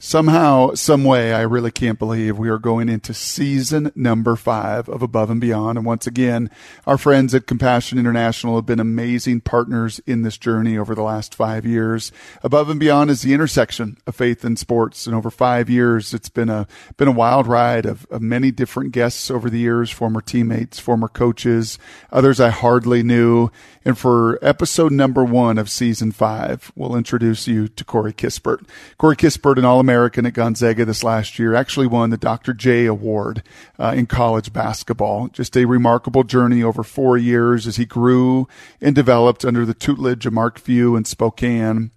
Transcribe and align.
Somehow, 0.00 0.74
some 0.74 1.02
way, 1.02 1.34
I 1.34 1.40
really 1.40 1.72
can't 1.72 1.98
believe 1.98 2.38
we 2.38 2.48
are 2.50 2.58
going 2.60 2.88
into 2.88 3.12
season 3.12 3.90
number 3.96 4.36
five 4.36 4.88
of 4.88 5.02
Above 5.02 5.28
and 5.28 5.40
Beyond. 5.40 5.76
And 5.76 5.84
once 5.84 6.06
again, 6.06 6.50
our 6.86 6.96
friends 6.96 7.34
at 7.34 7.48
Compassion 7.48 7.98
International 7.98 8.54
have 8.54 8.64
been 8.64 8.78
amazing 8.78 9.40
partners 9.40 10.00
in 10.06 10.22
this 10.22 10.38
journey 10.38 10.78
over 10.78 10.94
the 10.94 11.02
last 11.02 11.34
five 11.34 11.66
years. 11.66 12.12
Above 12.44 12.70
and 12.70 12.78
Beyond 12.78 13.10
is 13.10 13.22
the 13.22 13.34
intersection 13.34 13.98
of 14.06 14.14
faith 14.14 14.44
and 14.44 14.56
sports. 14.56 15.04
And 15.08 15.16
over 15.16 15.32
five 15.32 15.68
years, 15.68 16.14
it's 16.14 16.28
been 16.28 16.48
a, 16.48 16.68
been 16.96 17.08
a 17.08 17.12
wild 17.12 17.48
ride 17.48 17.84
of, 17.84 18.06
of 18.08 18.22
many 18.22 18.52
different 18.52 18.92
guests 18.92 19.32
over 19.32 19.50
the 19.50 19.58
years, 19.58 19.90
former 19.90 20.20
teammates, 20.20 20.78
former 20.78 21.08
coaches, 21.08 21.76
others 22.12 22.38
I 22.38 22.50
hardly 22.50 23.02
knew. 23.02 23.50
And 23.84 23.98
for 23.98 24.38
episode 24.42 24.92
number 24.92 25.24
one 25.24 25.58
of 25.58 25.68
season 25.68 26.12
five, 26.12 26.70
we'll 26.76 26.94
introduce 26.94 27.48
you 27.48 27.66
to 27.66 27.84
Corey 27.84 28.12
Kispert. 28.12 28.64
Corey 28.96 29.16
Kispert, 29.16 29.56
an 29.56 29.64
all 29.64 29.80
American 29.88 30.26
at 30.26 30.34
Gonzaga 30.34 30.84
this 30.84 31.02
last 31.02 31.38
year, 31.38 31.54
actually 31.54 31.86
won 31.86 32.10
the 32.10 32.18
Dr. 32.18 32.52
J 32.52 32.84
Award 32.84 33.42
uh, 33.78 33.94
in 33.96 34.04
college 34.04 34.52
basketball. 34.52 35.28
Just 35.28 35.56
a 35.56 35.64
remarkable 35.64 36.24
journey 36.24 36.62
over 36.62 36.82
four 36.82 37.16
years 37.16 37.66
as 37.66 37.76
he 37.76 37.86
grew 37.86 38.46
and 38.82 38.94
developed 38.94 39.46
under 39.46 39.64
the 39.64 39.72
tutelage 39.72 40.26
of 40.26 40.34
Mark 40.34 40.58
Few 40.58 40.94
in 40.94 41.06
Spokane. 41.06 41.90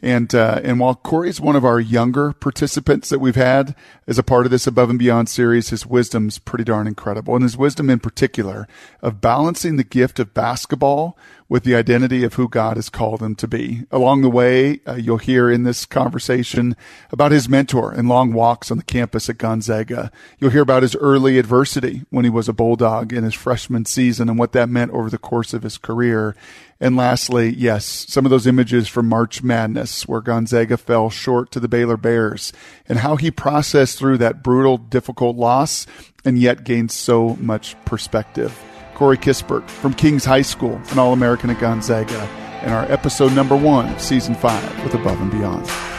And 0.00 0.34
uh, 0.34 0.60
and 0.64 0.80
while 0.80 0.96
Corey's 0.96 1.40
one 1.40 1.56
of 1.56 1.64
our 1.64 1.78
younger 1.78 2.32
participants 2.32 3.08
that 3.08 3.20
we've 3.20 3.36
had 3.36 3.74
as 4.06 4.18
a 4.18 4.22
part 4.22 4.46
of 4.46 4.50
this 4.50 4.66
Above 4.66 4.90
and 4.90 4.98
Beyond 4.98 5.28
series, 5.28 5.70
his 5.70 5.86
wisdom's 5.86 6.38
pretty 6.38 6.64
darn 6.64 6.86
incredible, 6.86 7.34
and 7.34 7.44
his 7.44 7.56
wisdom 7.56 7.88
in 7.88 8.00
particular 8.00 8.66
of 9.00 9.20
balancing 9.20 9.76
the 9.76 9.84
gift 9.84 10.18
of 10.18 10.34
basketball 10.34 11.16
with 11.52 11.64
the 11.64 11.74
identity 11.74 12.24
of 12.24 12.34
who 12.34 12.48
God 12.48 12.78
has 12.78 12.88
called 12.88 13.22
him 13.22 13.34
to 13.34 13.46
be. 13.46 13.82
Along 13.90 14.22
the 14.22 14.30
way, 14.30 14.80
uh, 14.88 14.94
you'll 14.94 15.18
hear 15.18 15.50
in 15.50 15.64
this 15.64 15.84
conversation 15.84 16.74
about 17.10 17.30
his 17.30 17.46
mentor 17.46 17.92
and 17.92 18.08
long 18.08 18.32
walks 18.32 18.70
on 18.70 18.78
the 18.78 18.82
campus 18.82 19.28
at 19.28 19.36
Gonzaga. 19.36 20.10
You'll 20.38 20.50
hear 20.50 20.62
about 20.62 20.82
his 20.82 20.96
early 20.96 21.38
adversity 21.38 22.06
when 22.08 22.24
he 22.24 22.30
was 22.30 22.48
a 22.48 22.54
Bulldog 22.54 23.12
in 23.12 23.22
his 23.22 23.34
freshman 23.34 23.84
season 23.84 24.30
and 24.30 24.38
what 24.38 24.52
that 24.52 24.70
meant 24.70 24.92
over 24.92 25.10
the 25.10 25.18
course 25.18 25.52
of 25.52 25.62
his 25.62 25.76
career. 25.76 26.34
And 26.82 26.96
lastly, 26.96 27.54
yes, 27.54 27.84
some 28.08 28.26
of 28.26 28.30
those 28.30 28.48
images 28.48 28.88
from 28.88 29.08
March 29.08 29.40
Madness 29.40 30.08
where 30.08 30.20
Gonzaga 30.20 30.76
fell 30.76 31.10
short 31.10 31.52
to 31.52 31.60
the 31.60 31.68
Baylor 31.68 31.96
Bears 31.96 32.52
and 32.88 32.98
how 32.98 33.14
he 33.14 33.30
processed 33.30 34.00
through 34.00 34.18
that 34.18 34.42
brutal, 34.42 34.78
difficult 34.78 35.36
loss 35.36 35.86
and 36.24 36.36
yet 36.36 36.64
gained 36.64 36.90
so 36.90 37.36
much 37.36 37.76
perspective. 37.84 38.60
Corey 38.96 39.16
Kispert 39.16 39.70
from 39.70 39.94
Kings 39.94 40.24
High 40.24 40.42
School, 40.42 40.80
an 40.90 40.98
All 40.98 41.12
American 41.12 41.50
at 41.50 41.60
Gonzaga, 41.60 42.18
and 42.62 42.74
our 42.74 42.90
episode 42.90 43.32
number 43.32 43.54
one 43.54 43.88
of 43.88 44.00
season 44.00 44.34
five 44.34 44.82
with 44.82 44.94
Above 44.94 45.20
and 45.20 45.30
Beyond. 45.30 45.91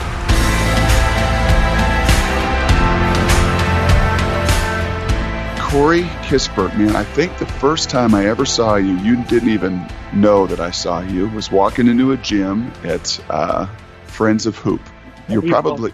Corey 5.73 6.03
Kispert, 6.27 6.77
man, 6.77 6.95
I 6.95 7.03
think 7.03 7.35
the 7.39 7.47
first 7.47 7.89
time 7.89 8.13
I 8.13 8.27
ever 8.27 8.45
saw 8.45 8.75
you, 8.75 8.95
you 8.97 9.23
didn't 9.23 9.49
even 9.49 9.83
know 10.13 10.45
that 10.45 10.59
I 10.59 10.69
saw 10.69 11.01
you, 11.01 11.27
was 11.29 11.49
walking 11.49 11.87
into 11.87 12.11
a 12.11 12.17
gym 12.17 12.71
at 12.83 13.19
uh, 13.27 13.65
Friends 14.05 14.45
of 14.45 14.55
Hoop. 14.57 14.81
You're 15.27 15.41
probably 15.41 15.91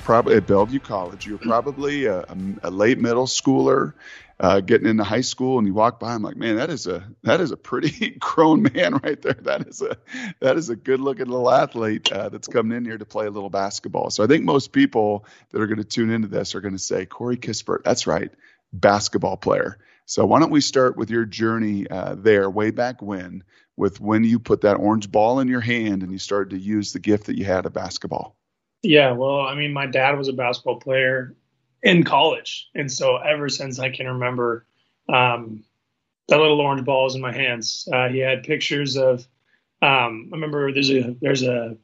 probably 0.00 0.36
at 0.36 0.46
Bellevue 0.46 0.78
College. 0.78 1.26
You're 1.26 1.38
probably 1.38 2.04
a, 2.04 2.26
a 2.62 2.70
late 2.70 2.98
middle 2.98 3.24
schooler 3.24 3.94
uh, 4.40 4.60
getting 4.60 4.86
into 4.86 5.04
high 5.04 5.22
school 5.22 5.58
and 5.58 5.66
you 5.66 5.72
walk 5.72 6.00
by, 6.00 6.12
I'm 6.12 6.22
like, 6.22 6.36
man, 6.36 6.56
that 6.56 6.68
is 6.68 6.86
a 6.86 7.02
that 7.22 7.40
is 7.40 7.50
a 7.50 7.56
pretty 7.56 8.10
grown 8.18 8.62
man 8.74 8.96
right 9.02 9.20
there. 9.22 9.38
That 9.40 9.66
is 9.66 9.80
a 9.80 9.96
that 10.40 10.58
is 10.58 10.68
a 10.68 10.76
good 10.76 11.00
looking 11.00 11.28
little 11.28 11.50
athlete 11.50 12.12
uh, 12.12 12.28
that's 12.28 12.48
coming 12.48 12.76
in 12.76 12.84
here 12.84 12.98
to 12.98 13.06
play 13.06 13.24
a 13.24 13.30
little 13.30 13.48
basketball. 13.48 14.10
So 14.10 14.22
I 14.22 14.26
think 14.26 14.44
most 14.44 14.72
people 14.72 15.24
that 15.50 15.62
are 15.62 15.66
going 15.66 15.78
to 15.78 15.84
tune 15.84 16.10
into 16.10 16.28
this 16.28 16.54
are 16.54 16.60
going 16.60 16.74
to 16.74 16.78
say, 16.78 17.06
Corey 17.06 17.38
Kispert, 17.38 17.84
that's 17.84 18.06
right, 18.06 18.30
basketball 18.80 19.36
player. 19.36 19.78
So 20.06 20.26
why 20.26 20.40
don't 20.40 20.50
we 20.50 20.60
start 20.60 20.96
with 20.96 21.10
your 21.10 21.24
journey 21.24 21.88
uh, 21.88 22.14
there, 22.16 22.50
way 22.50 22.70
back 22.70 23.00
when, 23.00 23.42
with 23.76 24.00
when 24.00 24.24
you 24.24 24.38
put 24.38 24.60
that 24.60 24.74
orange 24.74 25.10
ball 25.10 25.40
in 25.40 25.48
your 25.48 25.60
hand 25.60 26.02
and 26.02 26.12
you 26.12 26.18
started 26.18 26.50
to 26.50 26.58
use 26.58 26.92
the 26.92 26.98
gift 26.98 27.26
that 27.26 27.38
you 27.38 27.44
had 27.44 27.64
of 27.64 27.72
basketball. 27.72 28.36
Yeah, 28.82 29.12
well, 29.12 29.40
I 29.40 29.54
mean, 29.54 29.72
my 29.72 29.86
dad 29.86 30.18
was 30.18 30.28
a 30.28 30.34
basketball 30.34 30.78
player 30.78 31.34
in 31.82 32.04
college. 32.04 32.68
And 32.74 32.92
so 32.92 33.16
ever 33.16 33.48
since 33.48 33.78
I 33.78 33.90
can 33.90 34.06
remember, 34.06 34.66
um, 35.08 35.64
that 36.28 36.38
little 36.38 36.60
orange 36.60 36.84
ball 36.84 37.04
was 37.04 37.14
in 37.14 37.22
my 37.22 37.32
hands. 37.32 37.88
Uh, 37.90 38.08
he 38.08 38.18
had 38.18 38.42
pictures 38.42 38.96
of, 38.96 39.26
um, 39.80 40.30
I 40.32 40.36
remember 40.36 40.72
there's 40.72 40.90
a, 40.90 41.16
there's 41.20 41.42
a 41.42 41.76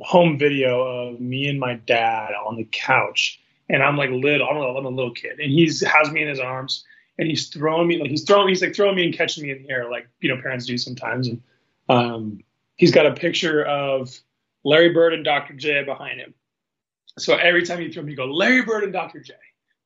home 0.00 0.38
video 0.38 0.82
of 0.82 1.20
me 1.20 1.48
and 1.48 1.58
my 1.58 1.74
dad 1.74 2.32
on 2.46 2.56
the 2.56 2.68
couch 2.70 3.40
and 3.68 3.82
I'm 3.82 3.96
like 3.96 4.10
little, 4.10 4.46
I 4.46 4.52
don't 4.52 4.62
know, 4.62 4.76
I'm 4.76 4.86
a 4.86 4.88
little 4.88 5.14
kid 5.14 5.38
and 5.40 5.50
he's 5.50 5.80
has 5.82 6.10
me 6.10 6.22
in 6.22 6.28
his 6.28 6.40
arms 6.40 6.84
and 7.18 7.28
he's 7.28 7.48
throwing 7.48 7.88
me, 7.88 8.00
like 8.00 8.10
he's 8.10 8.24
throwing, 8.24 8.48
he's 8.48 8.62
like 8.62 8.74
throwing 8.74 8.96
me 8.96 9.04
and 9.04 9.14
catching 9.14 9.44
me 9.44 9.50
in 9.50 9.62
the 9.62 9.70
air, 9.70 9.90
like, 9.90 10.08
you 10.20 10.34
know, 10.34 10.40
parents 10.40 10.66
do 10.66 10.78
sometimes. 10.78 11.28
And, 11.28 11.42
um, 11.88 12.40
he's 12.76 12.92
got 12.92 13.06
a 13.06 13.14
picture 13.14 13.64
of 13.64 14.18
Larry 14.64 14.90
Bird 14.90 15.14
and 15.14 15.24
Dr. 15.24 15.54
J 15.54 15.84
behind 15.84 16.20
him. 16.20 16.34
So 17.18 17.36
every 17.36 17.64
time 17.64 17.80
you 17.80 17.92
throw 17.92 18.02
me, 18.02 18.12
you 18.12 18.16
go 18.16 18.26
Larry 18.26 18.62
Bird 18.62 18.84
and 18.84 18.92
Dr. 18.92 19.20
J, 19.20 19.34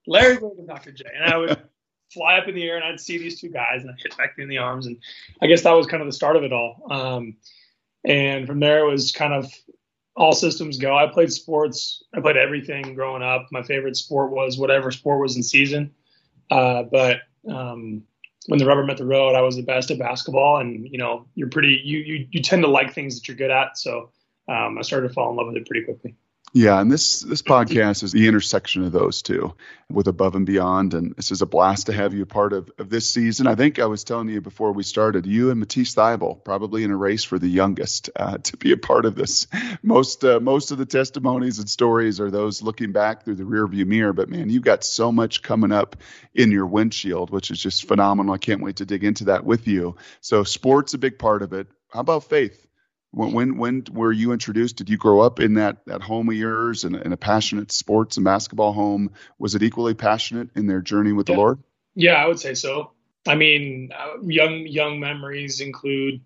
Larry 0.06 0.38
Bird 0.38 0.58
and 0.58 0.68
Dr. 0.68 0.92
J, 0.92 1.04
and 1.14 1.32
I 1.32 1.36
would 1.38 1.62
fly 2.12 2.36
up 2.36 2.48
in 2.48 2.54
the 2.54 2.64
air 2.64 2.76
and 2.76 2.84
I'd 2.84 3.00
see 3.00 3.16
these 3.16 3.40
two 3.40 3.48
guys 3.48 3.80
and 3.80 3.90
I'd 3.90 4.00
hit 4.02 4.16
back 4.18 4.34
in 4.38 4.48
the 4.48 4.58
arms, 4.58 4.86
and 4.86 4.98
I 5.40 5.46
guess 5.46 5.62
that 5.62 5.72
was 5.72 5.86
kind 5.86 6.02
of 6.02 6.08
the 6.08 6.12
start 6.12 6.36
of 6.36 6.44
it 6.44 6.52
all. 6.52 6.86
Um, 6.90 7.36
and 8.04 8.46
from 8.46 8.60
there, 8.60 8.80
it 8.80 8.90
was 8.90 9.12
kind 9.12 9.32
of 9.32 9.50
all 10.14 10.32
systems 10.32 10.78
go. 10.78 10.96
I 10.96 11.06
played 11.06 11.32
sports. 11.32 12.02
I 12.14 12.20
played 12.20 12.36
everything 12.36 12.94
growing 12.94 13.22
up. 13.22 13.46
My 13.50 13.62
favorite 13.62 13.96
sport 13.96 14.30
was 14.30 14.58
whatever 14.58 14.90
sport 14.90 15.20
was 15.20 15.36
in 15.36 15.42
season. 15.42 15.92
Uh, 16.50 16.82
but 16.82 17.20
um, 17.48 18.02
when 18.46 18.58
the 18.58 18.66
rubber 18.66 18.84
met 18.84 18.98
the 18.98 19.06
road, 19.06 19.34
I 19.34 19.40
was 19.40 19.56
the 19.56 19.62
best 19.62 19.90
at 19.90 19.98
basketball, 19.98 20.58
and 20.58 20.86
you 20.90 20.98
know, 20.98 21.26
you're 21.34 21.48
pretty. 21.48 21.80
You 21.84 21.98
you 21.98 22.26
you 22.30 22.42
tend 22.42 22.62
to 22.62 22.68
like 22.68 22.92
things 22.92 23.14
that 23.14 23.28
you're 23.28 23.36
good 23.36 23.50
at. 23.50 23.78
So 23.78 24.10
um, 24.48 24.78
I 24.78 24.82
started 24.82 25.08
to 25.08 25.14
fall 25.14 25.30
in 25.30 25.36
love 25.36 25.46
with 25.46 25.56
it 25.56 25.66
pretty 25.66 25.84
quickly. 25.84 26.14
Yeah, 26.54 26.78
and 26.82 26.92
this 26.92 27.20
this 27.20 27.40
podcast 27.40 28.02
is 28.02 28.12
the 28.12 28.28
intersection 28.28 28.84
of 28.84 28.92
those 28.92 29.22
two 29.22 29.54
with 29.90 30.06
above 30.06 30.34
and 30.34 30.44
beyond. 30.44 30.92
And 30.92 31.16
this 31.16 31.30
is 31.30 31.40
a 31.40 31.46
blast 31.46 31.86
to 31.86 31.94
have 31.94 32.12
you 32.12 32.24
a 32.24 32.26
part 32.26 32.52
of, 32.52 32.70
of 32.76 32.90
this 32.90 33.10
season. 33.10 33.46
I 33.46 33.54
think 33.54 33.78
I 33.78 33.86
was 33.86 34.04
telling 34.04 34.28
you 34.28 34.42
before 34.42 34.72
we 34.72 34.82
started, 34.82 35.24
you 35.24 35.50
and 35.50 35.58
Matisse 35.58 35.94
Thybulle 35.94 36.44
probably 36.44 36.84
in 36.84 36.90
a 36.90 36.96
race 36.96 37.24
for 37.24 37.38
the 37.38 37.48
youngest 37.48 38.10
uh, 38.16 38.36
to 38.36 38.56
be 38.58 38.72
a 38.72 38.76
part 38.76 39.06
of 39.06 39.14
this. 39.14 39.46
Most 39.82 40.24
uh, 40.24 40.40
most 40.40 40.72
of 40.72 40.78
the 40.78 40.84
testimonies 40.84 41.58
and 41.58 41.70
stories 41.70 42.20
are 42.20 42.30
those 42.30 42.60
looking 42.60 42.92
back 42.92 43.24
through 43.24 43.36
the 43.36 43.44
rearview 43.44 43.86
mirror. 43.86 44.12
But 44.12 44.28
man, 44.28 44.50
you've 44.50 44.62
got 44.62 44.84
so 44.84 45.10
much 45.10 45.40
coming 45.40 45.72
up 45.72 45.96
in 46.34 46.50
your 46.50 46.66
windshield, 46.66 47.30
which 47.30 47.50
is 47.50 47.58
just 47.58 47.88
phenomenal. 47.88 48.34
I 48.34 48.38
can't 48.38 48.62
wait 48.62 48.76
to 48.76 48.84
dig 48.84 49.04
into 49.04 49.24
that 49.24 49.46
with 49.46 49.66
you. 49.66 49.96
So 50.20 50.44
sports 50.44 50.92
a 50.92 50.98
big 50.98 51.18
part 51.18 51.40
of 51.40 51.54
it. 51.54 51.68
How 51.88 52.00
about 52.00 52.24
faith? 52.24 52.66
When, 53.12 53.32
when, 53.32 53.56
when 53.58 53.84
were 53.92 54.10
you 54.10 54.32
introduced? 54.32 54.76
Did 54.76 54.88
you 54.88 54.96
grow 54.96 55.20
up 55.20 55.38
in 55.38 55.54
that 55.54 55.84
that 55.86 56.02
home 56.02 56.28
of 56.30 56.34
yours 56.34 56.84
and 56.84 56.96
in 56.96 57.12
a 57.12 57.16
passionate 57.16 57.70
sports 57.70 58.16
and 58.16 58.24
basketball 58.24 58.72
home? 58.72 59.12
Was 59.38 59.54
it 59.54 59.62
equally 59.62 59.94
passionate 59.94 60.48
in 60.56 60.66
their 60.66 60.80
journey 60.80 61.12
with 61.12 61.28
yeah. 61.28 61.34
the 61.34 61.40
Lord? 61.40 61.62
Yeah, 61.94 62.14
I 62.14 62.26
would 62.26 62.40
say 62.40 62.54
so. 62.54 62.92
I 63.26 63.34
mean, 63.34 63.90
uh, 63.96 64.20
young 64.22 64.66
young 64.66 64.98
memories 64.98 65.60
include 65.60 66.20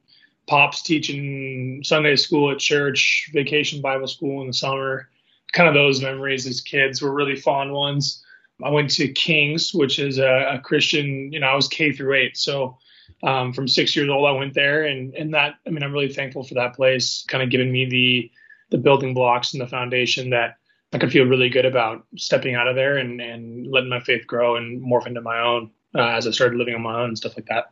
pops 0.46 0.82
teaching 0.82 1.82
Sunday 1.84 2.16
school 2.16 2.52
at 2.52 2.58
church, 2.58 3.30
vacation 3.32 3.82
Bible 3.82 4.06
school 4.06 4.41
in 4.42 4.46
the 4.46 4.54
summer. 4.54 5.08
Kind 5.52 5.69
of 5.69 5.75
those 5.75 6.00
memories 6.00 6.46
as 6.46 6.60
kids 6.60 7.02
were 7.02 7.12
really 7.12 7.36
fond 7.36 7.72
ones. 7.72 8.25
I 8.62 8.70
went 8.70 8.91
to 8.92 9.08
King's, 9.08 9.75
which 9.75 9.98
is 9.98 10.19
a, 10.19 10.54
a 10.54 10.58
Christian. 10.60 11.32
You 11.32 11.41
know, 11.41 11.48
I 11.48 11.54
was 11.56 11.69
K 11.69 11.92
through 11.92 12.14
eight, 12.14 12.36
so 12.36 12.78
um, 13.22 13.53
from 13.53 13.69
six 13.69 13.97
years 13.97 14.09
old, 14.09 14.27
I 14.27 14.33
went 14.33 14.55
there, 14.55 14.84
and 14.84 15.15
and 15.15 15.34
that 15.34 15.55
I 15.67 15.71
mean, 15.71 15.83
I'm 15.83 15.93
really 15.93 16.12
thankful 16.12 16.44
for 16.44 16.55
that 16.55 16.75
place, 16.75 17.25
kind 17.28 17.43
of 17.43 17.50
giving 17.50 17.72
me 17.72 17.87
the 17.87 18.31
the 18.71 18.78
building 18.78 19.15
blocks 19.15 19.53
and 19.53 19.61
the 19.61 19.67
foundation 19.67 20.31
that 20.31 20.56
I 20.93 20.99
could 20.99 21.12
feel 21.12 21.25
really 21.27 21.49
good 21.49 21.65
about 21.65 22.05
stepping 22.17 22.55
out 22.55 22.69
of 22.69 22.76
there 22.76 22.97
and 22.97 23.20
and 23.20 23.67
letting 23.67 23.91
my 23.91 24.00
faith 24.00 24.26
grow 24.26 24.56
and 24.56 24.82
morph 24.82 25.06
into 25.06 25.20
my 25.20 25.41
own 25.41 25.70
uh, 25.94 26.08
as 26.08 26.26
I 26.26 26.31
started 26.31 26.56
living 26.58 26.75
on 26.75 26.82
my 26.82 27.00
own 27.00 27.08
and 27.08 27.19
stuff 27.19 27.37
like 27.37 27.47
that. 27.47 27.70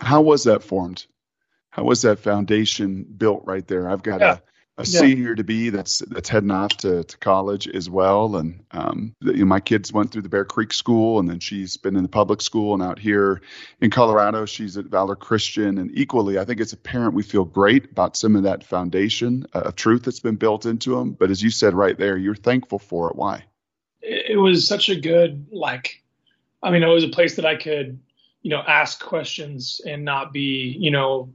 How 0.00 0.20
was 0.20 0.44
that 0.44 0.62
formed? 0.62 1.06
How 1.70 1.84
was 1.84 2.02
that 2.02 2.18
foundation 2.18 3.04
built 3.04 3.42
right 3.44 3.66
there? 3.66 3.88
I've 3.88 4.02
got 4.02 4.20
yeah. 4.20 4.34
a 4.34 4.40
a 4.78 4.82
yeah. 4.82 5.00
senior 5.00 5.34
to 5.34 5.42
be 5.42 5.70
that's 5.70 6.00
that's 6.00 6.28
heading 6.28 6.50
off 6.50 6.76
to, 6.78 7.02
to 7.04 7.18
college 7.18 7.66
as 7.66 7.88
well. 7.88 8.36
And 8.36 8.62
um, 8.72 9.14
you 9.20 9.38
know, 9.38 9.44
my 9.46 9.60
kids 9.60 9.92
went 9.92 10.10
through 10.10 10.22
the 10.22 10.28
Bear 10.28 10.44
Creek 10.44 10.72
School, 10.72 11.18
and 11.18 11.28
then 11.28 11.40
she's 11.40 11.78
been 11.78 11.96
in 11.96 12.02
the 12.02 12.08
public 12.08 12.42
school, 12.42 12.74
and 12.74 12.82
out 12.82 12.98
here 12.98 13.40
in 13.80 13.90
Colorado, 13.90 14.44
she's 14.44 14.76
at 14.76 14.86
Valor 14.86 15.16
Christian. 15.16 15.78
And 15.78 15.90
equally, 15.94 16.38
I 16.38 16.44
think 16.44 16.60
as 16.60 16.72
a 16.72 16.76
parent, 16.76 17.14
we 17.14 17.22
feel 17.22 17.44
great 17.44 17.90
about 17.92 18.16
some 18.16 18.36
of 18.36 18.42
that 18.42 18.64
foundation 18.64 19.46
uh, 19.54 19.60
of 19.60 19.76
truth 19.76 20.02
that's 20.02 20.20
been 20.20 20.36
built 20.36 20.66
into 20.66 20.94
them. 20.96 21.12
But 21.12 21.30
as 21.30 21.42
you 21.42 21.50
said 21.50 21.72
right 21.72 21.96
there, 21.96 22.16
you're 22.16 22.34
thankful 22.34 22.78
for 22.78 23.10
it. 23.10 23.16
Why? 23.16 23.44
It 24.02 24.38
was 24.38 24.68
such 24.68 24.88
a 24.88 25.00
good 25.00 25.46
like. 25.50 26.02
I 26.62 26.70
mean, 26.70 26.82
it 26.82 26.86
was 26.86 27.04
a 27.04 27.08
place 27.08 27.36
that 27.36 27.46
I 27.46 27.56
could, 27.56 27.98
you 28.42 28.50
know, 28.50 28.60
ask 28.60 29.02
questions 29.02 29.80
and 29.86 30.04
not 30.04 30.32
be, 30.32 30.76
you 30.78 30.90
know, 30.90 31.32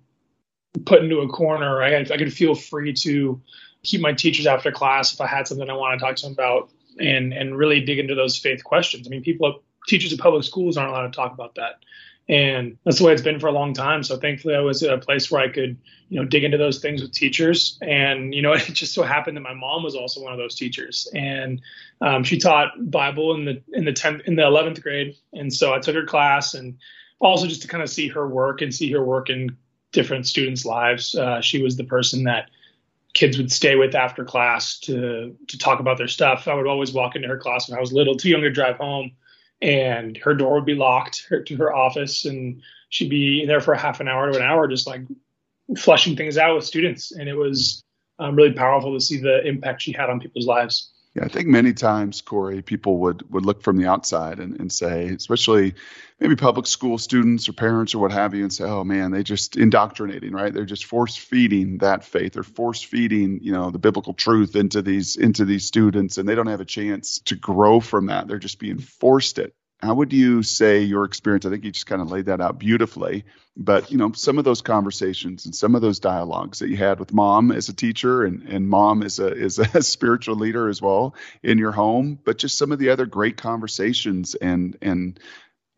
put 0.86 1.04
into 1.04 1.20
a 1.20 1.28
corner. 1.28 1.82
I, 1.82 2.00
I 2.00 2.18
could 2.18 2.34
feel 2.34 2.56
free 2.56 2.94
to 2.94 3.42
keep 3.84 4.02
my 4.02 4.14
teachers 4.14 4.48
after 4.48 4.72
class 4.72 5.14
if 5.14 5.22
I 5.22 5.28
had 5.28 5.48
something 5.48 5.70
I 5.70 5.74
want 5.74 6.00
to 6.00 6.06
talk 6.06 6.16
to 6.18 6.24
them 6.24 6.34
about 6.34 6.70
and 7.00 7.34
and 7.34 7.58
really 7.58 7.82
dig 7.82 8.00
into 8.00 8.16
those 8.16 8.38
faith 8.38 8.64
questions. 8.64 9.08
I 9.08 9.10
mean, 9.10 9.24
people 9.24 9.62
teachers 9.88 10.14
at 10.14 10.20
public 10.20 10.44
schools 10.44 10.78
aren't 10.78 10.92
allowed 10.92 11.08
to 11.08 11.16
talk 11.16 11.34
about 11.34 11.56
that. 11.56 11.80
And 12.30 12.78
that's 12.86 13.00
the 13.00 13.06
way 13.06 13.14
it's 13.14 13.22
been 13.22 13.40
for 13.40 13.48
a 13.48 13.52
long 13.52 13.74
time. 13.74 14.04
So 14.04 14.16
thankfully, 14.16 14.56
I 14.56 14.60
was 14.60 14.84
at 14.84 14.94
a 14.94 14.98
place 14.98 15.30
where 15.30 15.42
I 15.42 15.50
could, 15.50 15.78
you 16.10 16.20
know, 16.20 16.26
dig 16.26 16.44
into 16.44 16.58
those 16.58 16.80
things 16.80 17.02
with 17.02 17.12
teachers. 17.12 17.78
And 17.82 18.34
you 18.34 18.42
know, 18.42 18.54
it 18.54 18.74
just 18.74 18.94
so 18.94 19.04
happened 19.04 19.38
that 19.38 19.42
my 19.42 19.54
mom 19.54 19.84
was 19.84 19.96
also 19.96 20.22
one 20.22 20.32
of 20.32 20.40
those 20.40 20.56
teachers, 20.56 21.10
and 21.14 21.62
um, 22.00 22.24
she 22.24 22.38
taught 22.38 22.72
Bible 22.90 23.36
in 23.36 23.46
the 23.46 23.62
in 23.74 23.86
the 23.86 23.94
tenth 23.94 24.22
in 24.26 24.36
the 24.36 24.46
eleventh 24.46 24.82
grade. 24.82 25.16
And 25.34 25.54
so 25.54 25.74
I 25.74 25.80
took 25.80 25.96
her 25.96 26.06
class, 26.06 26.54
and 26.54 26.78
also 27.20 27.48
just 27.48 27.64
to 27.64 27.68
kind 27.68 27.84
of 27.84 27.90
see 27.90 28.08
her 28.10 28.28
work 28.28 28.62
and 28.62 28.74
see 28.74 28.92
her 28.92 29.04
work 29.04 29.30
in 29.30 29.58
different 29.92 30.28
students' 30.28 30.66
lives. 30.66 31.16
Uh, 31.16 31.42
she 31.42 31.62
was 31.62 31.76
the 31.76 31.84
person 31.84 32.24
that 32.26 32.50
kids 33.14 33.38
would 33.38 33.52
stay 33.52 33.76
with 33.76 33.94
after 33.94 34.24
class 34.24 34.80
to 34.80 35.36
to 35.48 35.58
talk 35.58 35.80
about 35.80 35.98
their 35.98 36.08
stuff. 36.08 36.48
I 36.48 36.54
would 36.54 36.68
always 36.68 36.94
walk 36.94 37.16
into 37.16 37.28
her 37.28 37.38
class 37.38 37.70
when 37.70 37.78
I 37.78 37.82
was 37.82 37.92
little, 37.92 38.16
too 38.16 38.30
young 38.30 38.42
to 38.42 38.50
drive 38.50 38.78
home, 38.78 39.12
and 39.62 40.18
her 40.18 40.34
door 40.34 40.56
would 40.56 40.66
be 40.66 40.76
locked 40.76 41.26
her, 41.30 41.42
to 41.44 41.56
her 41.58 41.74
office, 41.74 42.26
and 42.26 42.62
she'd 42.90 43.10
be 43.10 43.46
there 43.46 43.62
for 43.62 43.74
a 43.74 43.80
half 43.80 44.00
an 44.00 44.08
hour 44.08 44.32
to 44.32 44.38
an 44.38 44.44
hour, 44.44 44.68
just 44.68 44.88
like 44.88 45.02
flushing 45.78 46.16
things 46.16 46.38
out 46.38 46.56
with 46.56 46.66
students. 46.66 47.12
And 47.12 47.28
it 47.28 47.36
was 47.36 47.84
um, 48.20 48.36
really 48.36 48.54
powerful 48.54 48.94
to 48.94 49.02
see 49.02 49.18
the 49.18 49.46
impact 49.46 49.82
she 49.82 49.92
had 49.92 50.10
on 50.10 50.20
people's 50.20 50.48
lives. 50.48 50.92
Yeah, 51.14 51.26
I 51.26 51.28
think 51.28 51.48
many 51.48 51.74
times, 51.74 52.22
Corey, 52.22 52.62
people 52.62 53.00
would 53.00 53.30
would 53.32 53.46
look 53.46 53.64
from 53.64 53.76
the 53.76 53.88
outside 53.88 54.40
and, 54.40 54.58
and 54.62 54.72
say, 54.72 55.10
especially 55.10 55.76
maybe 56.22 56.38
public 56.38 56.68
school 56.68 56.98
students 56.98 57.50
or 57.50 57.54
parents 57.54 57.94
or 57.94 58.00
what 58.00 58.14
have 58.14 58.34
you, 58.34 58.44
and 58.44 58.54
say, 58.54 58.64
"Oh 58.64 58.86
man, 58.86 59.12
they 59.12 59.22
just 59.24 59.58
indoctrinating, 59.58 60.32
right? 60.32 60.54
They're 60.54 60.64
just 60.66 60.86
force 60.86 61.18
feeding 61.18 61.80
that 61.80 62.06
faith. 62.06 62.34
They're 62.34 62.44
force 62.44 62.82
feeding, 62.82 63.40
you 63.44 63.52
know, 63.52 63.72
the 63.72 63.80
biblical 63.80 64.14
truth 64.14 64.56
into 64.56 64.82
these 64.82 65.18
into 65.18 65.44
these 65.44 65.66
students, 65.66 66.18
and 66.18 66.30
they 66.30 66.36
don't 66.36 66.48
have 66.48 66.62
a 66.62 66.66
chance 66.66 67.20
to 67.26 67.36
grow 67.36 67.82
from 67.82 68.06
that. 68.06 68.28
They're 68.30 68.40
just 68.40 68.60
being 68.60 68.80
forced 68.80 69.38
it." 69.38 69.54
How 69.82 69.96
would 69.96 70.14
you 70.14 70.44
say 70.44 70.82
your 70.82 71.06
experience? 71.06 71.46
I 71.46 71.50
think 71.50 71.64
you 71.64 71.72
just 71.72 71.88
kind 71.88 72.02
of 72.02 72.12
laid 72.12 72.28
that 72.28 72.40
out 72.40 72.60
beautifully. 72.60 73.26
But 73.58 73.92
you 73.92 73.98
know, 73.98 74.12
some 74.14 74.38
of 74.38 74.46
those 74.46 74.62
conversations 74.62 75.46
and 75.46 75.56
some 75.56 75.76
of 75.76 75.82
those 75.82 76.00
dialogues 76.00 76.60
that 76.60 76.70
you 76.70 76.78
had 76.78 77.00
with 77.00 77.14
mom 77.14 77.52
as 77.52 77.68
a 77.68 77.74
teacher 77.74 78.24
and, 78.24 78.44
and 78.44 78.70
mom 78.70 79.04
as 79.04 79.20
a 79.20 79.30
as 79.30 79.60
a 79.60 79.82
spiritual 79.82 80.36
leader 80.36 80.70
as 80.70 80.82
well 80.82 81.16
in 81.44 81.58
your 81.58 81.72
home, 81.72 82.20
but 82.24 82.38
just 82.38 82.58
some 82.58 82.72
of 82.72 82.80
the 82.80 82.90
other 82.90 83.06
great 83.06 83.38
conversations 83.38 84.36
and 84.36 84.78
and 84.82 85.20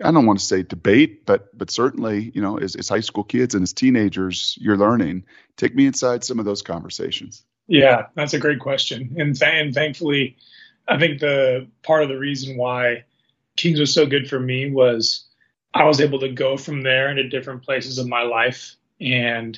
I 0.04 0.12
don't 0.12 0.26
want 0.26 0.40
to 0.40 0.46
say 0.46 0.64
debate, 0.64 1.26
but 1.26 1.58
but 1.58 1.72
certainly, 1.72 2.32
you 2.34 2.42
know, 2.42 2.58
as, 2.58 2.76
as 2.76 2.90
high 2.90 3.00
school 3.00 3.24
kids 3.24 3.56
and 3.56 3.64
as 3.64 3.74
teenagers, 3.74 4.58
you're 4.60 4.78
learning. 4.78 5.26
Take 5.56 5.76
me 5.76 5.86
inside 5.86 6.24
some 6.24 6.40
of 6.40 6.46
those 6.46 6.62
conversations. 6.62 7.44
Yeah, 7.68 8.08
that's 8.16 8.34
a 8.34 8.40
great 8.40 8.60
question, 8.60 9.16
and 9.18 9.36
th- 9.36 9.52
and 9.52 9.74
thankfully, 9.74 10.36
I 10.88 11.00
think 11.00 11.20
the 11.20 11.68
part 11.84 12.04
of 12.04 12.10
the 12.10 12.18
reason 12.18 12.58
why 12.58 13.06
Kings 13.63 13.80
was 13.80 13.94
so 13.94 14.06
good 14.06 14.30
for 14.30 14.42
me 14.42 14.69
was 14.69 15.25
I 15.74 15.86
was 15.86 16.01
able 16.01 16.19
to 16.19 16.27
go 16.27 16.57
from 16.57 16.81
there 16.81 17.10
into 17.10 17.30
different 17.30 17.63
places 17.63 17.98
of 17.98 18.10
my 18.10 18.24
life 18.24 18.75
and 19.00 19.57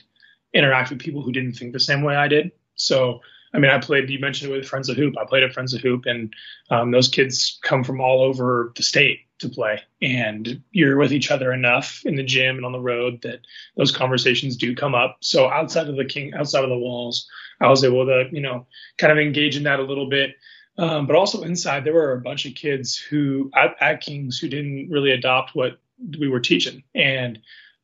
interact 0.54 0.92
with 0.92 1.00
people 1.00 1.24
who 1.24 1.32
didn't 1.32 1.54
think 1.54 1.74
the 1.74 1.80
same 1.80 2.04
way 2.04 2.16
I 2.16 2.28
did. 2.28 2.52
So, 2.76 3.22
I 3.52 3.58
mean, 3.58 3.72
I 3.72 3.80
played, 3.80 4.08
you 4.12 4.20
mentioned 4.20 4.52
it 4.52 4.56
with 4.56 4.68
Friends 4.68 4.90
of 4.90 4.96
Hoop. 4.98 5.16
I 5.18 5.26
played 5.26 5.42
at 5.42 5.54
Friends 5.54 5.74
of 5.74 5.82
Hoop, 5.82 6.06
and 6.06 6.32
um, 6.70 6.92
those 6.92 7.08
kids 7.08 7.58
come 7.64 7.84
from 7.84 8.00
all 8.00 8.22
over 8.22 8.72
the 8.76 8.84
state 8.84 9.22
to 9.40 9.50
play. 9.50 9.82
And 10.04 10.62
you're 10.72 10.98
with 10.98 11.12
each 11.12 11.32
other 11.32 11.52
enough 11.52 12.04
in 12.06 12.16
the 12.16 12.24
gym 12.24 12.58
and 12.58 12.66
on 12.66 12.74
the 12.74 12.80
road 12.80 13.24
that 13.24 13.40
those 13.76 13.92
conversations 13.92 14.56
do 14.56 14.76
come 14.76 14.94
up. 14.94 15.18
So, 15.22 15.50
outside 15.50 15.90
of 15.90 15.96
the 15.96 16.06
King, 16.06 16.36
outside 16.36 16.64
of 16.64 16.70
the 16.70 16.78
walls, 16.78 17.28
I 17.60 17.70
was 17.70 17.84
able 17.84 18.06
to, 18.06 18.26
you 18.32 18.42
know, 18.42 18.68
kind 19.00 19.12
of 19.12 19.18
engage 19.18 19.58
in 19.58 19.64
that 19.64 19.80
a 19.80 19.84
little 19.84 20.10
bit 20.10 20.36
um, 20.78 21.08
but 21.08 21.16
also 21.16 21.44
inside, 21.44 21.84
there 21.84 21.94
were 21.94 22.12
a 22.12 22.22
bunch 22.22 22.46
of 22.46 22.56
kids 22.56 22.98
who 22.98 23.50
at, 23.56 23.76
at 23.80 24.02
Kings 24.02 24.38
who 24.38 24.48
didn't 24.48 24.90
really 24.90 25.12
adopt 25.12 25.56
what 25.56 25.80
we 26.20 26.28
were 26.28 26.40
teaching. 26.40 26.84
And 26.94 27.40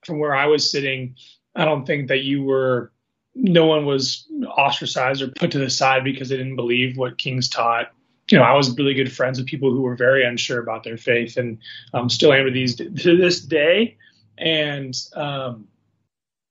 from 0.06 0.20
where 0.20 0.36
I 0.36 0.48
was 0.48 0.70
sitting, 0.70 1.16
I 1.56 1.66
don't 1.66 1.86
think 1.86 2.08
that 2.10 2.24
you 2.24 2.44
were. 2.44 2.92
No 3.34 3.66
one 3.66 3.86
was 3.86 4.28
ostracized 4.46 5.22
or 5.22 5.30
put 5.30 5.52
to 5.52 5.60
the 5.60 5.70
side 5.70 6.04
because 6.04 6.28
they 6.28 6.36
didn't 6.36 6.58
believe 6.58 6.98
what 6.98 7.18
Kings 7.18 7.48
taught. 7.48 7.92
You 8.30 8.38
know, 8.38 8.44
I 8.44 8.54
was 8.54 8.78
really 8.78 8.94
good 8.94 9.12
friends 9.12 9.40
with 9.40 9.48
people 9.48 9.72
who 9.72 9.82
were 9.82 9.96
very 9.96 10.26
unsure 10.26 10.60
about 10.60 10.84
their 10.84 10.98
faith, 10.98 11.38
and 11.38 11.58
um, 11.94 12.10
still 12.10 12.34
am 12.34 12.46
to 12.46 12.52
these 12.52 12.76
to 12.76 13.18
this 13.18 13.40
day. 13.40 13.98
And 14.38 14.94
um, 15.16 15.68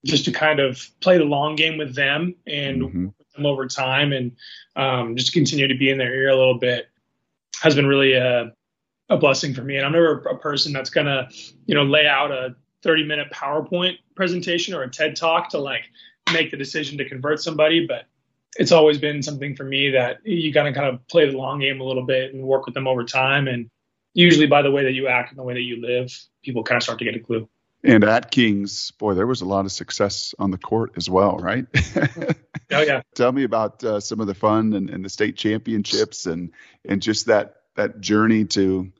just 0.06 0.24
to 0.24 0.32
kind 0.32 0.60
of 0.60 0.88
play 1.00 1.18
the 1.18 1.24
long 1.24 1.56
game 1.56 1.76
with 1.76 1.94
them 1.94 2.34
and 2.46 2.82
mm-hmm. 2.82 3.06
Them 3.34 3.46
over 3.46 3.66
time, 3.66 4.12
and 4.12 4.32
um, 4.76 5.16
just 5.16 5.32
continue 5.32 5.68
to 5.68 5.74
be 5.74 5.90
in 5.90 5.98
their 5.98 6.14
ear 6.14 6.28
a 6.30 6.36
little 6.36 6.58
bit 6.58 6.88
has 7.60 7.74
been 7.74 7.86
really 7.86 8.14
a, 8.14 8.52
a 9.08 9.16
blessing 9.16 9.54
for 9.54 9.62
me. 9.62 9.76
And 9.76 9.86
I'm 9.86 9.92
never 9.92 10.18
a 10.20 10.38
person 10.38 10.72
that's 10.72 10.90
gonna, 10.90 11.28
you 11.66 11.74
know, 11.74 11.84
lay 11.84 12.06
out 12.06 12.30
a 12.30 12.56
30 12.82 13.04
minute 13.04 13.28
PowerPoint 13.32 13.96
presentation 14.14 14.74
or 14.74 14.82
a 14.82 14.90
TED 14.90 15.16
talk 15.16 15.50
to 15.50 15.58
like 15.58 15.82
make 16.32 16.50
the 16.50 16.56
decision 16.56 16.98
to 16.98 17.08
convert 17.08 17.42
somebody, 17.42 17.86
but 17.86 18.06
it's 18.56 18.72
always 18.72 18.98
been 18.98 19.22
something 19.22 19.54
for 19.54 19.64
me 19.64 19.90
that 19.90 20.18
you 20.24 20.52
gotta 20.52 20.72
kind 20.72 20.86
of 20.86 21.06
play 21.08 21.30
the 21.30 21.36
long 21.36 21.60
game 21.60 21.80
a 21.80 21.84
little 21.84 22.04
bit 22.04 22.34
and 22.34 22.42
work 22.42 22.66
with 22.66 22.74
them 22.74 22.88
over 22.88 23.04
time. 23.04 23.46
And 23.46 23.70
usually 24.14 24.46
by 24.46 24.62
the 24.62 24.70
way 24.70 24.84
that 24.84 24.92
you 24.92 25.06
act 25.06 25.30
and 25.30 25.38
the 25.38 25.42
way 25.42 25.54
that 25.54 25.60
you 25.60 25.80
live, 25.80 26.16
people 26.42 26.62
kind 26.62 26.76
of 26.76 26.82
start 26.82 26.98
to 26.98 27.04
get 27.04 27.14
a 27.14 27.20
clue. 27.20 27.48
And 27.82 28.04
at 28.04 28.30
Kings, 28.30 28.90
boy, 28.92 29.14
there 29.14 29.26
was 29.26 29.40
a 29.40 29.46
lot 29.46 29.64
of 29.64 29.72
success 29.72 30.34
on 30.38 30.50
the 30.50 30.58
court 30.58 30.92
as 30.96 31.08
well, 31.08 31.38
right? 31.38 31.66
oh 32.72 32.82
yeah. 32.82 33.02
Tell 33.14 33.32
me 33.32 33.44
about 33.44 33.82
uh, 33.84 34.00
some 34.00 34.20
of 34.20 34.26
the 34.26 34.34
fun 34.34 34.72
and, 34.72 34.90
and, 34.90 35.04
the 35.04 35.08
state 35.08 35.36
championships 35.36 36.26
and 36.26 36.52
and 36.84 37.02
just 37.02 37.26
that 37.26 37.56
that 37.76 38.00
journey 38.00 38.44
to 38.46 38.92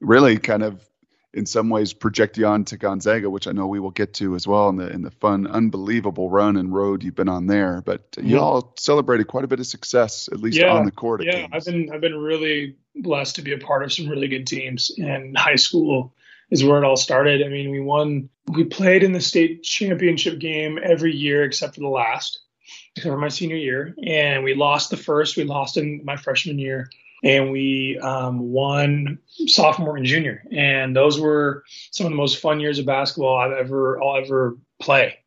really 0.00 0.38
kind 0.38 0.62
of 0.62 0.86
in 1.32 1.44
some 1.44 1.68
ways 1.68 1.92
project 1.92 2.38
you 2.38 2.46
on 2.46 2.64
to 2.64 2.78
Gonzaga, 2.78 3.28
which 3.28 3.46
I 3.46 3.52
know 3.52 3.66
we 3.66 3.78
will 3.78 3.90
get 3.90 4.14
to 4.14 4.34
as 4.34 4.46
well 4.46 4.68
in 4.70 4.76
the 4.76 4.88
in 4.88 5.02
the 5.02 5.10
fun, 5.10 5.46
unbelievable 5.46 6.30
run 6.30 6.56
and 6.56 6.72
road 6.72 7.02
you've 7.02 7.14
been 7.14 7.28
on 7.28 7.46
there. 7.46 7.82
But 7.82 8.12
mm-hmm. 8.12 8.28
you 8.28 8.38
all 8.38 8.74
celebrated 8.78 9.26
quite 9.26 9.44
a 9.44 9.48
bit 9.48 9.60
of 9.60 9.66
success, 9.66 10.28
at 10.32 10.40
least 10.40 10.58
yeah, 10.58 10.72
on 10.72 10.84
the 10.84 10.90
court. 10.90 11.22
Yeah, 11.24 11.32
Kings. 11.32 11.50
I've 11.52 11.64
been 11.64 11.90
I've 11.92 12.00
been 12.00 12.16
really 12.16 12.76
blessed 12.96 13.36
to 13.36 13.42
be 13.42 13.52
a 13.52 13.58
part 13.58 13.82
of 13.82 13.92
some 13.92 14.08
really 14.08 14.28
good 14.28 14.46
teams 14.46 14.90
in 14.96 15.34
high 15.36 15.56
school 15.56 16.14
is 16.50 16.64
where 16.64 16.82
it 16.82 16.86
all 16.86 16.96
started. 16.96 17.44
I 17.44 17.48
mean, 17.48 17.70
we 17.70 17.80
won, 17.80 18.28
we 18.48 18.64
played 18.64 19.02
in 19.02 19.12
the 19.12 19.20
state 19.20 19.62
championship 19.62 20.38
game 20.38 20.78
every 20.82 21.14
year 21.14 21.44
except 21.44 21.74
for 21.74 21.80
the 21.80 21.88
last, 21.88 22.40
for 23.02 23.16
my 23.16 23.28
senior 23.28 23.56
year. 23.56 23.94
And 24.02 24.44
we 24.44 24.54
lost 24.54 24.90
the 24.90 24.96
first, 24.96 25.36
we 25.36 25.44
lost 25.44 25.76
in 25.76 26.02
my 26.04 26.16
freshman 26.16 26.58
year, 26.58 26.88
and 27.22 27.50
we 27.50 27.98
um, 28.02 28.38
won 28.40 29.18
sophomore 29.46 29.96
and 29.96 30.06
junior. 30.06 30.42
And 30.52 30.94
those 30.94 31.20
were 31.20 31.64
some 31.90 32.06
of 32.06 32.12
the 32.12 32.16
most 32.16 32.40
fun 32.40 32.60
years 32.60 32.78
of 32.78 32.86
basketball 32.86 33.36
I've 33.36 33.52
ever, 33.52 34.02
I'll 34.02 34.16
ever 34.16 34.56
play. 34.80 35.18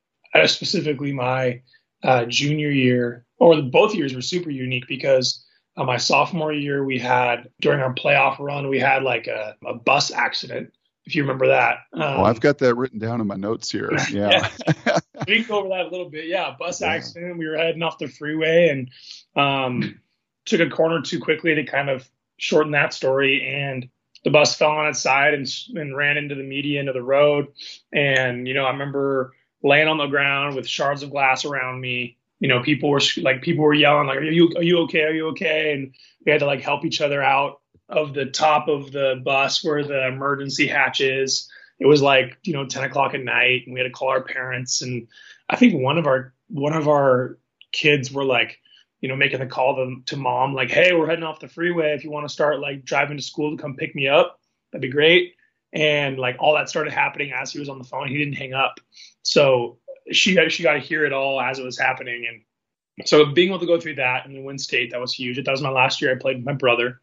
Specifically, 0.46 1.12
my 1.12 1.62
uh, 2.04 2.26
junior 2.26 2.70
year, 2.70 3.26
or 3.40 3.62
both 3.62 3.96
years 3.96 4.14
were 4.14 4.22
super 4.22 4.50
unique 4.50 4.88
because. 4.88 5.46
Uh, 5.78 5.84
my 5.86 5.96
sophomore 5.96 6.52
year, 6.52 6.84
we 6.84 7.00
had 7.00 7.48
during 7.62 7.80
our 7.80 7.94
playoff 7.94 8.38
run, 8.38 8.68
we 8.68 8.80
had 8.80 9.02
like 9.02 9.28
a, 9.28 9.56
a 9.66 9.74
bus 9.76 10.12
accident 10.12 10.74
if 11.10 11.16
you 11.16 11.24
remember 11.24 11.48
that. 11.48 11.80
Um, 11.94 12.00
well, 12.02 12.26
I've 12.26 12.40
got 12.40 12.60
that 12.60 12.76
written 12.76 13.00
down 13.00 13.20
in 13.20 13.26
my 13.26 13.36
notes 13.36 13.72
here. 13.72 13.90
Yeah. 14.12 14.50
yeah. 14.86 15.00
go 15.44 15.60
over 15.60 15.70
that 15.70 15.86
a 15.86 15.90
little 15.90 16.10
bit. 16.10 16.26
Yeah, 16.28 16.56
bus 16.58 16.82
yeah. 16.82 16.94
accident. 16.94 17.38
We 17.38 17.48
were 17.48 17.58
heading 17.58 17.84
off 17.84 17.98
the 17.98 18.08
freeway 18.08 18.70
and 18.70 18.90
um, 19.36 20.00
took 20.46 20.62
a 20.62 20.70
corner 20.70 21.02
too 21.02 21.20
quickly 21.20 21.56
to 21.56 21.64
kind 21.64 21.90
of 21.90 22.08
shorten 22.38 22.72
that 22.74 22.94
story. 22.94 23.48
And 23.48 23.90
the 24.24 24.32
bus 24.32 24.56
fell 24.56 24.72
on 24.72 24.88
its 24.88 25.00
side 25.00 25.34
and, 25.34 25.48
and 25.76 25.96
ran 25.96 26.18
into 26.18 26.36
the 26.36 26.44
median 26.44 26.88
of 26.88 26.94
the 26.94 27.04
road. 27.04 27.48
And, 27.94 28.48
you 28.48 28.54
know, 28.54 28.66
I 28.66 28.72
remember 28.72 29.34
laying 29.64 29.88
on 29.88 29.98
the 29.98 30.08
ground 30.08 30.56
with 30.56 30.68
shards 30.68 31.04
of 31.04 31.12
glass 31.12 31.46
around 31.46 31.80
me. 31.80 32.18
You 32.40 32.48
know, 32.48 32.62
people 32.62 32.90
were 32.90 33.02
like, 33.18 33.42
people 33.42 33.66
were 33.66 33.74
yelling, 33.74 34.08
like, 34.08 34.18
are 34.18 34.24
you, 34.24 34.50
are 34.56 34.64
you 34.64 34.80
okay? 34.80 35.04
Are 35.04 35.14
you 35.14 35.28
okay? 35.30 35.74
And 35.74 35.94
we 36.26 36.32
had 36.32 36.40
to 36.40 36.46
like 36.46 36.62
help 36.62 36.86
each 36.86 37.02
other 37.02 37.22
out 37.22 37.60
of 37.90 38.14
the 38.14 38.28
top 38.28 38.68
of 38.68 38.92
the 38.92 39.22
bus 39.24 39.64
where 39.64 39.84
the 39.84 40.08
emergency 40.08 40.68
hatch 40.68 41.02
is. 41.02 41.50
It 41.80 41.86
was 41.86 42.02
like 42.02 42.38
you 42.44 42.54
know 42.54 42.66
10 42.66 42.84
o'clock 42.84 43.14
at 43.14 43.24
night, 43.24 43.64
and 43.66 43.74
we 43.74 43.80
had 43.80 43.86
to 43.86 43.92
call 43.92 44.10
our 44.10 44.24
parents. 44.24 44.82
And 44.82 45.08
I 45.50 45.56
think 45.56 45.82
one 45.82 45.98
of 45.98 46.08
our 46.08 46.34
one 46.50 46.74
of 46.74 46.88
our 46.88 47.38
kids 47.72 48.12
were 48.12 48.26
like, 48.26 48.60
you 49.02 49.08
know, 49.10 49.16
making 49.16 49.40
the 49.40 49.46
call 49.46 49.76
to, 49.76 50.02
to 50.08 50.18
mom, 50.18 50.54
like, 50.54 50.72
"Hey, 50.72 50.94
we're 50.94 51.08
heading 51.08 51.24
off 51.24 51.40
the 51.40 51.48
freeway. 51.48 51.94
If 51.94 52.04
you 52.04 52.12
want 52.12 52.28
to 52.28 52.34
start 52.34 52.60
like 52.60 52.84
driving 52.84 53.18
to 53.18 53.24
school 53.24 53.56
to 53.56 53.62
come 53.62 53.76
pick 53.76 53.96
me 53.96 54.08
up, 54.08 54.40
that'd 54.72 54.82
be 54.82 54.90
great." 54.90 55.34
And 55.72 56.18
like 56.18 56.38
all 56.40 56.56
that 56.56 56.70
started 56.70 56.94
happening 56.94 57.32
as 57.32 57.52
he 57.52 57.60
was 57.60 57.70
on 57.70 57.78
the 57.78 57.84
phone. 57.84 58.08
He 58.08 58.18
didn't 58.18 58.34
hang 58.34 58.54
up, 58.54 58.80
so 59.22 59.78
she 60.12 60.38
she 60.50 60.64
got 60.64 60.74
to 60.74 60.80
hear 60.80 61.06
it 61.06 61.14
all 61.14 61.40
as 61.40 61.60
it 61.60 61.66
was 61.66 61.78
happening. 61.78 62.26
And 62.28 63.08
so 63.08 63.26
being 63.26 63.50
able 63.50 63.60
to 63.60 63.66
go 63.66 63.80
through 63.80 63.96
that 63.96 64.26
and 64.26 64.36
then 64.36 64.44
win 64.44 64.58
state, 64.58 64.92
that 64.92 65.00
was 65.00 65.14
huge. 65.14 65.44
That 65.44 65.52
was 65.52 65.62
my 65.62 65.70
last 65.70 66.02
year. 66.02 66.12
I 66.12 66.20
played 66.20 66.38
with 66.38 66.46
my 66.46 66.54
brother. 66.54 67.02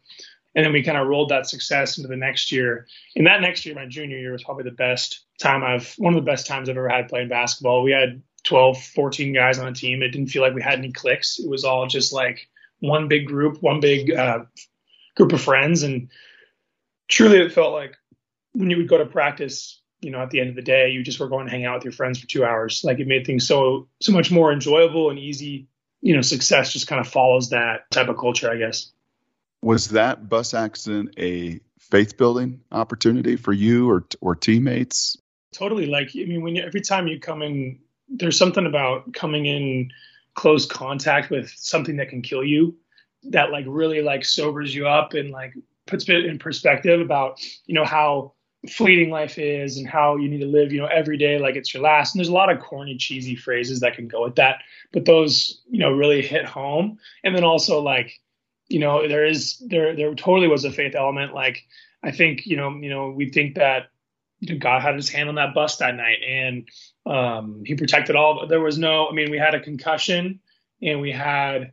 And 0.57 0.65
then 0.65 0.73
we 0.73 0.83
kind 0.83 0.97
of 0.97 1.07
rolled 1.07 1.29
that 1.29 1.47
success 1.47 1.99
into 1.99 2.09
the 2.09 2.17
next 2.17 2.51
year. 2.51 2.87
And 3.15 3.27
that 3.27 3.43
next 3.43 3.67
year, 3.67 3.75
my 3.75 3.85
junior 3.85 4.17
year, 4.17 4.33
was 4.33 4.43
probably 4.43 4.65
the 4.65 4.71
best 4.71 5.27
time 5.39 5.63
I've 5.63 5.95
one 5.99 6.15
of 6.15 6.25
the 6.25 6.31
best 6.31 6.47
times 6.47 6.71
I've 6.71 6.79
ever 6.79 6.89
had 6.89 7.09
playing 7.09 7.29
basketball. 7.29 7.83
We 7.83 7.93
had 7.93 8.23
12, 8.45 8.83
14 8.83 9.35
guys 9.35 9.59
on 9.59 9.69
a 9.69 9.75
team. 9.75 10.03
It 10.03 10.09
didn't 10.09 10.29
feel 10.29 10.41
like 10.41 10.55
we 10.55 10.63
had 10.63 10.79
any 10.79 10.93
clicks. 10.93 11.39
It 11.39 11.49
was 11.49 11.65
all 11.65 11.87
just 11.87 12.11
like 12.11 12.49
one 12.81 13.07
big 13.07 13.27
group, 13.27 13.63
one 13.63 13.81
big 13.81 14.11
uh, 14.11 14.45
group 15.15 15.33
of 15.35 15.43
friends. 15.43 15.83
And 15.83 16.09
truly, 17.09 17.39
it 17.39 17.53
felt 17.53 17.75
like 17.75 17.95
when 18.53 18.71
you 18.71 18.79
would 18.79 18.89
go 18.89 18.97
to 18.97 19.05
practice, 19.05 19.83
you 20.01 20.11
know, 20.11 20.21
at 20.21 20.31
the 20.31 20.41
end 20.41 20.49
of 20.49 20.57
the 20.57 20.63
day, 20.63 20.89
you 20.89 21.03
just 21.03 21.21
were 21.21 21.29
going 21.29 21.45
to 21.45 21.53
hang 21.53 21.67
out 21.67 21.75
with 21.75 21.85
your 21.85 21.93
friends 21.93 22.19
for 22.19 22.27
two 22.27 22.47
hours. 22.47 22.83
Like 22.83 22.99
it 22.99 23.07
made 23.07 23.27
things 23.27 23.47
so 23.47 23.89
so 24.01 24.13
much 24.13 24.31
more 24.31 24.53
enjoyable 24.53 25.11
and 25.11 25.19
easy. 25.19 25.69
You 26.01 26.15
know, 26.15 26.23
success 26.23 26.73
just 26.73 26.87
kind 26.87 27.01
of 27.01 27.09
follows 27.09 27.51
that 27.51 27.91
type 27.91 28.09
of 28.09 28.17
culture, 28.17 28.51
I 28.51 28.57
guess. 28.57 28.93
Was 29.67 29.89
that 29.89 30.29
bus 30.29 30.55
accident 30.55 31.15
a 31.19 31.59
faith 31.81 32.17
building 32.17 32.61
opportunity 32.71 33.35
for 33.35 33.53
you 33.53 33.91
or 33.91 34.07
or 34.21 34.37
teammates? 34.37 35.17
Totally. 35.53 35.87
Like 35.87 36.11
I 36.15 36.25
mean, 36.25 36.43
when 36.43 36.55
you, 36.55 36.63
every 36.63 36.83
time 36.83 37.09
you 37.09 37.19
come 37.19 37.43
in, 37.43 37.81
there's 38.09 38.39
something 38.39 38.65
about 38.65 39.13
coming 39.13 39.47
in 39.47 39.91
close 40.35 40.67
contact 40.67 41.31
with 41.31 41.53
something 41.57 41.97
that 41.97 42.11
can 42.11 42.23
kill 42.23 42.45
you 42.45 42.77
that 43.25 43.51
like 43.51 43.65
really 43.67 44.03
like 44.03 44.25
sobers 44.25 44.73
you 44.73 44.87
up 44.87 45.15
and 45.15 45.31
like 45.31 45.53
puts 45.89 46.09
it 46.09 46.27
in 46.27 46.39
perspective 46.39 47.01
about 47.01 47.41
you 47.65 47.75
know 47.75 47.85
how 47.85 48.35
fleeting 48.71 49.11
life 49.11 49.37
is 49.37 49.79
and 49.79 49.89
how 49.89 50.15
you 50.15 50.29
need 50.29 50.43
to 50.43 50.47
live, 50.47 50.73
you 50.73 50.81
know, 50.81 50.87
every 50.87 51.17
day 51.17 51.41
like 51.41 51.57
it's 51.57 51.75
your 51.75 51.83
last. 51.83 52.15
And 52.15 52.21
there's 52.21 52.29
a 52.29 52.33
lot 52.33 52.53
of 52.53 52.61
corny, 52.61 52.99
cheesy 52.99 53.35
phrases 53.35 53.81
that 53.81 53.97
can 53.97 54.07
go 54.07 54.23
with 54.23 54.37
that, 54.37 54.61
but 54.93 55.07
those, 55.07 55.61
you 55.69 55.81
know, 55.81 55.91
really 55.91 56.23
hit 56.23 56.45
home. 56.45 56.99
And 57.25 57.35
then 57.35 57.43
also 57.43 57.81
like, 57.81 58.21
you 58.69 58.79
know, 58.79 59.07
there 59.09 59.25
is 59.27 59.63
there 59.67 59.95
there 59.95 60.15
totally 60.15 60.49
was 60.49 60.65
a 60.65 60.73
faith 60.73 60.95
element. 60.95 61.35
Like 61.35 61.65
I 62.03 62.11
think, 62.11 62.47
you 62.47 62.57
know, 62.57 62.71
you 62.77 62.91
know, 62.91 63.11
we 63.11 63.31
think 63.31 63.57
that 63.57 63.89
you 64.41 64.55
know, 64.55 64.59
God 64.59 64.83
had 64.83 64.97
his 64.97 65.09
hand 65.09 65.29
on 65.29 65.37
that 65.37 65.55
bus 65.55 65.77
that 65.79 65.95
night 65.95 66.19
and 66.27 66.69
um 67.07 67.63
he 67.65 67.75
protected 67.75 68.17
all 68.17 68.47
there 68.47 68.61
was 68.61 68.79
no 68.79 69.09
I 69.09 69.13
mean, 69.13 69.31
we 69.31 69.39
had 69.39 69.55
a 69.55 69.61
concussion 69.61 70.41
and 70.83 71.01
we 71.01 71.13
had 71.13 71.73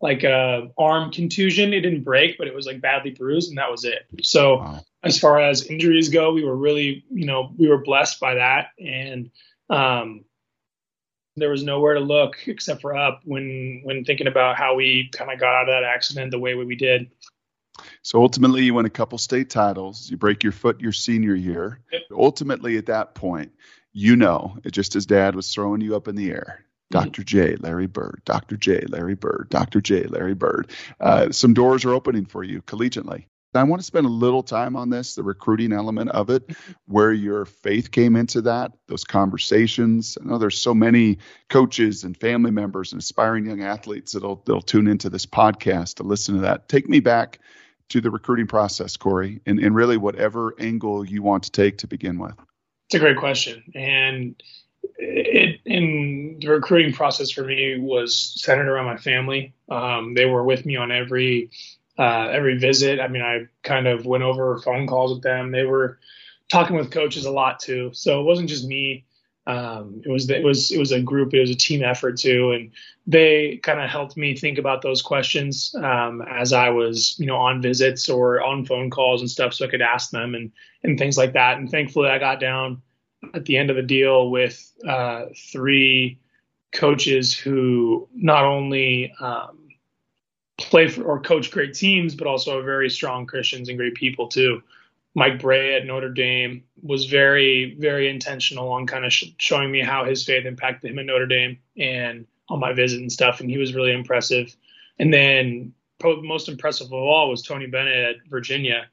like 0.00 0.22
a 0.22 0.70
arm 0.76 1.10
contusion. 1.10 1.72
It 1.72 1.80
didn't 1.80 2.04
break, 2.04 2.36
but 2.36 2.46
it 2.46 2.54
was 2.54 2.66
like 2.66 2.82
badly 2.82 3.12
bruised, 3.12 3.48
and 3.48 3.56
that 3.56 3.70
was 3.70 3.84
it. 3.84 4.06
So 4.22 4.58
wow. 4.58 4.84
as 5.02 5.18
far 5.18 5.40
as 5.40 5.66
injuries 5.66 6.10
go, 6.10 6.32
we 6.32 6.44
were 6.44 6.54
really, 6.56 7.04
you 7.10 7.24
know, 7.24 7.54
we 7.56 7.68
were 7.68 7.82
blessed 7.82 8.20
by 8.20 8.34
that, 8.34 8.68
and 8.78 9.30
um, 9.70 10.24
there 11.36 11.50
was 11.50 11.62
nowhere 11.62 11.94
to 11.94 12.00
look 12.00 12.36
except 12.46 12.80
for 12.80 12.96
up 12.96 13.20
when 13.24 13.80
when 13.84 14.04
thinking 14.04 14.26
about 14.26 14.56
how 14.56 14.74
we 14.74 15.08
kind 15.12 15.30
of 15.30 15.40
got 15.40 15.54
out 15.54 15.68
of 15.68 15.74
that 15.74 15.84
accident 15.84 16.30
the 16.30 16.38
way 16.38 16.54
we 16.54 16.76
did. 16.76 17.10
So 18.02 18.22
ultimately, 18.22 18.64
you 18.64 18.74
win 18.74 18.86
a 18.86 18.90
couple 18.90 19.18
state 19.18 19.50
titles. 19.50 20.10
You 20.10 20.16
break 20.16 20.42
your 20.42 20.52
foot 20.52 20.80
your 20.80 20.92
senior 20.92 21.34
year. 21.34 21.80
Yep. 21.92 22.02
Ultimately, 22.12 22.76
at 22.76 22.86
that 22.86 23.14
point, 23.14 23.52
you 23.92 24.16
know, 24.16 24.58
it 24.64 24.70
just 24.72 24.94
as 24.96 25.06
Dad 25.06 25.34
was 25.34 25.52
throwing 25.52 25.80
you 25.80 25.96
up 25.96 26.06
in 26.06 26.14
the 26.14 26.30
air, 26.30 26.64
Dr. 26.90 27.24
J, 27.24 27.56
Larry 27.56 27.86
Bird, 27.86 28.22
Dr. 28.24 28.56
J, 28.56 28.84
Larry 28.88 29.14
Bird, 29.14 29.48
Dr. 29.50 29.80
J, 29.80 30.04
Larry 30.04 30.34
Bird. 30.34 30.70
Uh, 31.00 31.30
some 31.30 31.54
doors 31.54 31.84
are 31.84 31.94
opening 31.94 32.26
for 32.26 32.44
you 32.44 32.62
collegiately. 32.62 33.24
I 33.56 33.62
want 33.64 33.80
to 33.80 33.86
spend 33.86 34.06
a 34.06 34.10
little 34.10 34.42
time 34.42 34.76
on 34.76 34.90
this, 34.90 35.14
the 35.14 35.22
recruiting 35.22 35.72
element 35.72 36.10
of 36.10 36.30
it, 36.30 36.56
where 36.86 37.12
your 37.12 37.44
faith 37.44 37.90
came 37.90 38.16
into 38.16 38.40
that, 38.42 38.72
those 38.88 39.04
conversations. 39.04 40.18
I 40.20 40.26
know 40.26 40.38
there's 40.38 40.60
so 40.60 40.74
many 40.74 41.18
coaches 41.50 42.04
and 42.04 42.16
family 42.16 42.50
members 42.50 42.92
and 42.92 43.00
aspiring 43.00 43.46
young 43.46 43.62
athletes 43.62 44.12
that'll 44.12 44.42
that'll 44.46 44.62
tune 44.62 44.88
into 44.88 45.08
this 45.10 45.26
podcast 45.26 45.94
to 45.96 46.02
listen 46.02 46.34
to 46.34 46.40
that. 46.42 46.68
Take 46.68 46.88
me 46.88 47.00
back 47.00 47.38
to 47.90 48.00
the 48.00 48.10
recruiting 48.10 48.46
process, 48.46 48.96
Corey, 48.96 49.40
and, 49.46 49.58
and 49.58 49.74
really 49.74 49.96
whatever 49.96 50.54
angle 50.58 51.04
you 51.04 51.22
want 51.22 51.42
to 51.44 51.50
take 51.50 51.78
to 51.78 51.86
begin 51.86 52.18
with. 52.18 52.34
It's 52.88 52.94
a 52.94 52.98
great 52.98 53.18
question. 53.18 53.62
And 53.74 54.34
it 54.98 55.60
in 55.64 56.38
the 56.40 56.48
recruiting 56.48 56.92
process 56.92 57.30
for 57.30 57.44
me 57.44 57.78
was 57.78 58.34
centered 58.36 58.68
around 58.68 58.86
my 58.86 58.96
family. 58.96 59.54
Um, 59.68 60.14
they 60.14 60.26
were 60.26 60.44
with 60.44 60.66
me 60.66 60.76
on 60.76 60.92
every 60.92 61.50
uh, 61.98 62.28
every 62.30 62.58
visit. 62.58 63.00
I 63.00 63.08
mean, 63.08 63.22
I 63.22 63.46
kind 63.62 63.86
of 63.86 64.06
went 64.06 64.24
over 64.24 64.58
phone 64.58 64.86
calls 64.86 65.12
with 65.12 65.22
them. 65.22 65.52
They 65.52 65.64
were 65.64 65.98
talking 66.50 66.76
with 66.76 66.90
coaches 66.90 67.24
a 67.24 67.30
lot 67.30 67.60
too, 67.60 67.90
so 67.92 68.20
it 68.20 68.24
wasn't 68.24 68.48
just 68.48 68.66
me. 68.66 69.04
Um, 69.46 70.00
it 70.04 70.10
was 70.10 70.28
it 70.30 70.42
was 70.42 70.70
it 70.70 70.78
was 70.78 70.92
a 70.92 71.00
group. 71.00 71.34
It 71.34 71.40
was 71.40 71.50
a 71.50 71.54
team 71.54 71.82
effort 71.82 72.18
too, 72.18 72.52
and 72.52 72.70
they 73.06 73.60
kind 73.62 73.80
of 73.80 73.90
helped 73.90 74.16
me 74.16 74.34
think 74.34 74.58
about 74.58 74.80
those 74.80 75.02
questions 75.02 75.74
um, 75.76 76.22
as 76.22 76.52
I 76.52 76.70
was 76.70 77.16
you 77.18 77.26
know 77.26 77.36
on 77.36 77.60
visits 77.60 78.08
or 78.08 78.42
on 78.42 78.64
phone 78.64 78.90
calls 78.90 79.20
and 79.20 79.30
stuff, 79.30 79.52
so 79.52 79.66
I 79.66 79.68
could 79.68 79.82
ask 79.82 80.10
them 80.10 80.34
and 80.34 80.50
and 80.82 80.98
things 80.98 81.18
like 81.18 81.34
that. 81.34 81.58
And 81.58 81.70
thankfully, 81.70 82.08
I 82.08 82.18
got 82.18 82.40
down 82.40 82.80
at 83.34 83.44
the 83.44 83.56
end 83.56 83.70
of 83.70 83.76
the 83.76 83.82
deal 83.82 84.30
with 84.30 84.72
uh, 84.86 85.26
three 85.52 86.18
coaches 86.72 87.32
who 87.32 88.08
not 88.14 88.44
only 88.44 89.12
um, 89.20 89.58
play 90.64 90.88
for 90.88 91.02
or 91.02 91.20
coach 91.20 91.50
great 91.50 91.74
teams, 91.74 92.14
but 92.14 92.26
also 92.26 92.62
very 92.62 92.90
strong 92.90 93.26
Christians 93.26 93.68
and 93.68 93.78
great 93.78 93.94
people 93.94 94.28
too. 94.28 94.62
Mike 95.14 95.40
Brey 95.40 95.76
at 95.76 95.86
Notre 95.86 96.10
Dame 96.10 96.64
was 96.82 97.04
very, 97.04 97.76
very 97.78 98.08
intentional 98.08 98.72
on 98.72 98.86
kind 98.86 99.04
of 99.04 99.12
sh- 99.12 99.30
showing 99.38 99.70
me 99.70 99.80
how 99.80 100.04
his 100.04 100.24
faith 100.24 100.44
impacted 100.44 100.90
him 100.90 100.98
at 100.98 101.06
Notre 101.06 101.26
Dame 101.26 101.58
and 101.76 102.26
on 102.48 102.58
my 102.58 102.72
visit 102.72 103.00
and 103.00 103.12
stuff. 103.12 103.40
And 103.40 103.48
he 103.48 103.58
was 103.58 103.74
really 103.74 103.92
impressive. 103.92 104.54
And 104.98 105.14
then 105.14 105.72
most 106.02 106.48
impressive 106.48 106.88
of 106.88 106.92
all 106.92 107.30
was 107.30 107.42
Tony 107.42 107.66
Bennett 107.66 108.16
at 108.16 108.28
Virginia. 108.28 108.86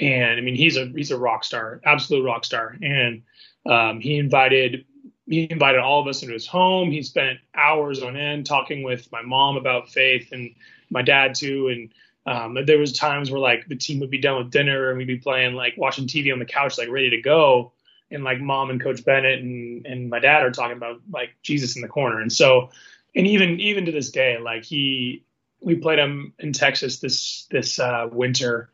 And 0.00 0.38
I 0.38 0.40
mean, 0.40 0.56
he's 0.56 0.76
a 0.76 0.86
he's 0.86 1.10
a 1.10 1.18
rock 1.18 1.44
star, 1.44 1.80
absolute 1.84 2.24
rock 2.24 2.44
star. 2.44 2.76
And 2.82 3.22
um, 3.64 4.00
he 4.00 4.16
invited 4.18 4.84
he 5.26 5.46
invited 5.48 5.80
all 5.80 6.00
of 6.00 6.08
us 6.08 6.22
into 6.22 6.34
his 6.34 6.46
home. 6.46 6.90
He 6.90 7.02
spent 7.02 7.38
hours 7.54 8.02
on 8.02 8.16
end 8.16 8.46
talking 8.46 8.82
with 8.82 9.10
my 9.12 9.22
mom 9.22 9.56
about 9.56 9.88
faith 9.88 10.32
and 10.32 10.54
my 10.90 11.02
dad 11.02 11.34
too. 11.34 11.68
And 11.68 11.92
um, 12.26 12.64
there 12.66 12.78
was 12.78 12.92
times 12.92 13.30
where 13.30 13.40
like 13.40 13.66
the 13.66 13.76
team 13.76 14.00
would 14.00 14.10
be 14.10 14.18
done 14.18 14.38
with 14.38 14.50
dinner 14.50 14.90
and 14.90 14.98
we'd 14.98 15.06
be 15.06 15.18
playing 15.18 15.54
like 15.54 15.74
watching 15.76 16.06
TV 16.06 16.32
on 16.32 16.38
the 16.38 16.44
couch, 16.44 16.78
like 16.78 16.88
ready 16.88 17.10
to 17.10 17.20
go. 17.20 17.72
And 18.10 18.24
like 18.24 18.40
mom 18.40 18.70
and 18.70 18.82
coach 18.82 19.04
Bennett 19.04 19.40
and, 19.40 19.86
and 19.86 20.10
my 20.10 20.18
dad 20.18 20.42
are 20.42 20.50
talking 20.50 20.76
about 20.76 21.00
like 21.12 21.30
Jesus 21.42 21.76
in 21.76 21.82
the 21.82 21.88
corner. 21.88 22.20
And 22.20 22.32
so, 22.32 22.70
and 23.14 23.26
even, 23.26 23.60
even 23.60 23.86
to 23.86 23.92
this 23.92 24.10
day, 24.10 24.38
like 24.38 24.64
he, 24.64 25.24
we 25.60 25.76
played 25.76 25.98
him 25.98 26.32
in 26.38 26.52
Texas 26.52 26.98
this, 26.98 27.46
this 27.50 27.78
uh, 27.78 28.08
winter. 28.10 28.70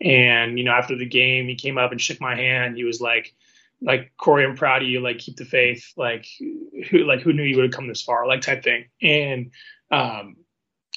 And, 0.00 0.58
you 0.58 0.64
know, 0.64 0.72
after 0.72 0.96
the 0.96 1.06
game, 1.06 1.48
he 1.48 1.56
came 1.56 1.78
up 1.78 1.90
and 1.90 2.00
shook 2.00 2.20
my 2.20 2.36
hand. 2.36 2.76
He 2.76 2.84
was 2.84 3.00
like, 3.00 3.34
like 3.80 4.12
Corey, 4.16 4.44
I'm 4.44 4.56
proud 4.56 4.82
of 4.82 4.88
you. 4.88 5.00
Like 5.00 5.18
keep 5.18 5.36
the 5.36 5.44
faith. 5.44 5.92
Like 5.96 6.26
who 6.90 7.04
like 7.04 7.20
who 7.20 7.32
knew 7.32 7.42
you 7.42 7.56
would 7.56 7.66
have 7.66 7.74
come 7.74 7.88
this 7.88 8.02
far? 8.02 8.26
Like 8.26 8.40
type 8.40 8.62
thing. 8.62 8.86
And 9.02 9.50
um, 9.90 10.36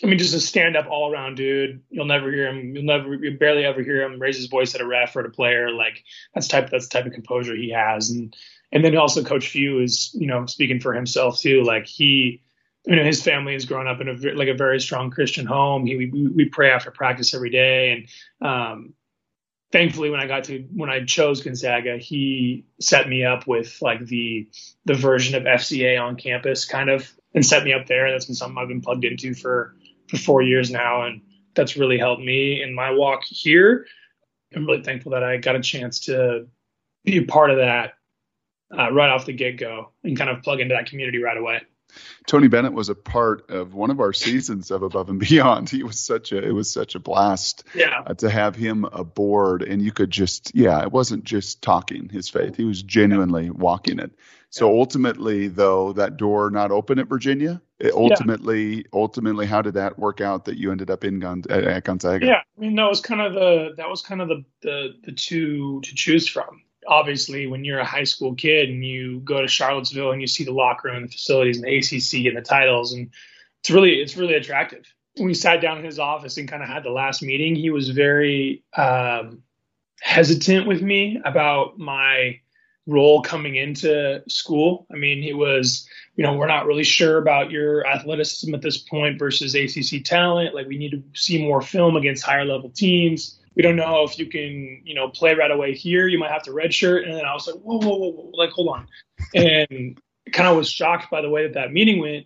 I 0.03 0.07
mean, 0.07 0.17
just 0.17 0.33
a 0.33 0.39
stand 0.39 0.77
up 0.77 0.87
all 0.89 1.11
around 1.11 1.35
dude. 1.35 1.81
You'll 1.89 2.05
never 2.05 2.31
hear 2.31 2.47
him. 2.47 2.75
You'll 2.75 2.85
never, 2.85 3.15
you 3.15 3.37
barely 3.37 3.65
ever 3.65 3.83
hear 3.83 4.03
him 4.03 4.19
raise 4.19 4.37
his 4.37 4.47
voice 4.47 4.73
at 4.75 4.81
a 4.81 4.87
ref 4.87 5.15
or 5.15 5.21
at 5.21 5.25
a 5.25 5.29
player. 5.29 5.71
Like 5.71 6.03
that's 6.33 6.47
type 6.47 6.69
that's 6.69 6.87
the 6.87 6.93
type 6.93 7.05
of 7.05 7.13
composure 7.13 7.55
he 7.55 7.71
has. 7.71 8.09
And 8.09 8.35
and 8.71 8.83
then 8.83 8.95
also 8.95 9.23
Coach 9.23 9.47
Few 9.47 9.79
is 9.81 10.11
you 10.13 10.27
know 10.27 10.45
speaking 10.45 10.79
for 10.79 10.93
himself 10.93 11.39
too. 11.39 11.63
Like 11.63 11.87
he. 11.87 12.41
You 12.85 12.95
know, 12.95 13.03
his 13.03 13.21
family 13.21 13.53
has 13.53 13.65
grown 13.65 13.87
up 13.87 13.99
in 13.99 14.07
a 14.07 14.13
like 14.33 14.47
a 14.47 14.53
very 14.53 14.79
strong 14.79 15.11
Christian 15.11 15.45
home. 15.45 15.85
He, 15.85 15.97
we, 15.97 16.27
we 16.33 16.45
pray 16.45 16.71
after 16.71 16.89
practice 16.91 17.33
every 17.35 17.49
day, 17.49 17.91
and 17.91 18.49
um, 18.49 18.93
thankfully 19.71 20.09
when 20.09 20.21
I 20.21 20.27
got 20.27 20.45
to 20.45 20.65
when 20.73 20.89
I 20.89 21.03
chose 21.03 21.43
Gonzaga, 21.43 21.97
he 21.97 22.65
set 22.79 23.07
me 23.07 23.25
up 23.25 23.47
with 23.47 23.81
like 23.81 24.05
the 24.05 24.47
the 24.85 24.93
version 24.93 25.35
of 25.35 25.43
FCA 25.43 26.01
on 26.01 26.15
campus 26.15 26.65
kind 26.65 26.89
of 26.89 27.11
and 27.33 27.45
set 27.45 27.63
me 27.63 27.73
up 27.73 27.85
there. 27.85 28.11
That's 28.11 28.25
been 28.25 28.35
something 28.35 28.57
I've 28.57 28.69
been 28.69 28.81
plugged 28.81 29.05
into 29.05 29.33
for 29.33 29.75
for 30.09 30.17
four 30.17 30.41
years 30.41 30.71
now 30.71 31.03
and 31.03 31.21
that's 31.55 31.77
really 31.77 31.97
helped 31.97 32.21
me 32.21 32.61
in 32.61 32.73
my 32.73 32.91
walk 32.91 33.23
here. 33.23 33.85
I'm 34.55 34.65
really 34.65 34.83
thankful 34.83 35.11
that 35.11 35.23
I 35.23 35.37
got 35.37 35.55
a 35.55 35.61
chance 35.61 35.99
to 36.01 36.47
be 37.03 37.17
a 37.17 37.25
part 37.25 37.51
of 37.51 37.57
that 37.57 37.93
uh, 38.77 38.91
right 38.91 39.09
off 39.09 39.25
the 39.25 39.33
get 39.33 39.57
go 39.57 39.91
and 40.03 40.17
kind 40.17 40.29
of 40.29 40.43
plug 40.43 40.59
into 40.59 40.75
that 40.75 40.87
community 40.87 41.21
right 41.21 41.37
away. 41.37 41.61
Tony 42.27 42.48
Bennett 42.48 42.74
was 42.74 42.89
a 42.89 42.96
part 42.96 43.50
of 43.50 43.74
one 43.74 43.91
of 43.91 44.00
our 44.00 44.13
seasons 44.13 44.72
of 44.72 44.84
Above 44.84 45.10
and 45.10 45.19
Beyond. 45.19 45.69
He 45.69 45.84
was 45.84 46.00
such 46.00 46.31
a 46.31 46.43
it 46.43 46.51
was 46.51 46.72
such 46.72 46.96
a 46.96 47.00
blast 47.00 47.63
yeah. 47.74 48.03
uh, 48.05 48.13
to 48.15 48.29
have 48.29 48.55
him 48.55 48.86
aboard, 48.86 49.62
and 49.63 49.81
you 49.81 49.91
could 49.91 50.12
just 50.12 50.53
yeah, 50.55 50.81
it 50.81 50.91
wasn't 50.91 51.24
just 51.24 51.62
talking 51.62 52.10
his 52.10 52.29
faith; 52.29 52.55
he 52.55 52.65
was 52.65 52.84
genuinely 52.84 53.46
yeah. 53.46 53.51
walking 53.51 54.00
it. 54.00 54.12
So 54.51 54.72
yeah. 54.72 54.79
ultimately, 54.79 55.48
though, 55.48 55.93
that 55.93 56.17
door 56.17 56.50
not 56.50 56.72
open 56.72 56.98
at 57.00 57.08
Virginia. 57.08 57.62
It 57.77 57.93
ultimately, 57.93 58.86
ultimately, 58.91 59.46
how 59.46 59.62
did 59.62 59.75
that 59.75 59.98
work 59.98 60.22
out 60.22 60.46
that 60.46 60.58
you 60.58 60.72
ended 60.72 60.89
up 60.89 61.03
in 61.03 61.19
Gon- 61.19 61.43
at 61.50 61.84
Gonzaga? 61.84 62.25
Yeah, 62.25 62.41
I 62.58 62.60
mean 62.60 62.75
that 62.75 62.89
was 62.89 63.00
kind 63.00 63.22
of 63.22 63.34
the 63.34 63.74
that 63.77 63.89
was 63.89 64.01
kind 64.01 64.22
of 64.22 64.27
the 64.27 64.43
the, 64.62 64.89
the 65.03 65.12
two 65.12 65.81
to 65.81 65.96
choose 65.96 66.27
from 66.27 66.63
obviously 66.89 67.48
when 67.48 67.63
you're 67.63 67.79
a 67.79 67.86
high 67.86 68.03
school 68.03 68.34
kid 68.34 68.69
and 68.69 68.84
you 68.84 69.19
go 69.19 69.41
to 69.41 69.48
Charlottesville 69.48 70.12
and 70.12 70.19
you 70.19 70.27
see 70.27 70.43
the 70.43 70.51
locker 70.51 70.88
room 70.88 70.98
and 70.98 71.08
the 71.08 71.12
facilities 71.12 71.58
and 71.58 71.65
the 71.65 71.77
ACC 71.77 72.25
and 72.25 72.36
the 72.36 72.41
titles 72.41 72.91
and 72.91 73.12
it's 73.62 73.69
really 73.69 74.01
it's 74.01 74.17
really 74.17 74.34
attractive. 74.34 74.86
When 75.15 75.27
we 75.27 75.34
sat 75.34 75.62
down 75.62 75.77
in 75.77 75.86
his 75.86 76.00
office 76.00 76.38
and 76.38 76.50
kind 76.50 76.63
of 76.63 76.69
had 76.69 76.84
the 76.84 76.91
last 76.91 77.22
meeting, 77.22 77.55
he 77.55 77.69
was 77.69 77.89
very 77.89 78.63
um, 78.75 79.43
hesitant 80.01 80.67
with 80.67 80.81
me 80.81 81.22
about 81.24 81.77
my 81.77 82.39
role 82.88 83.22
coming 83.22 83.55
into 83.55 84.24
school. 84.27 84.88
I 84.91 84.98
mean, 84.98 85.22
he 85.22 85.34
was, 85.34 85.88
you 86.15 86.24
know, 86.24 86.34
we're 86.34 86.48
not 86.48 86.65
really 86.65 86.84
sure 86.84 87.17
about 87.17 87.51
your 87.51 87.86
athleticism 87.86 88.53
at 88.55 88.62
this 88.62 88.77
point 88.77 89.19
versus 89.19 89.55
ACC 89.55 90.03
talent. 90.03 90.55
Like, 90.55 90.67
we 90.67 90.77
need 90.77 90.91
to 90.91 91.03
see 91.13 91.41
more 91.41 91.62
film 91.62 91.96
against 91.96 92.24
higher 92.24 92.46
level 92.46 92.69
teams. 92.69 93.39
We 93.59 93.63
don't 93.63 93.75
know 93.75 94.05
if 94.05 94.17
you 94.17 94.27
can, 94.27 94.83
you 94.85 94.95
know, 94.95 95.09
play 95.09 95.35
right 95.35 95.51
away 95.51 95.73
here. 95.73 96.07
You 96.07 96.17
might 96.17 96.31
have 96.31 96.43
to 96.43 96.51
redshirt. 96.51 97.03
And 97.03 97.13
then 97.13 97.25
I 97.25 97.33
was 97.33 97.45
like, 97.45 97.57
whoa, 97.57 97.77
whoa, 97.77 97.97
whoa, 97.97 98.11
whoa. 98.11 98.31
like, 98.35 98.51
hold 98.51 98.69
on. 98.69 98.87
And 99.35 99.99
kind 100.31 100.47
of 100.47 100.55
was 100.55 100.69
shocked 100.69 101.11
by 101.11 101.19
the 101.19 101.29
way 101.29 101.43
that 101.43 101.55
that 101.55 101.73
meeting 101.73 101.99
went. 101.99 102.25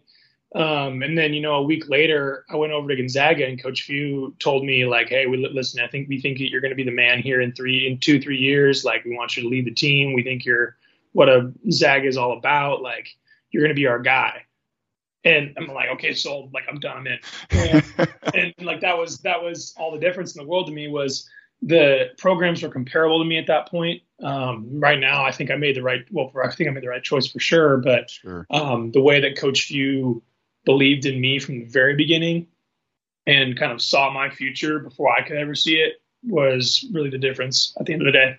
Um, 0.53 1.01
and 1.01 1.17
then, 1.17 1.33
you 1.33 1.41
know, 1.41 1.55
a 1.55 1.63
week 1.63 1.89
later, 1.89 2.45
I 2.51 2.57
went 2.57 2.71
over 2.71 2.87
to 2.87 2.95
Gonzaga, 2.95 3.47
and 3.47 3.59
Coach 3.59 3.81
Few 3.81 4.35
told 4.37 4.63
me, 4.63 4.85
like, 4.85 5.09
"Hey, 5.09 5.25
we 5.25 5.37
listen. 5.37 5.83
I 5.83 5.87
think 5.87 6.07
we 6.07 6.21
think 6.21 6.37
you're 6.39 6.61
going 6.61 6.69
to 6.69 6.75
be 6.75 6.83
the 6.83 6.91
man 6.91 7.19
here 7.23 7.41
in 7.41 7.51
three, 7.53 7.87
in 7.87 7.97
two, 7.97 8.21
three 8.21 8.37
years. 8.37 8.85
Like, 8.85 9.03
we 9.03 9.17
want 9.17 9.35
you 9.35 9.41
to 9.41 9.49
lead 9.49 9.65
the 9.65 9.73
team. 9.73 10.13
We 10.13 10.21
think 10.21 10.45
you're 10.45 10.77
what 11.13 11.29
a 11.29 11.51
Zag 11.71 12.05
is 12.05 12.15
all 12.15 12.37
about. 12.37 12.83
Like, 12.83 13.07
you're 13.49 13.63
going 13.63 13.75
to 13.75 13.81
be 13.81 13.87
our 13.87 13.97
guy." 13.97 14.42
And 15.25 15.53
I'm 15.57 15.67
like, 15.67 15.89
okay, 15.93 16.13
so 16.13 16.49
like 16.53 16.65
I'm 16.69 16.79
done. 16.79 16.97
I'm 16.97 17.07
in. 17.07 17.19
And, 17.51 17.83
and 18.33 18.53
like 18.61 18.81
that 18.81 18.97
was 18.97 19.19
that 19.19 19.41
was 19.41 19.73
all 19.77 19.91
the 19.91 19.99
difference 19.99 20.35
in 20.35 20.43
the 20.43 20.47
world 20.47 20.67
to 20.67 20.73
me 20.73 20.87
was 20.87 21.29
the 21.61 22.09
programs 22.17 22.61
were 22.61 22.69
comparable 22.69 23.19
to 23.19 23.25
me 23.25 23.37
at 23.37 23.47
that 23.47 23.67
point. 23.69 24.01
Um, 24.21 24.79
right 24.79 24.99
now, 24.99 25.23
I 25.23 25.31
think 25.31 25.49
I 25.49 25.55
made 25.55 25.75
the 25.75 25.81
right. 25.81 26.05
Well, 26.11 26.31
I 26.43 26.51
think 26.51 26.69
I 26.69 26.73
made 26.73 26.83
the 26.83 26.89
right 26.89 27.03
choice 27.03 27.27
for 27.27 27.39
sure. 27.39 27.77
But 27.77 28.09
sure. 28.09 28.45
Um, 28.49 28.91
the 28.91 29.01
way 29.01 29.21
that 29.21 29.37
Coach 29.37 29.63
Few 29.63 30.21
believed 30.65 31.05
in 31.05 31.19
me 31.19 31.39
from 31.39 31.59
the 31.59 31.65
very 31.65 31.95
beginning 31.95 32.47
and 33.25 33.57
kind 33.57 33.71
of 33.71 33.81
saw 33.81 34.11
my 34.11 34.29
future 34.29 34.79
before 34.79 35.11
I 35.11 35.25
could 35.25 35.37
ever 35.37 35.55
see 35.55 35.75
it 35.75 36.01
was 36.23 36.85
really 36.93 37.09
the 37.09 37.17
difference 37.17 37.75
at 37.79 37.85
the 37.85 37.93
end 37.93 38.01
of 38.01 38.05
the 38.07 38.11
day. 38.11 38.37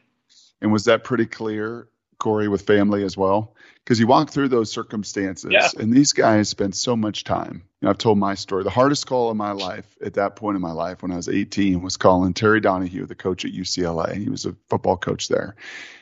And 0.61 0.73
was 0.73 0.85
that 0.85 1.05
pretty 1.05 1.27
clear, 1.27 1.89
Corey, 2.19 2.49
with 2.49 2.63
family 2.63 3.05
as 3.05 3.17
well? 3.17 3.54
Because 3.85 4.01
you 4.01 4.07
walk 4.07 4.31
through 4.31 4.49
those 4.49 4.73
circumstances, 4.73 5.51
yeah. 5.53 5.69
and 5.79 5.93
these 5.93 6.13
guys 6.13 6.49
spent 6.49 6.75
so 6.75 6.97
much 6.97 7.25
time. 7.25 7.65
Know, 7.85 7.91
I've 7.91 7.99
told 7.99 8.19
my 8.19 8.35
story. 8.35 8.65
The 8.65 8.71
hardest 8.71 9.07
call 9.07 9.31
of 9.31 9.37
my 9.37 9.53
life 9.53 9.85
at 10.03 10.15
that 10.15 10.37
point 10.37 10.57
in 10.57 10.63
my 10.63 10.73
life, 10.73 11.03
when 11.03 11.13
I 11.13 11.17
was 11.17 11.29
18, 11.29 11.83
was 11.83 11.99
calling 11.99 12.33
Terry 12.33 12.61
Donahue, 12.61 13.05
the 13.05 13.15
coach 13.15 13.45
at 13.45 13.53
UCLA. 13.53 14.17
He 14.17 14.31
was 14.31 14.47
a 14.47 14.57
football 14.71 14.97
coach 14.97 15.29
there, 15.29 15.55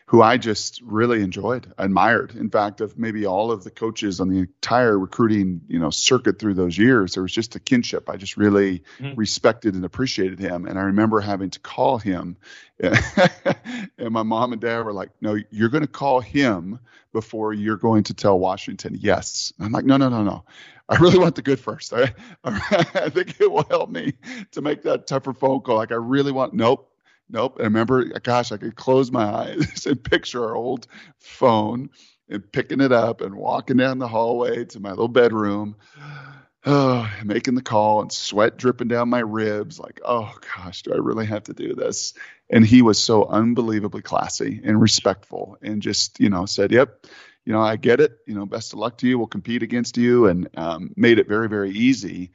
who 0.07 0.23
I 0.23 0.37
just 0.37 0.81
really 0.83 1.23
enjoyed, 1.23 1.73
admired. 1.77 2.37
In 2.37 2.51
fact, 2.51 2.81
of 2.81 2.97
maybe 2.97 3.27
all 3.27 3.51
of 3.51 3.65
the 3.65 3.71
coaches 3.73 4.21
on 4.21 4.29
the 4.29 4.39
entire 4.39 4.97
recruiting, 4.97 5.63
you 5.67 5.81
know, 5.81 5.91
circuit 5.91 6.39
through 6.39 6.55
those 6.55 6.79
years, 6.79 7.15
there 7.15 7.23
was 7.25 7.33
just 7.33 7.57
a 7.57 7.61
kinship. 7.61 8.09
I 8.09 8.17
just 8.17 8.37
really 8.37 8.85
mm-hmm. 9.01 9.19
respected 9.19 9.75
and 9.75 9.85
appreciated 9.85 10.39
him. 10.39 10.67
And 10.67 10.79
I 10.79 10.83
remember 10.83 11.19
having 11.19 11.51
to 11.51 11.59
call 11.59 11.99
him, 11.99 12.37
and 12.79 14.11
my 14.11 14.23
mom 14.23 14.53
and 14.53 14.61
dad 14.61 14.85
were 14.85 14.93
like, 14.93 15.11
"No, 15.21 15.37
you're 15.51 15.69
going 15.69 15.83
to 15.83 15.89
call 15.89 16.21
him 16.21 16.79
before 17.13 17.53
you're 17.53 17.77
going 17.77 18.05
to 18.05 18.15
tell 18.15 18.39
Washington 18.39 18.97
yes." 19.01 19.53
I'm 19.59 19.73
like, 19.73 19.85
"No, 19.85 19.97
no, 19.97 20.09
no, 20.09 20.23
no." 20.23 20.45
I 20.93 20.99
really 20.99 21.19
want 21.19 21.37
the 21.37 21.43
good 21.43 21.59
first. 21.59 21.93
I, 21.93 22.15
I 22.45 23.09
think 23.09 23.41
it 23.41 23.51
will 23.51 23.67
help 23.69 23.91
me 23.91 24.15
to 24.53 24.61
make 24.61 24.83
that 24.83 25.07
tougher 25.07 25.33
phone 25.33 25.61
call. 25.61 25.77
Like 25.77 25.93
I 25.93 25.97
really 25.97 26.33
want. 26.33 26.55
Nope, 26.55 26.93
Nope. 27.33 27.57
I 27.61 27.65
remember, 27.65 28.05
gosh, 28.21 28.53
I 28.53 28.59
could 28.59 28.77
close 28.77 29.11
my 29.11 29.25
eyes 29.35 29.87
and 29.87 30.03
picture 30.03 30.45
our 30.45 30.55
old 30.55 30.87
phone 31.19 31.91
and 32.29 32.53
picking 32.53 32.81
it 32.81 32.93
up 32.93 33.21
and 33.23 33.35
walking 33.35 33.79
down 33.79 33.99
the 33.99 34.09
hallway 34.09 34.65
to 34.67 34.81
my 34.81 34.91
little 34.91 35.09
bedroom, 35.09 35.77
oh, 36.67 37.11
making 37.25 37.55
the 37.55 37.63
call 37.63 38.03
and 38.03 38.13
sweat 38.13 38.59
dripping 38.59 38.89
down 38.89 39.09
my 39.09 39.21
ribs. 39.21 39.81
Like, 39.81 40.01
oh 40.05 40.33
gosh, 40.55 40.83
do 40.83 40.93
I 40.93 40.99
really 40.99 41.27
have 41.27 41.45
to 41.45 41.55
do 41.55 41.75
this? 41.75 42.15
And 42.51 42.67
he 42.67 42.83
was 42.83 43.03
so 43.03 43.25
unbelievably 43.25 44.03
classy 44.03 44.61
and 44.63 44.81
respectful 44.81 45.57
and 45.63 45.81
just, 45.81 46.21
you 46.21 46.29
know, 46.29 46.45
said, 46.45 46.71
yep, 46.71 47.07
you 47.45 47.53
know, 47.53 47.61
I 47.61 47.77
get 47.77 48.01
it. 48.01 48.19
You 48.27 48.35
know, 48.35 48.47
best 48.47 48.73
of 48.73 48.79
luck 48.79 48.99
to 48.99 49.09
you. 49.09 49.19
We'll 49.19 49.27
compete 49.27 49.63
against 49.63 49.97
you 49.97 50.27
and 50.27 50.49
um, 50.57 50.93
made 50.97 51.19
it 51.19 51.29
very, 51.29 51.49
very 51.49 51.71
easy. 51.71 52.31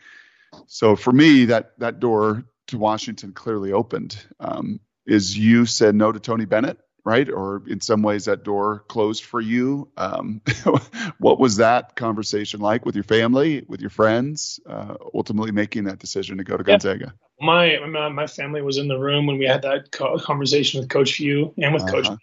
So 0.67 0.95
for 0.95 1.11
me, 1.11 1.45
that 1.45 1.77
that 1.79 1.99
door 1.99 2.45
to 2.67 2.77
Washington 2.77 3.33
clearly 3.33 3.71
opened. 3.71 4.17
Um, 4.39 4.79
is 5.05 5.37
you 5.37 5.65
said 5.65 5.95
no 5.95 6.11
to 6.11 6.19
Tony 6.19 6.45
Bennett, 6.45 6.77
right? 7.05 7.29
Or 7.29 7.63
in 7.67 7.79
some 7.79 8.01
ways 8.01 8.25
that 8.25 8.43
door 8.43 8.83
closed 8.89 9.23
for 9.23 9.39
you. 9.39 9.89
Um, 9.95 10.41
what 11.19 11.39
was 11.39 11.57
that 11.57 11.95
conversation 11.95 12.59
like 12.59 12.85
with 12.85 12.95
your 12.95 13.05
family, 13.05 13.63
with 13.67 13.79
your 13.79 13.89
friends, 13.89 14.59
uh, 14.67 14.95
ultimately 15.13 15.51
making 15.51 15.85
that 15.85 15.99
decision 15.99 16.37
to 16.37 16.43
go 16.43 16.57
to 16.57 16.63
Gonzaga? 16.63 17.13
Yeah. 17.39 17.45
My, 17.45 17.79
my, 17.87 18.09
my 18.09 18.27
family 18.27 18.61
was 18.61 18.77
in 18.77 18.89
the 18.89 18.97
room 18.97 19.27
when 19.27 19.37
we 19.37 19.45
had 19.45 19.61
that 19.61 19.91
conversation 19.91 20.81
with 20.81 20.89
Coach 20.89 21.13
Few 21.13 21.53
and 21.57 21.73
with 21.73 21.83
uh-huh. 21.83 21.91
Coach. 21.91 22.19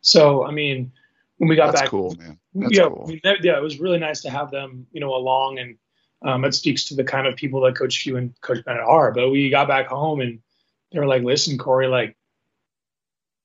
So 0.00 0.44
I 0.44 0.50
mean, 0.50 0.92
when 1.40 1.48
we 1.48 1.56
got 1.56 1.68
That's 1.68 1.80
back, 1.80 1.90
cool, 1.90 2.14
man. 2.18 2.38
That's 2.52 2.76
yeah, 2.76 2.88
cool. 2.88 3.10
yeah, 3.24 3.56
it 3.56 3.62
was 3.62 3.80
really 3.80 3.98
nice 3.98 4.20
to 4.22 4.30
have 4.30 4.50
them, 4.50 4.86
you 4.92 5.00
know, 5.00 5.14
along, 5.14 5.58
and 5.58 5.78
um, 6.20 6.44
it 6.44 6.54
speaks 6.54 6.84
to 6.84 6.94
the 6.94 7.02
kind 7.02 7.26
of 7.26 7.34
people 7.34 7.62
that 7.62 7.76
Coach 7.76 8.02
Few 8.02 8.18
and 8.18 8.38
Coach 8.42 8.62
Bennett 8.62 8.82
are. 8.86 9.10
But 9.10 9.30
we 9.30 9.48
got 9.48 9.66
back 9.66 9.86
home 9.86 10.20
and 10.20 10.40
they 10.92 10.98
were 10.98 11.06
like, 11.06 11.22
listen, 11.22 11.56
Corey, 11.56 11.86
like 11.86 12.14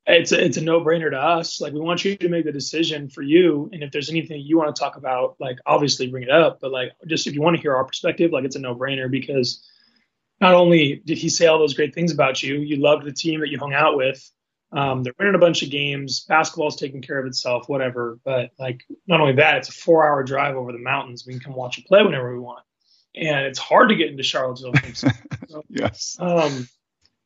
it's 0.05 0.33
a, 0.33 0.43
it's 0.43 0.57
a 0.57 0.61
no 0.61 0.81
brainer 0.81 1.09
to 1.09 1.17
us. 1.17 1.61
Like 1.61 1.71
we 1.71 1.79
want 1.79 2.03
you 2.03 2.17
to 2.17 2.27
make 2.27 2.43
the 2.43 2.51
decision 2.51 3.07
for 3.07 3.21
you. 3.21 3.69
And 3.71 3.81
if 3.81 3.93
there's 3.93 4.09
anything 4.09 4.41
you 4.41 4.57
want 4.57 4.75
to 4.75 4.77
talk 4.77 4.97
about, 4.97 5.37
like 5.39 5.59
obviously 5.65 6.07
bring 6.07 6.23
it 6.23 6.29
up, 6.29 6.59
but 6.59 6.73
like 6.73 6.91
just 7.07 7.27
if 7.27 7.33
you 7.33 7.41
want 7.41 7.55
to 7.55 7.61
hear 7.61 7.77
our 7.77 7.85
perspective, 7.85 8.33
like 8.33 8.43
it's 8.43 8.57
a 8.57 8.59
no 8.59 8.75
brainer 8.75 9.09
because 9.09 9.65
not 10.41 10.53
only 10.53 11.01
did 11.05 11.17
he 11.17 11.29
say 11.29 11.47
all 11.47 11.59
those 11.59 11.75
great 11.75 11.95
things 11.95 12.11
about 12.11 12.43
you, 12.43 12.57
you 12.57 12.75
loved 12.75 13.05
the 13.05 13.13
team 13.13 13.39
that 13.39 13.51
you 13.51 13.57
hung 13.57 13.73
out 13.73 13.95
with. 13.95 14.29
Um, 14.71 15.03
they're 15.03 15.13
winning 15.17 15.35
a 15.35 15.39
bunch 15.39 15.63
of 15.63 15.69
games. 15.69 16.25
Basketball's 16.27 16.75
taking 16.75 17.01
care 17.01 17.19
of 17.19 17.25
itself, 17.25 17.69
whatever. 17.69 18.19
But 18.25 18.51
like, 18.59 18.83
not 19.07 19.21
only 19.21 19.33
that, 19.33 19.57
it's 19.57 19.69
a 19.69 19.73
four-hour 19.73 20.23
drive 20.23 20.55
over 20.55 20.71
the 20.71 20.79
mountains. 20.79 21.25
We 21.25 21.33
can 21.33 21.41
come 21.41 21.55
watch 21.55 21.77
you 21.77 21.83
play 21.83 22.03
whenever 22.03 22.33
we 22.33 22.39
want, 22.39 22.63
and 23.15 23.45
it's 23.45 23.59
hard 23.59 23.89
to 23.89 23.95
get 23.95 24.09
into 24.09 24.23
Charlottesville. 24.23 24.73
So, 25.47 25.63
yes. 25.69 26.17
Um, 26.19 26.67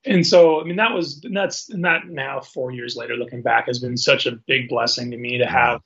and 0.05 0.25
so 0.25 0.61
I 0.61 0.63
mean 0.63 0.77
that 0.77 0.93
was 0.93 1.21
that's 1.21 1.65
that 1.67 2.07
now 2.07 2.41
four 2.41 2.71
years 2.71 2.95
later 2.95 3.15
looking 3.15 3.41
back 3.41 3.67
has 3.67 3.79
been 3.79 3.97
such 3.97 4.25
a 4.25 4.31
big 4.47 4.69
blessing 4.69 5.11
to 5.11 5.17
me 5.17 5.39
to 5.39 5.45
have. 5.45 5.81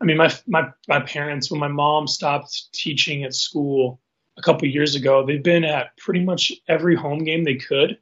I 0.00 0.04
mean 0.04 0.16
my 0.16 0.32
my 0.46 0.68
my 0.86 1.00
parents 1.00 1.50
when 1.50 1.60
my 1.60 1.68
mom 1.68 2.06
stopped 2.06 2.72
teaching 2.72 3.24
at 3.24 3.34
school 3.34 4.00
a 4.36 4.42
couple 4.42 4.68
years 4.68 4.94
ago 4.94 5.26
they've 5.26 5.42
been 5.42 5.64
at 5.64 5.96
pretty 5.96 6.24
much 6.24 6.52
every 6.68 6.94
home 6.94 7.24
game 7.24 7.42
they 7.42 7.56
could, 7.56 7.98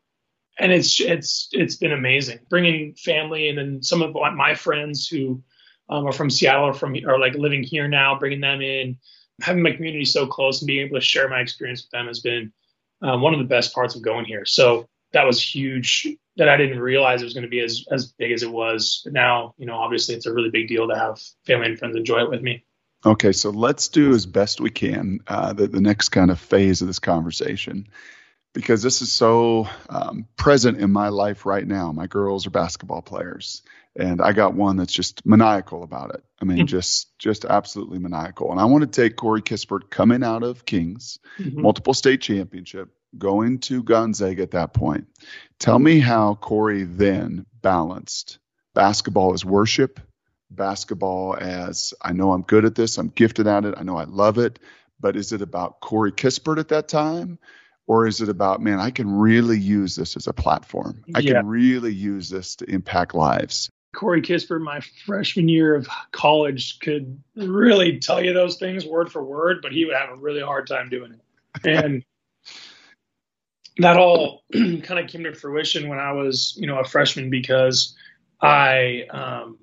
and 0.58 0.72
it's 0.72 1.00
it's 1.00 1.48
it's 1.52 1.76
been 1.76 1.92
amazing 1.92 2.38
bringing 2.48 2.94
family 2.94 3.48
and 3.48 3.58
then 3.58 3.82
some 3.82 4.02
of 4.02 4.14
my 4.34 4.54
friends 4.54 5.06
who 5.06 5.42
um, 5.88 6.06
are 6.06 6.12
from 6.12 6.30
Seattle 6.30 6.64
or 6.64 6.74
from 6.74 6.96
are 7.06 7.18
like 7.18 7.34
living 7.34 7.62
here 7.62 7.88
now 7.88 8.18
bringing 8.18 8.40
them 8.40 8.60
in 8.60 8.98
having 9.40 9.62
my 9.62 9.72
community 9.72 10.04
so 10.04 10.26
close 10.26 10.60
and 10.60 10.66
being 10.66 10.86
able 10.86 10.96
to 10.96 11.04
share 11.04 11.28
my 11.28 11.40
experience 11.40 11.82
with 11.82 11.90
them 11.90 12.06
has 12.06 12.20
been 12.20 12.52
um, 13.02 13.20
one 13.20 13.34
of 13.34 13.38
the 13.38 13.46
best 13.46 13.74
parts 13.74 13.94
of 13.94 14.02
going 14.02 14.24
here. 14.24 14.44
So 14.44 14.88
that 15.12 15.26
was 15.26 15.40
huge 15.40 16.08
that 16.36 16.48
I 16.48 16.56
didn't 16.56 16.80
realize 16.80 17.20
it 17.20 17.26
was 17.26 17.34
going 17.34 17.44
to 17.44 17.50
be 17.50 17.60
as, 17.60 17.84
as 17.90 18.12
big 18.12 18.32
as 18.32 18.42
it 18.42 18.50
was. 18.50 19.02
But 19.04 19.12
now, 19.12 19.54
you 19.58 19.66
know, 19.66 19.76
obviously 19.76 20.14
it's 20.14 20.26
a 20.26 20.32
really 20.32 20.50
big 20.50 20.68
deal 20.68 20.88
to 20.88 20.96
have 20.96 21.20
family 21.46 21.68
and 21.68 21.78
friends 21.78 21.96
enjoy 21.96 22.20
it 22.20 22.30
with 22.30 22.42
me. 22.42 22.64
Okay, 23.04 23.32
so 23.32 23.50
let's 23.50 23.88
do 23.88 24.12
as 24.12 24.26
best 24.26 24.60
we 24.60 24.70
can 24.70 25.20
uh, 25.28 25.52
the, 25.52 25.66
the 25.66 25.80
next 25.80 26.08
kind 26.08 26.30
of 26.30 26.40
phase 26.40 26.80
of 26.80 26.86
this 26.86 26.98
conversation 26.98 27.86
because 28.56 28.82
this 28.82 29.02
is 29.02 29.12
so 29.12 29.68
um, 29.90 30.26
present 30.38 30.78
in 30.78 30.90
my 30.90 31.10
life 31.10 31.44
right 31.44 31.66
now. 31.66 31.92
My 31.92 32.06
girls 32.06 32.46
are 32.46 32.50
basketball 32.50 33.02
players, 33.02 33.60
and 33.94 34.22
I 34.22 34.32
got 34.32 34.54
one 34.54 34.76
that's 34.76 34.94
just 34.94 35.26
maniacal 35.26 35.82
about 35.82 36.14
it. 36.14 36.24
I 36.40 36.46
mean, 36.46 36.56
mm-hmm. 36.56 36.66
just 36.66 37.18
just 37.18 37.44
absolutely 37.44 37.98
maniacal. 37.98 38.50
And 38.50 38.58
I 38.58 38.64
want 38.64 38.80
to 38.80 39.02
take 39.02 39.14
Corey 39.14 39.42
Kispert 39.42 39.90
coming 39.90 40.24
out 40.24 40.42
of 40.42 40.64
Kings, 40.64 41.18
mm-hmm. 41.38 41.60
multiple 41.60 41.92
state 41.92 42.22
championship, 42.22 42.88
going 43.18 43.58
to 43.58 43.82
Gonzaga 43.82 44.44
at 44.44 44.52
that 44.52 44.72
point. 44.72 45.06
Tell 45.58 45.78
me 45.78 46.00
how 46.00 46.34
Corey 46.36 46.84
then 46.84 47.44
balanced 47.60 48.38
basketball 48.72 49.34
as 49.34 49.44
worship, 49.44 50.00
basketball 50.50 51.36
as 51.38 51.92
I 52.00 52.14
know 52.14 52.32
I'm 52.32 52.40
good 52.40 52.64
at 52.64 52.74
this, 52.74 52.96
I'm 52.96 53.08
gifted 53.08 53.46
at 53.46 53.66
it, 53.66 53.74
I 53.76 53.82
know 53.82 53.98
I 53.98 54.04
love 54.04 54.38
it, 54.38 54.58
but 54.98 55.14
is 55.14 55.32
it 55.32 55.42
about 55.42 55.80
Corey 55.80 56.12
Kispert 56.12 56.58
at 56.58 56.68
that 56.68 56.88
time? 56.88 57.38
Or 57.86 58.06
is 58.06 58.20
it 58.20 58.28
about, 58.28 58.60
man, 58.60 58.80
I 58.80 58.90
can 58.90 59.10
really 59.10 59.58
use 59.58 59.94
this 59.94 60.16
as 60.16 60.26
a 60.26 60.32
platform. 60.32 61.04
I 61.14 61.20
yeah. 61.20 61.34
can 61.34 61.46
really 61.46 61.94
use 61.94 62.28
this 62.28 62.56
to 62.56 62.64
impact 62.68 63.14
lives. 63.14 63.70
Corey 63.94 64.22
Kispert, 64.22 64.60
my 64.60 64.80
freshman 65.06 65.48
year 65.48 65.74
of 65.74 65.88
college, 66.10 66.80
could 66.80 67.18
really 67.34 67.98
tell 67.98 68.22
you 68.22 68.32
those 68.34 68.58
things 68.58 68.84
word 68.84 69.10
for 69.10 69.24
word, 69.24 69.60
but 69.62 69.72
he 69.72 69.84
would 69.84 69.94
have 69.94 70.10
a 70.10 70.16
really 70.16 70.42
hard 70.42 70.66
time 70.66 70.88
doing 70.88 71.12
it. 71.12 71.66
And 71.66 72.04
that 73.78 73.96
all 73.96 74.44
kind 74.52 74.98
of 74.98 75.08
came 75.08 75.24
to 75.24 75.32
fruition 75.32 75.88
when 75.88 75.98
I 75.98 76.12
was, 76.12 76.54
you 76.58 76.66
know, 76.66 76.78
a 76.78 76.84
freshman 76.84 77.30
because 77.30 77.94
I 78.40 79.04
um, 79.10 79.58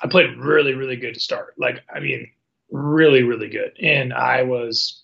I 0.00 0.08
played 0.08 0.36
really, 0.36 0.74
really 0.74 0.96
good 0.96 1.14
to 1.14 1.20
start. 1.20 1.54
Like, 1.56 1.82
I 1.92 2.00
mean, 2.00 2.30
really, 2.70 3.22
really 3.22 3.48
good. 3.48 3.72
And 3.80 4.12
I 4.12 4.42
was 4.42 5.02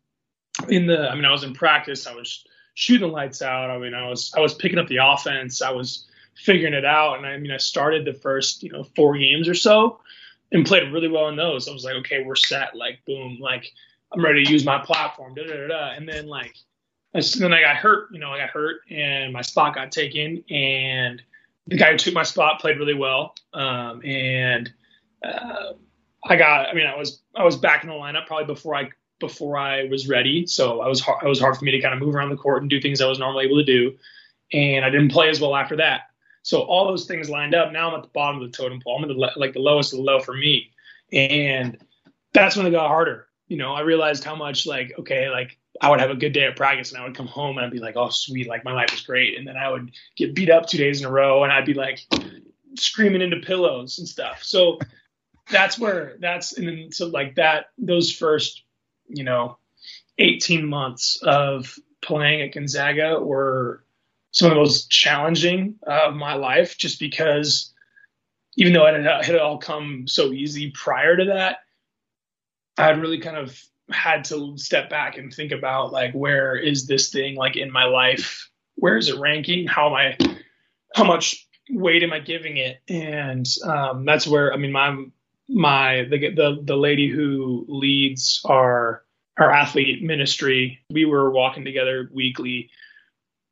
in 0.69 0.87
the, 0.87 1.09
I 1.09 1.15
mean, 1.15 1.25
I 1.25 1.33
was 1.33 1.45
in 1.45 1.55
practice. 1.55 2.07
I 2.07 2.15
was 2.15 2.45
shooting 2.75 3.11
lights 3.11 3.43
out. 3.43 3.71
I 3.71 3.79
mean, 3.79 3.95
I 3.95 4.09
was 4.09 4.33
I 4.37 4.41
was 4.41 4.55
picking 4.55 4.79
up 4.79 4.89
the 4.89 4.99
offense. 5.03 5.63
I 5.63 5.71
was 5.71 6.07
figuring 6.35 6.75
it 6.75 6.85
out. 6.85 7.19
And 7.19 7.27
I 7.27 7.37
mean, 7.37 7.51
I 7.51 7.59
started 7.59 8.05
the 8.05 8.15
first, 8.15 8.63
you 8.63 8.71
know, 8.71 8.85
four 8.97 9.17
games 9.17 9.49
or 9.49 9.55
so. 9.55 10.01
and 10.53 10.67
played 10.67 10.93
really 10.93 11.09
well 11.09 11.29
in 11.29 11.37
those. 11.37 11.67
I 11.67 11.73
was 11.73 11.85
like, 11.85 11.95
okay, 11.97 12.23
we're 12.23 12.37
set. 12.37 12.77
Like, 12.77 13.01
boom, 13.07 13.39
like 13.41 13.73
I'm 14.13 14.25
ready 14.25 14.45
to 14.45 14.53
use 14.53 14.65
my 14.65 14.79
platform. 14.79 15.35
Da, 15.35 15.45
da, 15.45 15.57
da, 15.57 15.67
da. 15.69 15.91
And 15.93 16.09
then 16.09 16.27
like, 16.27 16.55
and 17.15 17.25
then 17.25 17.53
I 17.53 17.63
got 17.63 17.77
hurt. 17.77 18.09
You 18.13 18.21
know, 18.21 18.31
I 18.31 18.39
got 18.39 18.51
hurt, 18.51 18.83
and 18.91 19.33
my 19.33 19.43
spot 19.43 19.75
got 19.75 19.93
taken, 19.93 20.45
and 20.51 21.21
the 21.67 21.77
guy 21.77 21.93
who 21.93 21.99
took 21.99 22.15
my 22.15 22.23
spot 22.23 22.61
played 22.61 22.79
really 22.79 22.95
well. 22.95 23.35
Um, 23.53 24.03
and 24.05 24.73
uh, 25.25 25.73
I 26.25 26.37
got, 26.37 26.69
I 26.69 26.75
mean, 26.75 26.87
I 26.87 26.97
was 26.97 27.21
I 27.35 27.45
was 27.45 27.57
back 27.57 27.83
in 27.83 27.91
the 27.91 27.97
lineup 27.97 28.27
probably 28.27 28.47
before 28.47 28.75
I 28.75 28.91
before 29.23 29.57
I 29.57 29.85
was 29.85 30.07
ready. 30.07 30.47
So 30.47 30.83
I 30.83 30.89
was 30.89 31.01
hard, 31.01 31.25
it 31.25 31.29
was 31.29 31.41
hard 31.41 31.57
for 31.57 31.65
me 31.65 31.71
to 31.71 31.81
kind 31.81 31.95
of 31.95 32.01
move 32.01 32.15
around 32.15 32.29
the 32.29 32.37
court 32.37 32.61
and 32.61 32.69
do 32.69 32.81
things 32.81 33.01
I 33.01 33.09
was 33.09 33.19
normally 33.19 33.47
able 33.47 33.57
to 33.57 33.65
do, 33.65 33.97
and 34.53 34.85
I 34.85 34.91
didn't 34.91 35.13
play 35.13 35.31
as 35.31 35.41
well 35.41 35.57
after 35.57 35.77
that. 35.77 36.03
So 36.43 36.61
all 36.61 36.87
those 36.87 37.07
things 37.07 37.31
lined 37.31 37.55
up. 37.55 37.73
Now 37.73 37.89
I'm 37.89 37.95
at 37.95 38.03
the 38.03 38.09
bottom 38.09 38.43
of 38.43 38.51
the 38.51 38.55
totem 38.55 38.81
pole. 38.83 38.99
I'm 38.99 39.05
at 39.05 39.09
the 39.09 39.41
like 39.41 39.55
the 39.55 39.61
lowest 39.61 39.95
of 39.95 39.99
the 39.99 40.03
low 40.03 40.21
for 40.21 40.35
me, 40.35 40.73
and 41.13 41.79
that's 42.35 42.57
when 42.57 42.67
it 42.67 42.73
got 42.73 42.89
harder. 42.89 43.29
You 43.49 43.57
know, 43.57 43.73
I 43.73 43.81
realized 43.81 44.25
how 44.25 44.35
much 44.35 44.67
like 44.67 44.93
okay, 44.99 45.31
like 45.31 45.59
I 45.81 45.89
would 45.89 46.01
have 46.01 46.11
a 46.11 46.17
good 46.17 46.33
day 46.33 46.45
at 46.45 46.57
practice 46.57 46.93
and 46.93 47.01
I 47.01 47.05
would 47.05 47.17
come 47.17 47.27
home 47.27 47.57
and 47.57 47.67
I'd 47.67 47.73
be 47.73 47.79
like, 47.79 47.97
oh 47.97 48.11
sweet, 48.11 48.49
like 48.49 48.65
my 48.65 48.73
life 48.73 48.93
is 48.93 49.01
great, 49.01 49.39
and 49.39 49.47
then 49.47 49.57
I 49.57 49.71
would 49.71 49.93
get 50.17 50.35
beat 50.35 50.51
up 50.51 50.67
two 50.67 50.79
days 50.79 51.01
in 51.01 51.07
a 51.07 51.11
row 51.11 51.45
and 51.45 51.53
I'd 51.53 51.65
be 51.65 51.75
like 51.75 52.01
screaming 52.77 53.23
into 53.23 53.39
pillows 53.39 53.99
and 53.99 54.09
stuff. 54.09 54.43
So 54.43 54.79
that's 55.51 55.79
where 55.79 56.17
that's 56.21 56.57
and 56.57 56.67
then 56.67 56.93
so 56.93 57.07
like 57.09 57.37
that 57.37 57.67
those 57.79 58.13
first 58.13 58.62
you 59.13 59.25
know 59.25 59.59
18 60.19 60.67
months 60.67 61.19
of 61.23 61.79
playing 62.03 62.43
at 62.43 62.53
Gonzaga 62.53 63.21
were 63.21 63.85
some 64.33 64.51
of 64.51 64.55
the 64.55 64.61
most 64.61 64.91
challenging 64.91 65.77
of 65.87 66.15
my 66.15 66.35
life 66.35 66.77
just 66.79 66.99
because 66.99 67.73
even 68.57 68.73
though 68.73 68.87
it 68.87 69.05
had, 69.05 69.37
all 69.37 69.59
come 69.59 70.07
so 70.07 70.33
easy 70.33 70.71
prior 70.73 71.17
to 71.17 71.25
that, 71.27 71.59
I 72.77 72.87
had 72.87 73.01
really 73.01 73.19
kind 73.19 73.37
of 73.37 73.59
had 73.91 74.25
to 74.25 74.57
step 74.57 74.91
back 74.91 75.17
and 75.17 75.33
think 75.33 75.53
about 75.53 75.93
like 75.93 76.13
where 76.13 76.57
is 76.57 76.87
this 76.87 77.11
thing 77.11 77.37
like 77.37 77.57
in 77.57 77.71
my 77.71 77.85
life? 77.85 78.51
Where 78.77 78.97
is 78.97 79.09
it 79.09 79.19
ranking? 79.19 79.67
How 79.67 79.89
am 79.89 79.95
I? 79.95 80.39
How 80.95 81.05
much 81.05 81.47
weight 81.71 82.03
am 82.03 82.13
I 82.13 82.21
giving 82.21 82.57
it? 82.57 82.81
And 82.89 83.47
um, 83.65 84.05
that's 84.05 84.27
where 84.27 84.53
I 84.53 84.57
mean 84.57 84.73
my 84.73 85.05
my 85.49 86.05
the 86.11 86.19
the 86.35 86.59
the 86.63 86.77
lady 86.77 87.09
who 87.09 87.65
leads 87.69 88.41
our 88.45 89.02
our 89.39 89.51
athlete 89.51 90.03
ministry. 90.03 90.81
We 90.91 91.05
were 91.05 91.31
walking 91.31 91.65
together 91.65 92.09
weekly 92.13 92.71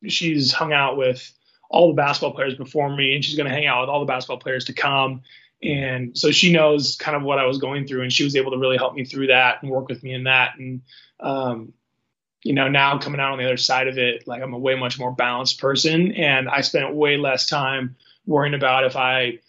she's 0.07 0.53
hung 0.53 0.73
out 0.73 0.97
with 0.97 1.33
all 1.69 1.89
the 1.89 1.95
basketball 1.95 2.33
players 2.33 2.55
before 2.55 2.95
me, 2.95 3.15
and 3.15 3.25
she's 3.25 3.37
going 3.37 3.49
to 3.49 3.55
hang 3.55 3.67
out 3.67 3.83
with 3.83 3.91
all 3.91 4.01
the 4.01 4.07
basketball 4.07 4.39
players 4.39 4.65
to 4.67 4.73
come. 4.73 5.23
And 5.63 6.17
so 6.17 6.31
she 6.31 6.53
knows 6.53 6.97
kind 6.97 7.17
of 7.17 7.23
what 7.23 7.39
I 7.39 7.45
was 7.45 7.59
going 7.59 7.87
through, 7.87 8.03
and 8.03 8.13
she 8.13 8.25
was 8.25 8.35
able 8.35 8.51
to 8.53 8.59
really 8.59 8.79
help 8.79 8.95
me 8.95 9.05
through 9.05 9.29
that 9.29 9.63
and 9.63 9.71
work 9.71 9.89
with 9.89 10.03
me 10.03 10.13
in 10.15 10.25
that. 10.25 10.59
And 10.59 10.83
um, 11.21 11.73
you 12.43 12.55
know, 12.55 12.69
now 12.69 12.99
coming 12.99 13.21
out 13.21 13.33
on 13.33 13.39
the 13.39 13.45
other 13.45 13.59
side 13.59 13.87
of 13.87 13.99
it, 13.99 14.27
like 14.27 14.43
I'm 14.43 14.55
a 14.55 14.59
way 14.59 14.75
much 14.75 14.99
more 14.99 15.13
balanced 15.13 15.61
person, 15.61 16.13
and 16.13 16.49
I 16.49 16.63
spent 16.63 16.95
way 16.95 17.19
less 17.19 17.47
time 17.47 17.97
worrying 18.27 18.55
about 18.55 18.85
if 18.85 18.97
I, 18.97 19.41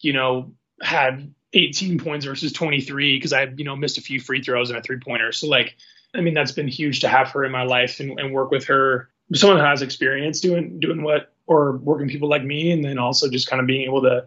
you 0.00 0.12
know, 0.12 0.52
had 0.80 1.34
18 1.56 1.98
points 1.98 2.26
versus 2.26 2.52
23 2.52 3.16
because 3.16 3.32
I, 3.32 3.44
you 3.56 3.64
know, 3.64 3.74
missed 3.74 3.98
a 3.98 4.02
few 4.02 4.20
free 4.20 4.42
throws 4.42 4.70
and 4.70 4.78
a 4.78 4.82
three 4.82 4.98
pointer. 4.98 5.32
So 5.32 5.48
like, 5.48 5.76
I 6.14 6.20
mean, 6.20 6.34
that's 6.34 6.52
been 6.52 6.68
huge 6.68 7.00
to 7.00 7.08
have 7.08 7.30
her 7.30 7.44
in 7.44 7.52
my 7.52 7.64
life 7.64 8.00
and, 8.00 8.18
and 8.20 8.32
work 8.32 8.50
with 8.50 8.66
her 8.66 9.08
someone 9.34 9.58
who 9.58 9.64
has 9.64 9.82
experience 9.82 10.40
doing 10.40 10.78
doing 10.78 11.02
what 11.02 11.32
or 11.46 11.76
working 11.78 12.08
people 12.08 12.28
like 12.28 12.44
me 12.44 12.70
and 12.70 12.84
then 12.84 12.98
also 12.98 13.28
just 13.28 13.48
kind 13.48 13.60
of 13.60 13.66
being 13.66 13.82
able 13.82 14.02
to 14.02 14.26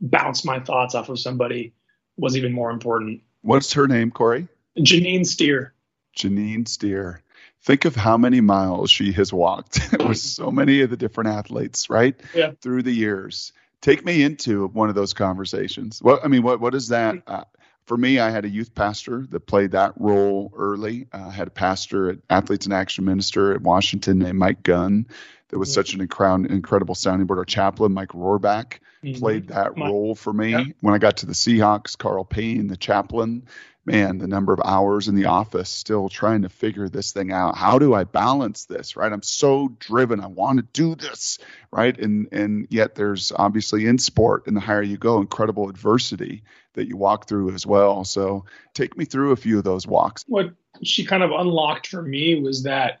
bounce 0.00 0.44
my 0.44 0.58
thoughts 0.60 0.94
off 0.94 1.08
of 1.08 1.18
somebody 1.18 1.72
was 2.16 2.36
even 2.36 2.52
more 2.52 2.70
important. 2.70 3.22
What's 3.42 3.72
her 3.74 3.86
name, 3.86 4.10
Corey? 4.10 4.48
Janine 4.78 5.26
Steer. 5.26 5.74
Janine 6.16 6.66
Steer. 6.66 7.22
Think 7.62 7.84
of 7.84 7.94
how 7.94 8.16
many 8.16 8.40
miles 8.40 8.90
she 8.90 9.12
has 9.12 9.32
walked 9.32 9.80
with 9.98 10.18
so 10.18 10.50
many 10.50 10.80
of 10.80 10.90
the 10.90 10.96
different 10.96 11.30
athletes, 11.30 11.90
right? 11.90 12.18
Yeah. 12.34 12.52
Through 12.60 12.84
the 12.84 12.92
years. 12.92 13.52
Take 13.80 14.04
me 14.04 14.22
into 14.22 14.68
one 14.68 14.88
of 14.88 14.94
those 14.94 15.14
conversations. 15.14 16.00
What 16.02 16.24
I 16.24 16.28
mean, 16.28 16.42
what 16.42 16.60
what 16.60 16.74
is 16.74 16.88
that? 16.88 17.14
Mm-hmm. 17.14 17.34
Uh, 17.34 17.44
for 17.86 17.96
me, 17.96 18.20
I 18.20 18.30
had 18.30 18.44
a 18.44 18.48
youth 18.48 18.74
pastor 18.74 19.26
that 19.30 19.40
played 19.46 19.72
that 19.72 19.94
role 19.96 20.52
early. 20.56 21.08
Uh, 21.12 21.26
I 21.26 21.30
had 21.30 21.48
a 21.48 21.50
pastor 21.50 22.10
at 22.10 22.18
Athletes 22.28 22.66
in 22.66 22.72
Action 22.72 23.04
Minister 23.04 23.52
at 23.52 23.62
Washington 23.62 24.18
named 24.20 24.38
Mike 24.38 24.62
Gunn 24.62 25.06
that 25.48 25.58
was 25.58 25.70
mm-hmm. 25.70 25.74
such 25.74 25.94
an 25.94 26.00
incredible, 26.00 26.52
incredible 26.52 26.94
sounding 26.94 27.26
board. 27.26 27.38
Our 27.38 27.44
chaplain, 27.44 27.92
Mike 27.92 28.10
Rohrbach, 28.10 28.78
mm-hmm. 29.02 29.18
played 29.18 29.48
that 29.48 29.76
role 29.76 30.14
for 30.14 30.32
me. 30.32 30.50
Yeah. 30.50 30.64
When 30.80 30.94
I 30.94 30.98
got 30.98 31.18
to 31.18 31.26
the 31.26 31.32
Seahawks, 31.32 31.98
Karl 31.98 32.24
Payne, 32.24 32.68
the 32.68 32.76
chaplain, 32.76 33.46
man, 33.84 34.18
the 34.18 34.28
number 34.28 34.52
of 34.52 34.60
hours 34.64 35.08
in 35.08 35.14
the 35.14 35.26
office 35.26 35.68
still 35.68 36.08
trying 36.08 36.42
to 36.42 36.48
figure 36.48 36.88
this 36.88 37.12
thing 37.12 37.32
out. 37.32 37.56
How 37.56 37.78
do 37.78 37.94
I 37.94 38.04
balance 38.04 38.66
this? 38.66 38.96
Right? 38.96 39.12
I'm 39.12 39.22
so 39.22 39.68
driven. 39.78 40.20
I 40.20 40.26
want 40.26 40.58
to 40.58 40.66
do 40.72 40.94
this, 40.94 41.38
right? 41.70 41.98
And 41.98 42.28
and 42.32 42.66
yet 42.70 42.94
there's 42.94 43.32
obviously 43.32 43.86
in 43.86 43.98
sport, 43.98 44.46
and 44.46 44.56
the 44.56 44.60
higher 44.60 44.82
you 44.82 44.98
go, 44.98 45.18
incredible 45.20 45.68
adversity 45.68 46.42
that 46.74 46.86
you 46.86 46.96
walk 46.96 47.26
through 47.26 47.52
as 47.52 47.66
well. 47.66 48.04
So 48.04 48.44
take 48.74 48.96
me 48.96 49.04
through 49.04 49.32
a 49.32 49.36
few 49.36 49.58
of 49.58 49.64
those 49.64 49.86
walks. 49.86 50.24
What 50.28 50.54
she 50.82 51.04
kind 51.04 51.22
of 51.22 51.30
unlocked 51.32 51.88
for 51.88 52.02
me 52.02 52.40
was 52.40 52.62
that 52.62 53.00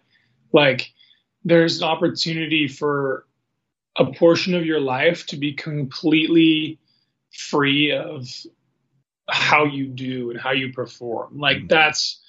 like 0.52 0.92
there's 1.44 1.78
an 1.80 1.88
opportunity 1.88 2.68
for 2.68 3.26
a 3.96 4.12
portion 4.12 4.54
of 4.54 4.66
your 4.66 4.80
life 4.80 5.26
to 5.26 5.36
be 5.36 5.52
completely 5.52 6.78
free 7.32 7.92
of 7.92 8.28
how 9.30 9.64
you 9.64 9.86
do 9.86 10.30
and 10.30 10.40
how 10.40 10.52
you 10.52 10.72
perform. 10.72 11.38
Like 11.38 11.58
mm-hmm. 11.58 11.66
that's 11.68 12.20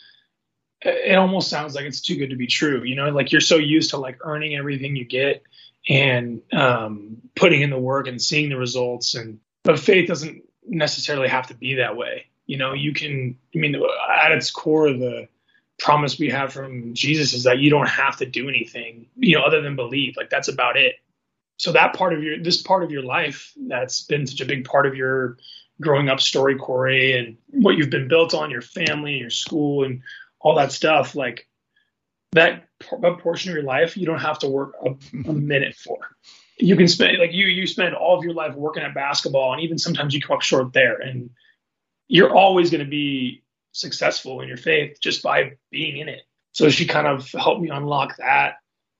it 0.81 1.15
almost 1.15 1.49
sounds 1.49 1.75
like 1.75 1.85
it's 1.85 2.01
too 2.01 2.15
good 2.15 2.31
to 2.31 2.35
be 2.35 2.47
true. 2.47 2.83
You 2.83 2.95
know, 2.95 3.09
like 3.09 3.31
you're 3.31 3.41
so 3.41 3.57
used 3.57 3.91
to 3.91 3.97
like 3.97 4.17
earning 4.21 4.55
everything 4.55 4.95
you 4.95 5.05
get 5.05 5.43
and 5.87 6.41
um, 6.53 7.17
putting 7.35 7.61
in 7.61 7.69
the 7.69 7.79
work 7.79 8.07
and 8.07 8.21
seeing 8.21 8.49
the 8.49 8.57
results. 8.57 9.15
And 9.15 9.39
but 9.63 9.79
faith 9.79 10.07
doesn't 10.07 10.43
necessarily 10.65 11.27
have 11.27 11.47
to 11.47 11.53
be 11.53 11.75
that 11.75 11.97
way. 11.97 12.27
You 12.45 12.57
know, 12.57 12.73
you 12.73 12.93
can. 12.93 13.37
I 13.55 13.57
mean, 13.57 13.75
at 13.75 14.31
its 14.31 14.49
core, 14.49 14.91
the 14.91 15.27
promise 15.79 16.19
we 16.19 16.29
have 16.29 16.53
from 16.53 16.93
Jesus 16.93 17.33
is 17.33 17.43
that 17.43 17.59
you 17.59 17.69
don't 17.69 17.89
have 17.89 18.17
to 18.17 18.25
do 18.25 18.47
anything, 18.49 19.07
you 19.17 19.37
know, 19.37 19.43
other 19.43 19.61
than 19.61 19.75
believe. 19.75 20.15
Like 20.17 20.29
that's 20.29 20.47
about 20.47 20.77
it. 20.77 20.95
So 21.57 21.71
that 21.73 21.93
part 21.93 22.13
of 22.13 22.23
your, 22.23 22.39
this 22.39 22.61
part 22.61 22.83
of 22.83 22.91
your 22.91 23.03
life 23.03 23.53
that's 23.67 24.01
been 24.01 24.25
such 24.25 24.41
a 24.41 24.45
big 24.45 24.65
part 24.65 24.85
of 24.85 24.95
your 24.95 25.37
growing 25.81 26.09
up 26.09 26.21
story, 26.21 26.57
Corey, 26.57 27.17
and 27.17 27.37
what 27.49 27.75
you've 27.75 27.89
been 27.89 28.07
built 28.07 28.33
on, 28.33 28.51
your 28.51 28.61
family, 28.61 29.17
your 29.17 29.29
school, 29.29 29.83
and 29.83 30.01
all 30.39 30.55
that 30.55 30.71
stuff. 30.71 31.15
Like 31.15 31.47
that, 32.33 32.65
that 33.01 33.19
portion 33.19 33.51
of 33.51 33.55
your 33.55 33.65
life, 33.65 33.97
you 33.97 34.05
don't 34.05 34.19
have 34.19 34.39
to 34.39 34.47
work 34.47 34.75
a, 34.85 34.95
a 35.29 35.33
minute 35.33 35.75
for. 35.75 35.97
You 36.57 36.75
can 36.75 36.87
spend 36.87 37.17
like 37.17 37.33
you 37.33 37.47
you 37.47 37.65
spend 37.65 37.95
all 37.95 38.17
of 38.17 38.23
your 38.23 38.35
life 38.35 38.55
working 38.55 38.83
at 38.83 38.93
basketball, 38.93 39.53
and 39.53 39.61
even 39.63 39.77
sometimes 39.77 40.13
you 40.13 40.21
come 40.21 40.37
up 40.37 40.43
short 40.43 40.73
there, 40.73 40.97
and 40.97 41.31
you're 42.07 42.35
always 42.35 42.69
going 42.69 42.83
to 42.83 42.89
be 42.89 43.43
successful 43.71 44.41
in 44.41 44.47
your 44.47 44.57
faith 44.57 44.99
just 45.01 45.23
by 45.23 45.53
being 45.71 45.97
in 45.97 46.09
it. 46.09 46.21
So 46.51 46.69
she 46.69 46.85
kind 46.85 47.07
of 47.07 47.29
helped 47.31 47.61
me 47.61 47.69
unlock 47.69 48.17
that 48.17 48.55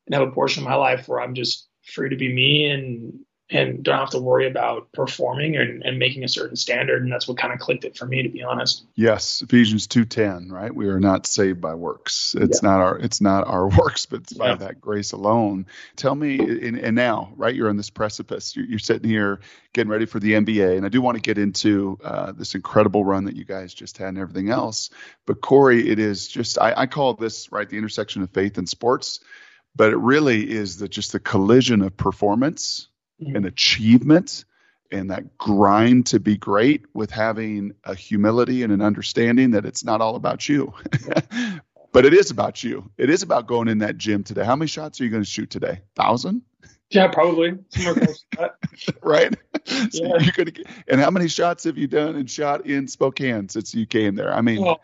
and 0.05 0.15
have 0.15 0.27
a 0.27 0.31
portion 0.31 0.63
of 0.63 0.69
my 0.69 0.75
life 0.75 1.07
where 1.07 1.21
I'm 1.21 1.35
just 1.35 1.67
free 1.83 2.09
to 2.09 2.15
be 2.15 2.33
me 2.33 2.67
and 2.67 3.19
and 3.51 3.83
don't 3.83 3.99
have 3.99 4.11
to 4.11 4.19
worry 4.19 4.47
about 4.47 4.91
performing 4.93 5.57
and, 5.57 5.83
and 5.83 5.99
making 5.99 6.23
a 6.23 6.27
certain 6.29 6.55
standard. 6.55 7.03
And 7.03 7.11
that's 7.11 7.27
what 7.27 7.37
kind 7.37 7.53
of 7.53 7.59
clicked 7.59 7.83
it 7.83 7.97
for 7.97 8.05
me, 8.05 8.23
to 8.23 8.29
be 8.29 8.41
honest. 8.41 8.85
Yes, 8.95 9.41
Ephesians 9.41 9.87
two 9.87 10.05
ten, 10.05 10.49
right? 10.49 10.73
We 10.73 10.87
are 10.87 10.99
not 10.99 11.27
saved 11.27 11.59
by 11.59 11.75
works. 11.75 12.33
It's 12.39 12.63
yeah. 12.63 12.69
not 12.69 12.79
our 12.79 12.97
it's 12.97 13.19
not 13.19 13.45
our 13.47 13.67
works, 13.77 14.05
but 14.05 14.21
it's 14.21 14.33
by 14.33 14.49
yeah. 14.49 14.55
that 14.55 14.79
grace 14.79 15.11
alone. 15.11 15.67
Tell 15.97 16.15
me, 16.15 16.39
and, 16.39 16.77
and, 16.77 16.95
now, 16.95 17.33
right? 17.35 17.53
You're 17.53 17.69
on 17.69 17.77
this 17.77 17.89
precipice. 17.89 18.55
You're, 18.55 18.65
you're, 18.65 18.79
sitting 18.79 19.09
here 19.09 19.41
getting 19.73 19.91
ready 19.91 20.05
for 20.05 20.19
the 20.19 20.33
NBA, 20.33 20.77
and 20.77 20.85
I 20.85 20.89
do 20.89 21.01
want 21.01 21.15
to 21.15 21.21
get 21.21 21.37
into 21.37 21.99
uh, 22.03 22.31
this 22.31 22.55
incredible 22.55 23.03
run 23.03 23.25
that 23.25 23.35
you 23.35 23.45
guys 23.45 23.73
just 23.73 23.97
had 23.97 24.09
and 24.09 24.17
everything 24.17 24.49
else. 24.49 24.89
But 25.25 25.41
Corey, 25.41 25.89
it 25.89 25.99
is 25.99 26.27
just 26.27 26.57
I, 26.57 26.73
I 26.75 26.87
call 26.87 27.13
this 27.13 27.51
right 27.51 27.69
the 27.69 27.77
intersection 27.77 28.23
of 28.23 28.31
faith 28.31 28.57
and 28.57 28.67
sports 28.67 29.19
but 29.73 29.93
it 29.93 29.97
really 29.97 30.51
is 30.51 30.77
the 30.77 30.89
just 30.89 31.13
the 31.13 31.19
collision 31.19 31.81
of 31.81 31.95
performance 31.95 32.89
mm-hmm. 33.21 33.35
and 33.35 33.45
achievement 33.45 34.45
and 34.91 35.11
that 35.11 35.37
grind 35.37 36.07
to 36.07 36.19
be 36.19 36.37
great 36.37 36.83
with 36.93 37.11
having 37.11 37.73
a 37.83 37.95
humility 37.95 38.63
and 38.63 38.73
an 38.73 38.81
understanding 38.81 39.51
that 39.51 39.65
it's 39.65 39.83
not 39.83 40.01
all 40.01 40.15
about 40.15 40.49
you. 40.49 40.73
but 41.93 42.05
it 42.05 42.13
is 42.13 42.31
about 42.31 42.63
you. 42.63 42.89
It 42.97 43.09
is 43.09 43.23
about 43.23 43.47
going 43.47 43.67
in 43.67 43.79
that 43.79 43.97
gym 43.97 44.23
today. 44.23 44.43
How 44.43 44.55
many 44.55 44.67
shots 44.67 44.99
are 44.99 45.05
you 45.05 45.09
going 45.09 45.23
to 45.23 45.29
shoot 45.29 45.49
today? 45.49 45.81
Thousand? 45.95 46.41
Yeah, 46.91 47.07
probably. 47.07 47.57
right? 49.01 49.35
So 49.63 50.03
yeah. 50.03 50.17
you're 50.19 50.31
gonna 50.31 50.49
get, 50.49 50.65
and 50.87 50.99
how 50.99 51.11
many 51.11 51.27
shots 51.27 51.65
have 51.65 51.77
you 51.77 51.85
done 51.85 52.15
and 52.15 52.29
shot 52.29 52.65
in 52.65 52.87
Spokane 52.87 53.47
since 53.47 53.75
you 53.75 53.85
came 53.85 54.15
there? 54.15 54.33
I 54.33 54.41
mean, 54.41 54.63
well, 54.63 54.81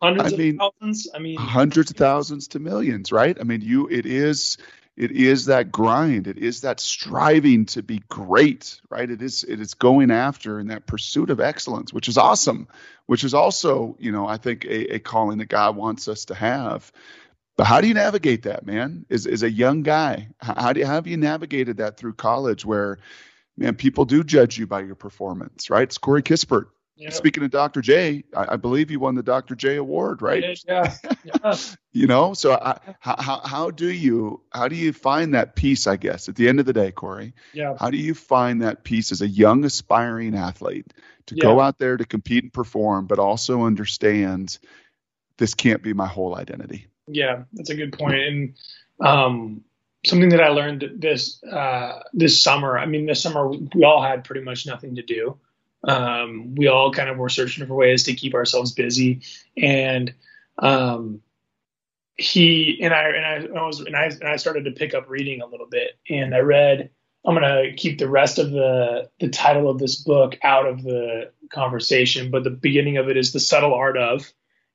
hundreds 0.00 0.32
I 0.32 0.36
mean, 0.36 0.60
of 0.60 0.72
thousands. 0.80 1.08
I 1.12 1.18
mean, 1.18 1.36
hundreds 1.36 1.90
of 1.90 1.96
thousands 1.96 2.48
to 2.48 2.60
millions, 2.60 3.10
right? 3.10 3.36
I 3.38 3.42
mean, 3.42 3.60
you 3.60 3.88
it 3.88 4.06
is 4.06 4.56
it 4.96 5.10
is 5.10 5.46
that 5.46 5.72
grind. 5.72 6.26
It 6.26 6.36
is 6.38 6.60
that 6.62 6.78
striving 6.78 7.66
to 7.66 7.82
be 7.82 8.02
great 8.08 8.80
right? 8.90 9.10
It 9.10 9.22
is 9.22 9.44
it 9.44 9.60
is 9.60 9.74
going 9.74 10.10
after 10.10 10.60
in 10.60 10.68
that 10.68 10.86
pursuit 10.86 11.30
of 11.30 11.40
excellence 11.40 11.92
which 11.92 12.08
is 12.08 12.18
awesome 12.18 12.68
which 13.06 13.24
is 13.24 13.34
also 13.34 13.96
you 13.98 14.12
know 14.12 14.26
i 14.26 14.36
think 14.36 14.64
a, 14.64 14.94
a 14.94 14.98
calling 14.98 15.38
that 15.38 15.46
god 15.46 15.76
wants 15.76 16.08
us 16.08 16.26
to 16.26 16.34
have. 16.34 16.92
But 17.56 17.66
how 17.66 17.82
do 17.82 17.88
you 17.88 17.94
navigate 17.94 18.44
that 18.44 18.64
man? 18.64 19.04
As, 19.10 19.26
as 19.26 19.42
a 19.42 19.50
young 19.50 19.82
guy 19.82 20.28
how, 20.38 20.72
do 20.72 20.80
you, 20.80 20.86
how 20.86 20.94
have 20.94 21.06
you 21.06 21.16
navigated 21.16 21.78
that 21.78 21.96
through 21.96 22.14
college 22.14 22.64
where 22.64 22.98
man 23.56 23.76
people 23.76 24.04
do 24.04 24.24
judge 24.24 24.58
you 24.58 24.66
by 24.66 24.80
your 24.80 24.94
performance 24.94 25.70
right? 25.70 25.84
It's 25.84 25.98
corey 25.98 26.22
kispert 26.22 26.66
Speaking 27.10 27.42
of 27.42 27.50
Dr. 27.50 27.80
J, 27.80 28.22
I, 28.36 28.52
I, 28.52 28.56
believe 28.56 28.90
you 28.90 29.00
won 29.00 29.14
the 29.14 29.22
Dr. 29.22 29.54
J 29.54 29.76
award, 29.76 30.22
right? 30.22 30.58
Yeah. 30.68 30.94
yeah. 31.24 31.56
you 31.92 32.06
know, 32.06 32.34
so 32.34 32.52
I, 32.52 32.78
how 33.00 33.40
how 33.44 33.70
do 33.70 33.90
you 33.90 34.42
how 34.52 34.68
do 34.68 34.76
you 34.76 34.92
find 34.92 35.34
that 35.34 35.56
peace? 35.56 35.86
I 35.86 35.96
guess 35.96 36.28
at 36.28 36.36
the 36.36 36.48
end 36.48 36.60
of 36.60 36.66
the 36.66 36.72
day, 36.72 36.92
Corey. 36.92 37.34
Yeah. 37.54 37.74
How 37.78 37.90
do 37.90 37.96
you 37.96 38.14
find 38.14 38.62
that 38.62 38.84
peace 38.84 39.10
as 39.10 39.22
a 39.22 39.26
young 39.26 39.64
aspiring 39.64 40.36
athlete 40.36 40.92
to 41.26 41.34
yeah. 41.34 41.42
go 41.42 41.60
out 41.60 41.78
there 41.78 41.96
to 41.96 42.04
compete 42.04 42.44
and 42.44 42.52
perform, 42.52 43.06
but 43.06 43.18
also 43.18 43.62
understand 43.62 44.58
this 45.38 45.54
can't 45.54 45.82
be 45.82 45.94
my 45.94 46.06
whole 46.06 46.36
identity? 46.36 46.86
Yeah, 47.06 47.44
that's 47.52 47.70
a 47.70 47.74
good 47.74 47.98
point. 47.98 48.14
And 48.14 48.54
um, 49.00 49.64
something 50.04 50.28
that 50.30 50.40
I 50.40 50.48
learned 50.48 50.84
this 50.98 51.42
uh, 51.44 52.00
this 52.12 52.42
summer. 52.42 52.78
I 52.78 52.86
mean, 52.86 53.06
this 53.06 53.22
summer 53.22 53.48
we 53.48 53.84
all 53.84 54.02
had 54.02 54.24
pretty 54.24 54.42
much 54.42 54.66
nothing 54.66 54.96
to 54.96 55.02
do. 55.02 55.38
Um, 55.84 56.54
we 56.54 56.68
all 56.68 56.92
kind 56.92 57.08
of 57.08 57.18
were 57.18 57.28
searching 57.28 57.66
for 57.66 57.74
ways 57.74 58.04
to 58.04 58.14
keep 58.14 58.34
ourselves 58.34 58.72
busy, 58.72 59.22
and 59.56 60.14
um, 60.58 61.22
he 62.16 62.78
and 62.82 62.94
I 62.94 63.08
and 63.08 63.56
I, 63.56 63.58
I 63.60 63.66
was 63.66 63.80
and 63.80 63.96
I 63.96 64.04
and 64.04 64.28
I 64.28 64.36
started 64.36 64.64
to 64.64 64.70
pick 64.72 64.94
up 64.94 65.08
reading 65.08 65.40
a 65.40 65.46
little 65.46 65.66
bit, 65.66 65.92
and 66.08 66.34
I 66.34 66.38
read. 66.38 66.90
I'm 67.24 67.34
gonna 67.34 67.72
keep 67.76 67.98
the 67.98 68.08
rest 68.08 68.40
of 68.40 68.50
the 68.50 69.08
the 69.20 69.28
title 69.28 69.70
of 69.70 69.78
this 69.78 69.96
book 70.02 70.36
out 70.42 70.66
of 70.66 70.82
the 70.82 71.30
conversation, 71.52 72.32
but 72.32 72.42
the 72.42 72.50
beginning 72.50 72.96
of 72.96 73.08
it 73.08 73.16
is 73.16 73.32
the 73.32 73.38
subtle 73.38 73.74
art 73.74 73.96
of, 73.96 74.32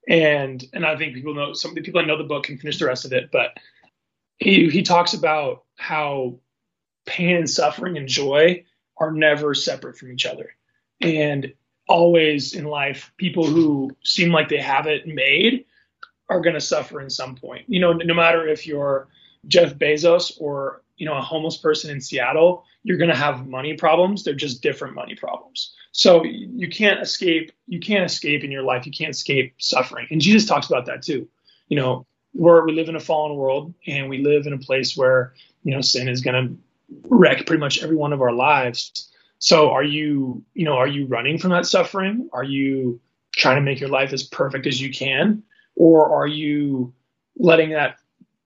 and 0.08 0.64
and 0.72 0.86
I 0.86 0.96
think 0.96 1.14
people 1.14 1.34
know 1.34 1.52
some 1.52 1.74
people 1.74 2.00
that 2.00 2.08
know 2.08 2.18
the 2.18 2.24
book 2.24 2.46
can 2.46 2.58
finish 2.58 2.80
the 2.80 2.86
rest 2.86 3.04
of 3.04 3.12
it, 3.12 3.32
but 3.32 3.58
he 4.38 4.70
he 4.70 4.82
talks 4.82 5.14
about 5.14 5.64
how 5.76 6.40
pain 7.06 7.36
and 7.36 7.50
suffering 7.50 7.98
and 7.98 8.08
joy 8.08 8.64
are 8.98 9.12
never 9.12 9.54
separate 9.54 9.98
from 9.98 10.12
each 10.12 10.26
other 10.26 10.57
and 11.02 11.54
always 11.88 12.54
in 12.54 12.66
life, 12.66 13.12
people 13.18 13.46
who 13.46 13.96
seem 14.04 14.32
like 14.32 14.50
they 14.50 14.62
have 14.62 14.88
it 14.88 15.08
made 15.08 15.66
are 16.30 16.42
going 16.42 16.56
to 16.56 16.62
suffer 16.62 17.00
in 17.02 17.10
some 17.10 17.36
point. 17.36 17.66
You 17.68 17.80
know, 17.80 17.94
no 17.94 18.14
matter 18.14 18.48
if 18.48 18.68
you're 18.68 19.08
Jeff 19.48 19.76
Bezos 19.76 20.34
or, 20.40 20.82
you 20.98 21.06
know, 21.06 21.16
a 21.16 21.22
homeless 21.22 21.58
person 21.58 21.90
in 21.92 22.02
Seattle, 22.02 22.66
you're 22.84 22.98
going 22.98 23.10
to 23.10 23.16
have 23.16 23.48
money 23.48 23.76
problems. 23.76 24.24
They're 24.24 24.34
just 24.34 24.62
different 24.62 24.96
money 24.96 25.16
problems. 25.16 25.74
So 25.92 26.24
you 26.24 26.68
can't 26.68 27.02
escape, 27.02 27.52
you 27.68 27.80
can't 27.80 28.06
escape 28.06 28.44
in 28.44 28.52
your 28.52 28.64
life. 28.64 28.86
You 28.86 28.92
can't 28.92 29.12
escape 29.12 29.54
suffering. 29.58 30.08
And 30.12 30.22
Jesus 30.22 30.48
talks 30.48 30.68
about 30.68 30.86
that 30.88 31.02
too. 31.02 31.28
You 31.70 31.78
know, 31.78 32.06
we're, 32.34 32.66
we 32.66 32.74
live 32.74 32.90
in 32.90 32.96
a 32.96 33.00
fallen 33.00 33.36
world 33.36 33.74
and 33.88 34.10
we 34.10 34.24
live 34.24 34.46
in 34.46 34.54
a 34.54 34.58
place 34.58 34.96
where, 34.96 35.34
you 35.64 35.74
know, 35.74 35.82
sin 35.82 36.08
is 36.08 36.22
going 36.22 36.48
to 36.48 36.58
wreck 37.10 37.46
pretty 37.46 37.60
much 37.60 37.82
every 37.82 37.96
one 37.96 38.14
of 38.14 38.22
our 38.22 38.32
lives. 38.32 39.10
So 39.40 39.70
are 39.72 39.84
you, 39.84 40.44
you 40.54 40.66
know, 40.66 40.74
are 40.74 40.88
you 40.88 41.06
running 41.06 41.38
from 41.38 41.52
that 41.52 41.66
suffering? 41.66 42.30
Are 42.34 42.44
you 42.44 43.00
trying 43.36 43.58
to 43.58 43.62
make 43.62 43.80
your 43.80 43.90
life 43.90 44.14
as 44.14 44.24
perfect 44.24 44.66
as 44.66 44.82
you 44.82 44.92
can? 44.92 45.44
Or 45.76 46.12
are 46.12 46.28
you 46.28 46.94
letting 47.38 47.70
that 47.72 47.98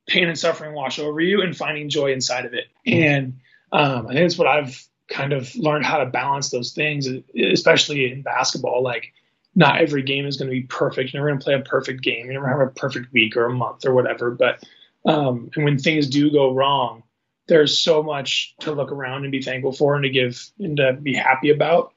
pain 0.08 0.28
and 0.28 0.38
suffering 0.38 0.74
wash 0.74 1.00
over 1.00 1.22
you 1.22 1.42
and 1.42 1.56
finding 1.56 1.90
joy 1.90 2.12
inside 2.12 2.46
of 2.46 2.54
it? 2.54 2.66
And 2.86 3.40
um, 3.72 4.08
I 4.08 4.14
think 4.14 4.26
that's 4.26 4.38
what 4.38 4.48
I've 4.48 4.86
kind 5.08 5.34
of 5.34 5.56
learned 5.56 5.86
how 5.86 6.00
to 6.00 6.06
balance 6.06 6.50
those 6.50 6.74
things, 6.74 7.08
especially 7.38 8.12
in 8.12 8.22
basketball. 8.22 8.84
Like, 8.84 9.14
not 9.56 9.82
every 9.82 10.02
game 10.02 10.26
is 10.26 10.38
going 10.38 10.50
to 10.50 10.56
be 10.56 10.64
perfect. 10.64 11.14
You're 11.14 11.22
never 11.22 11.30
going 11.30 11.40
to 11.40 11.44
play 11.44 11.54
a 11.56 11.60
perfect 11.60 12.02
game. 12.02 12.26
You're 12.26 12.36
never 12.36 12.48
have 12.48 12.68
a 12.68 12.72
perfect 12.72 13.12
week 13.12 13.36
or 13.36 13.46
a 13.46 13.54
month 13.54 13.86
or 13.86 13.94
whatever. 13.94 14.32
But 14.32 14.64
um, 15.06 15.50
and 15.56 15.66
when 15.66 15.78
things 15.78 16.08
do 16.08 16.32
go 16.32 16.54
wrong, 16.54 17.04
there's 17.52 17.78
so 17.78 18.02
much 18.02 18.56
to 18.62 18.72
look 18.72 18.94
around 18.94 19.24
and 19.24 19.32
be 19.32 19.42
thankful 19.42 19.74
for 19.74 19.96
and 19.96 20.04
to 20.04 20.10
give 20.10 20.42
and 20.58 20.78
to 20.78 20.94
be 20.94 21.14
happy 21.14 21.50
about 21.50 21.94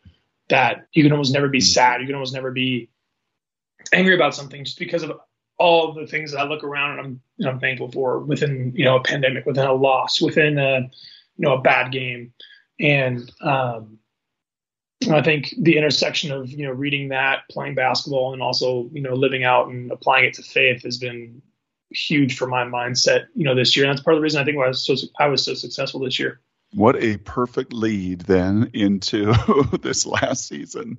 that 0.49 0.89
you 0.93 1.05
can 1.05 1.13
almost 1.13 1.33
never 1.33 1.49
be 1.49 1.61
sad. 1.61 2.01
You 2.01 2.09
can 2.09 2.17
almost 2.17 2.35
never 2.35 2.51
be 2.51 2.91
angry 3.93 4.17
about 4.17 4.35
something 4.35 4.65
just 4.65 4.81
because 4.81 5.05
of 5.05 5.13
all 5.57 5.93
the 5.93 6.09
things 6.09 6.33
that 6.33 6.41
I 6.41 6.49
look 6.49 6.65
around 6.65 6.99
and 6.99 7.01
I'm 7.01 7.21
know, 7.39 7.51
I'm 7.51 7.61
thankful 7.61 7.89
for 7.93 8.19
within 8.19 8.73
you 8.75 8.85
know 8.85 8.97
a 8.97 9.03
pandemic, 9.05 9.47
within 9.47 9.65
a 9.65 9.73
loss, 9.73 10.21
within 10.21 10.59
a 10.59 10.81
you 10.81 10.91
know 11.39 11.55
a 11.55 11.61
bad 11.61 11.93
game, 11.93 12.33
and 12.81 13.31
um, 13.41 14.01
I 15.09 15.23
think 15.23 15.55
the 15.57 15.77
intersection 15.77 16.33
of 16.33 16.51
you 16.51 16.67
know 16.67 16.73
reading 16.73 17.11
that, 17.11 17.43
playing 17.49 17.77
basketball, 17.77 18.33
and 18.33 18.43
also 18.43 18.91
you 18.93 19.03
know 19.03 19.15
living 19.15 19.45
out 19.45 19.69
and 19.69 19.93
applying 19.93 20.25
it 20.25 20.35
to 20.35 20.43
faith 20.43 20.83
has 20.83 20.99
been 20.99 21.43
huge 21.95 22.37
for 22.37 22.47
my 22.47 22.65
mindset, 22.65 23.27
you 23.35 23.45
know, 23.45 23.55
this 23.55 23.77
year. 23.77 23.87
And 23.87 23.93
that's 23.93 24.03
part 24.03 24.15
of 24.15 24.21
the 24.21 24.23
reason 24.23 24.41
I 24.41 24.45
think 24.45 24.59
I 24.59 24.69
was 24.69 24.85
so 24.85 24.95
I 25.19 25.29
was 25.29 25.45
so 25.45 25.55
successful 25.55 26.01
this 26.01 26.19
year. 26.19 26.41
What 26.73 27.01
a 27.01 27.19
perfect 27.19 27.73
lead 27.73 28.23
then 28.23 28.71
into 28.75 29.33
this 29.83 30.07
last 30.07 30.49
season, 30.49 30.99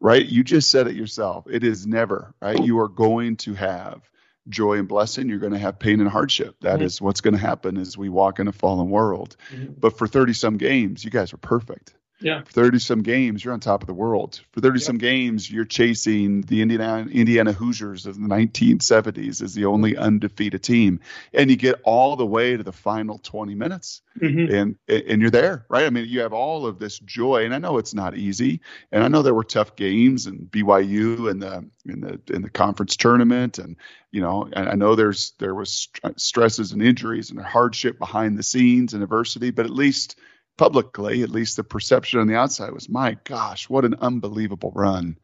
right? 0.00 0.24
You 0.24 0.42
just 0.42 0.70
said 0.70 0.86
it 0.86 0.96
yourself. 0.96 1.46
It 1.50 1.62
is 1.62 1.86
never, 1.86 2.34
right? 2.40 2.58
You 2.58 2.78
are 2.80 2.88
going 2.88 3.36
to 3.38 3.52
have 3.52 4.10
joy 4.48 4.78
and 4.78 4.88
blessing. 4.88 5.28
You're 5.28 5.38
going 5.38 5.52
to 5.52 5.58
have 5.58 5.78
pain 5.78 6.00
and 6.00 6.08
hardship. 6.08 6.56
That 6.62 6.76
mm-hmm. 6.76 6.84
is 6.84 7.02
what's 7.02 7.20
going 7.20 7.34
to 7.34 7.40
happen 7.40 7.76
as 7.76 7.98
we 7.98 8.08
walk 8.08 8.40
in 8.40 8.48
a 8.48 8.52
fallen 8.52 8.88
world. 8.88 9.36
Mm-hmm. 9.52 9.74
But 9.78 9.98
for 9.98 10.06
30 10.06 10.32
some 10.32 10.56
games, 10.56 11.04
you 11.04 11.10
guys 11.10 11.34
are 11.34 11.38
perfect. 11.38 11.94
Yeah. 12.20 12.42
For 12.42 12.52
30 12.52 12.78
some 12.80 13.02
games, 13.02 13.44
you're 13.44 13.54
on 13.54 13.60
top 13.60 13.82
of 13.82 13.86
the 13.86 13.94
world. 13.94 14.40
For 14.52 14.60
30 14.60 14.80
some 14.80 14.98
games, 14.98 15.50
you're 15.50 15.64
chasing 15.64 16.42
the 16.42 16.60
Indiana 16.60 17.06
Indiana 17.10 17.52
Hoosiers 17.52 18.06
of 18.06 18.16
the 18.16 18.28
1970s 18.28 19.42
as 19.42 19.54
the 19.54 19.64
only 19.64 19.96
undefeated 19.96 20.62
team. 20.62 21.00
And 21.32 21.50
you 21.50 21.56
get 21.56 21.80
all 21.84 22.16
the 22.16 22.26
way 22.26 22.56
to 22.56 22.62
the 22.62 22.72
final 22.72 23.18
20 23.18 23.54
minutes. 23.54 24.02
Mm-hmm. 24.20 24.54
And 24.54 24.76
and 24.88 25.22
you're 25.22 25.30
there, 25.30 25.64
right? 25.68 25.86
I 25.86 25.90
mean, 25.90 26.06
you 26.08 26.20
have 26.20 26.32
all 26.32 26.66
of 26.66 26.78
this 26.78 26.98
joy. 26.98 27.44
And 27.44 27.54
I 27.54 27.58
know 27.58 27.78
it's 27.78 27.94
not 27.94 28.16
easy. 28.16 28.60
And 28.92 29.02
I 29.02 29.08
know 29.08 29.22
there 29.22 29.34
were 29.34 29.44
tough 29.44 29.76
games 29.76 30.26
and 30.26 30.50
BYU 30.50 31.30
and 31.30 31.40
the 31.42 31.68
in 31.86 32.00
the 32.00 32.20
in 32.32 32.42
the 32.42 32.50
conference 32.50 32.96
tournament 32.96 33.58
and 33.58 33.76
you 34.12 34.20
know, 34.20 34.48
and 34.52 34.68
I 34.68 34.74
know 34.74 34.94
there's 34.94 35.32
there 35.38 35.54
was 35.54 35.88
stresses 36.16 36.72
and 36.72 36.82
injuries 36.82 37.30
and 37.30 37.40
hardship 37.40 37.98
behind 37.98 38.36
the 38.36 38.42
scenes 38.42 38.92
and 38.92 39.02
adversity, 39.02 39.50
but 39.50 39.66
at 39.66 39.70
least 39.70 40.18
publicly, 40.56 41.22
at 41.22 41.30
least 41.30 41.56
the 41.56 41.64
perception 41.64 42.20
on 42.20 42.26
the 42.26 42.36
outside 42.36 42.72
was, 42.72 42.88
my 42.88 43.16
gosh, 43.24 43.68
what 43.68 43.84
an 43.84 43.94
unbelievable 44.00 44.72
run. 44.74 45.16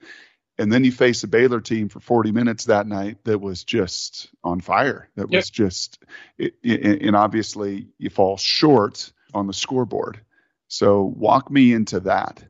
And 0.59 0.73
then 0.73 0.85
you 0.85 0.93
face 0.93 1.23
a 1.23 1.29
Baylor 1.29 1.61
team 1.61 1.89
for 1.89 2.01
40 2.01 2.33
minutes 2.33 2.65
that 2.65 2.87
night 2.87 3.19
that 3.25 3.41
was 3.41 3.62
just 3.62 4.31
on 4.43 4.61
fire. 4.61 5.11
That 5.17 5.31
yep. 5.31 5.41
was 5.41 5.51
just, 5.51 6.03
it, 6.39 6.55
it, 6.62 7.03
and 7.03 7.15
obviously 7.15 7.89
you 7.99 8.09
fall 8.09 8.39
short 8.39 9.12
on 9.35 9.47
the 9.47 9.53
scoreboard. 9.53 10.21
So 10.69 11.03
walk 11.03 11.51
me 11.51 11.73
into 11.73 12.01
that. 12.01 12.43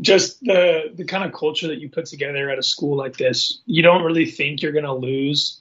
Just 0.00 0.40
the 0.40 0.92
the 0.94 1.04
kind 1.04 1.24
of 1.24 1.32
culture 1.32 1.66
that 1.68 1.80
you 1.80 1.88
put 1.88 2.06
together 2.06 2.48
at 2.48 2.58
a 2.58 2.62
school 2.62 2.96
like 2.96 3.16
this, 3.16 3.60
you 3.66 3.82
don't 3.82 4.04
really 4.04 4.24
think 4.24 4.62
you're 4.62 4.72
going 4.72 4.84
to 4.84 4.94
lose 4.94 5.60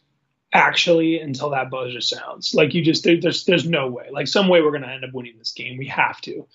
actually 0.54 1.20
until 1.20 1.52
that 1.52 1.70
buzzer 1.70 2.02
sounds. 2.02 2.54
Like 2.54 2.74
you 2.74 2.84
just 2.84 3.04
there, 3.04 3.20
there's 3.20 3.46
there's 3.46 3.68
no 3.68 3.88
way. 3.88 4.10
Like 4.12 4.28
some 4.28 4.48
way 4.48 4.62
we're 4.62 4.78
to 4.78 4.90
end 4.90 5.04
up 5.04 5.14
winning 5.14 5.38
this 5.38 5.52
game. 5.52 5.78
We 5.78 5.88
have 5.88 6.20
to. 6.22 6.48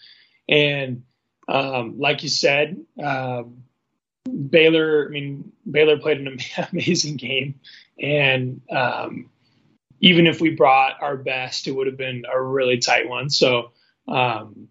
And 0.48 1.04
um, 1.48 1.98
like 1.98 2.22
you 2.22 2.28
said, 2.28 2.78
um, 3.02 3.64
Baylor. 4.24 5.06
I 5.06 5.10
mean, 5.10 5.52
Baylor 5.70 5.98
played 5.98 6.18
an 6.18 6.38
amazing 6.72 7.16
game, 7.16 7.60
and 8.00 8.60
um, 8.70 9.30
even 10.00 10.26
if 10.26 10.40
we 10.40 10.50
brought 10.50 11.02
our 11.02 11.16
best, 11.16 11.66
it 11.66 11.72
would 11.72 11.86
have 11.86 11.96
been 11.96 12.24
a 12.32 12.40
really 12.40 12.78
tight 12.78 13.08
one. 13.08 13.30
So 13.30 13.72
um, 14.08 14.68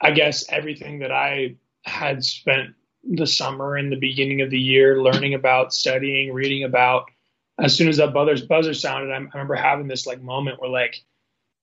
I 0.00 0.10
guess 0.10 0.44
everything 0.48 1.00
that 1.00 1.12
I 1.12 1.56
had 1.84 2.24
spent 2.24 2.74
the 3.02 3.26
summer 3.26 3.76
and 3.76 3.92
the 3.92 3.96
beginning 3.96 4.40
of 4.40 4.50
the 4.50 4.58
year 4.58 5.02
learning 5.02 5.34
about, 5.34 5.74
studying, 5.74 6.32
reading 6.32 6.64
about 6.64 7.10
as 7.58 7.76
soon 7.76 7.88
as 7.88 7.98
that 7.98 8.12
buzzer 8.12 8.46
buzzer 8.46 8.74
sounded, 8.74 9.10
I, 9.10 9.16
I 9.16 9.18
remember 9.18 9.54
having 9.54 9.88
this 9.88 10.06
like 10.06 10.20
moment 10.20 10.60
where 10.60 10.70
like 10.70 11.02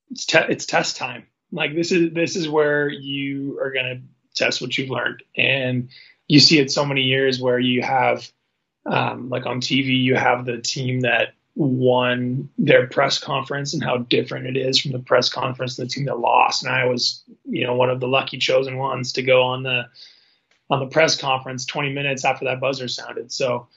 it's 0.09 0.25
te- 0.25 0.49
it's 0.49 0.65
test 0.65 0.97
time. 0.97 1.27
Like 1.51 1.75
this 1.75 1.91
is 1.91 2.13
this 2.13 2.35
is 2.35 2.47
where 2.47 2.89
you 2.89 3.59
are 3.61 3.71
gonna 3.71 4.01
test 4.35 4.61
what 4.61 4.77
you've 4.77 4.89
learned, 4.89 5.23
and 5.35 5.89
you 6.27 6.39
see 6.39 6.59
it 6.59 6.71
so 6.71 6.85
many 6.85 7.01
years 7.01 7.41
where 7.41 7.59
you 7.59 7.81
have 7.81 8.29
um, 8.85 9.29
like 9.29 9.45
on 9.45 9.61
TV, 9.61 10.01
you 10.01 10.15
have 10.15 10.45
the 10.45 10.59
team 10.59 11.01
that 11.01 11.33
won 11.55 12.49
their 12.57 12.87
press 12.87 13.19
conference 13.19 13.73
and 13.73 13.83
how 13.83 13.97
different 13.97 14.47
it 14.47 14.57
is 14.57 14.79
from 14.79 14.91
the 14.91 14.99
press 14.99 15.29
conference 15.29 15.75
the 15.75 15.85
team 15.85 16.05
that 16.05 16.17
lost. 16.17 16.63
And 16.63 16.73
I 16.73 16.85
was, 16.85 17.23
you 17.45 17.67
know, 17.67 17.75
one 17.75 17.89
of 17.89 17.99
the 17.99 18.07
lucky 18.07 18.37
chosen 18.37 18.77
ones 18.77 19.13
to 19.13 19.21
go 19.21 19.43
on 19.43 19.63
the 19.63 19.83
on 20.69 20.79
the 20.79 20.87
press 20.87 21.19
conference 21.19 21.65
20 21.65 21.91
minutes 21.91 22.23
after 22.23 22.45
that 22.45 22.61
buzzer 22.61 22.87
sounded. 22.87 23.31
So 23.31 23.67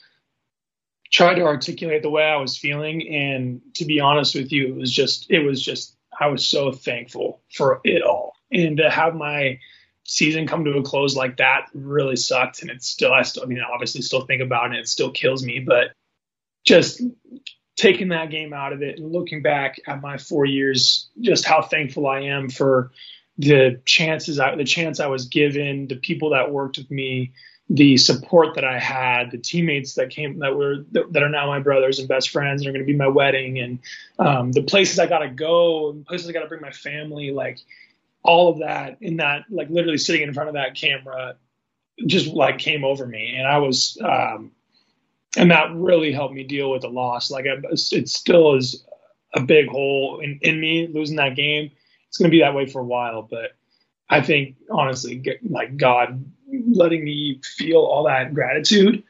tried 1.15 1.37
to 1.37 1.43
articulate 1.43 2.03
the 2.03 2.11
way 2.11 2.25
I 2.25 2.37
was 2.37 2.59
feeling, 2.59 3.09
and 3.09 3.61
to 3.75 3.85
be 3.85 4.01
honest 4.01 4.35
with 4.35 4.51
you, 4.51 4.67
it 4.67 4.75
was 4.75 4.91
just 4.91 5.31
it 5.31 5.39
was 5.39 5.65
just 5.65 5.97
I 6.21 6.27
was 6.27 6.47
so 6.47 6.73
thankful 6.73 7.41
for 7.53 7.81
it 7.85 8.03
all. 8.03 8.35
And 8.51 8.79
to 8.79 8.91
have 8.91 9.15
my 9.15 9.61
season 10.03 10.49
come 10.49 10.65
to 10.65 10.77
a 10.77 10.83
close 10.83 11.17
like 11.17 11.37
that 11.37 11.69
really 11.73 12.17
sucked. 12.17 12.63
And 12.63 12.71
it's 12.71 12.87
still, 12.87 13.13
I 13.13 13.23
still, 13.23 13.45
I 13.45 13.47
mean, 13.47 13.61
obviously 13.61 14.03
still 14.03 14.27
think 14.27 14.43
about 14.43 14.75
it. 14.75 14.81
It 14.81 14.89
still 14.89 15.11
kills 15.11 15.45
me, 15.45 15.61
but 15.61 15.93
just 16.65 17.01
taking 17.77 18.09
that 18.09 18.31
game 18.31 18.53
out 18.53 18.73
of 18.73 18.83
it 18.83 18.99
and 18.99 19.13
looking 19.13 19.43
back 19.43 19.81
at 19.87 20.03
my 20.03 20.19
four 20.19 20.45
years, 20.45 21.09
just 21.21 21.45
how 21.45 21.63
thankful 21.63 22.07
I 22.07 22.21
am 22.21 22.49
for 22.49 22.93
the 23.39 23.81
chances, 23.85 24.39
I, 24.39 24.55
the 24.57 24.65
chance 24.65 25.01
I 25.01 25.07
was 25.07 25.27
given, 25.27 25.89
the 25.89 25.97
people 25.97 26.31
that 26.31 26.53
worked 26.53 26.79
with 26.79 26.91
me, 26.91 27.33
the 27.71 27.97
support 27.97 28.55
that 28.55 28.65
I 28.65 28.79
had, 28.79 29.31
the 29.31 29.39
teammates 29.39 29.95
that 29.95 30.11
came 30.11 30.39
that 30.41 30.55
were 30.55 30.85
that 30.93 31.23
are 31.23 31.31
now 31.31 31.47
my 31.47 31.61
brothers 31.61 31.99
and 31.99 32.07
best 32.07 32.31
friends 32.31 32.61
and 32.61 32.69
are 32.69 32.73
going 32.73 32.87
to 32.87 32.93
be 32.93 32.97
my 32.97 33.09
wedding, 33.09 33.59
and 33.59 33.79
um, 34.19 34.53
the 34.53 34.63
places 34.63 34.99
I 34.99 35.07
got 35.07 35.21
to 35.21 35.31
go, 35.31 35.91
and 35.91 36.05
places 36.05 36.29
I 36.29 36.33
got 36.33 36.41
to 36.41 36.49
bring 36.49 36.61
my 36.61 36.73
family, 36.73 37.31
like 37.31 37.59
all 38.23 38.51
of 38.51 38.59
that 38.59 38.99
in 39.01 39.17
that, 39.17 39.45
like 39.49 39.71
literally 39.71 39.99
sitting 39.99 40.23
in 40.23 40.35
front 40.35 40.49
of 40.51 40.55
that 40.55 40.75
camera, 40.75 41.37
just 42.07 42.29
like 42.29 42.59
came 42.59 42.85
over 42.85 43.07
me, 43.07 43.35
and 43.37 43.47
I 43.47 43.59
was, 43.59 43.97
um, 44.05 44.53
and 45.37 45.51
that 45.51 45.75
really 45.75 46.13
helped 46.13 46.35
me 46.35 46.45
deal 46.45 46.71
with 46.71 46.83
the 46.83 46.89
loss. 46.89 47.31
Like 47.31 47.47
it 47.47 48.09
still 48.11 48.57
is 48.57 48.85
a 49.33 49.41
big 49.41 49.69
hole 49.69 50.21
in, 50.21 50.39
in 50.43 50.61
me 50.61 50.87
losing 50.87 51.17
that 51.17 51.35
game. 51.35 51.71
It's 52.09 52.19
going 52.19 52.31
to 52.31 52.35
be 52.35 52.43
that 52.43 52.55
way 52.55 52.67
for 52.67 52.81
a 52.81 52.85
while, 52.85 53.23
but 53.23 53.57
I 54.09 54.21
think 54.21 54.57
honestly, 54.71 55.25
like 55.43 55.77
God 55.79 56.25
letting 56.67 57.05
me 57.05 57.41
feel 57.43 57.79
all 57.79 58.05
that 58.05 58.35
gratitude 58.35 59.03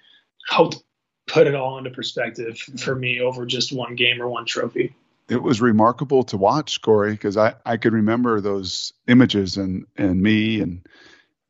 helped 0.48 0.82
put 1.26 1.46
it 1.46 1.54
all 1.54 1.78
into 1.78 1.90
perspective 1.90 2.58
for 2.58 2.94
me 2.94 3.20
over 3.20 3.46
just 3.46 3.72
one 3.72 3.94
game 3.94 4.20
or 4.20 4.28
one 4.28 4.44
trophy. 4.44 4.94
It 5.28 5.42
was 5.42 5.60
remarkable 5.60 6.24
to 6.24 6.36
watch 6.36 6.82
Corey 6.82 7.12
because 7.12 7.36
I, 7.36 7.54
I 7.64 7.78
could 7.78 7.94
remember 7.94 8.40
those 8.40 8.92
images 9.08 9.56
and, 9.56 9.86
and 9.96 10.20
me 10.20 10.60
and 10.60 10.86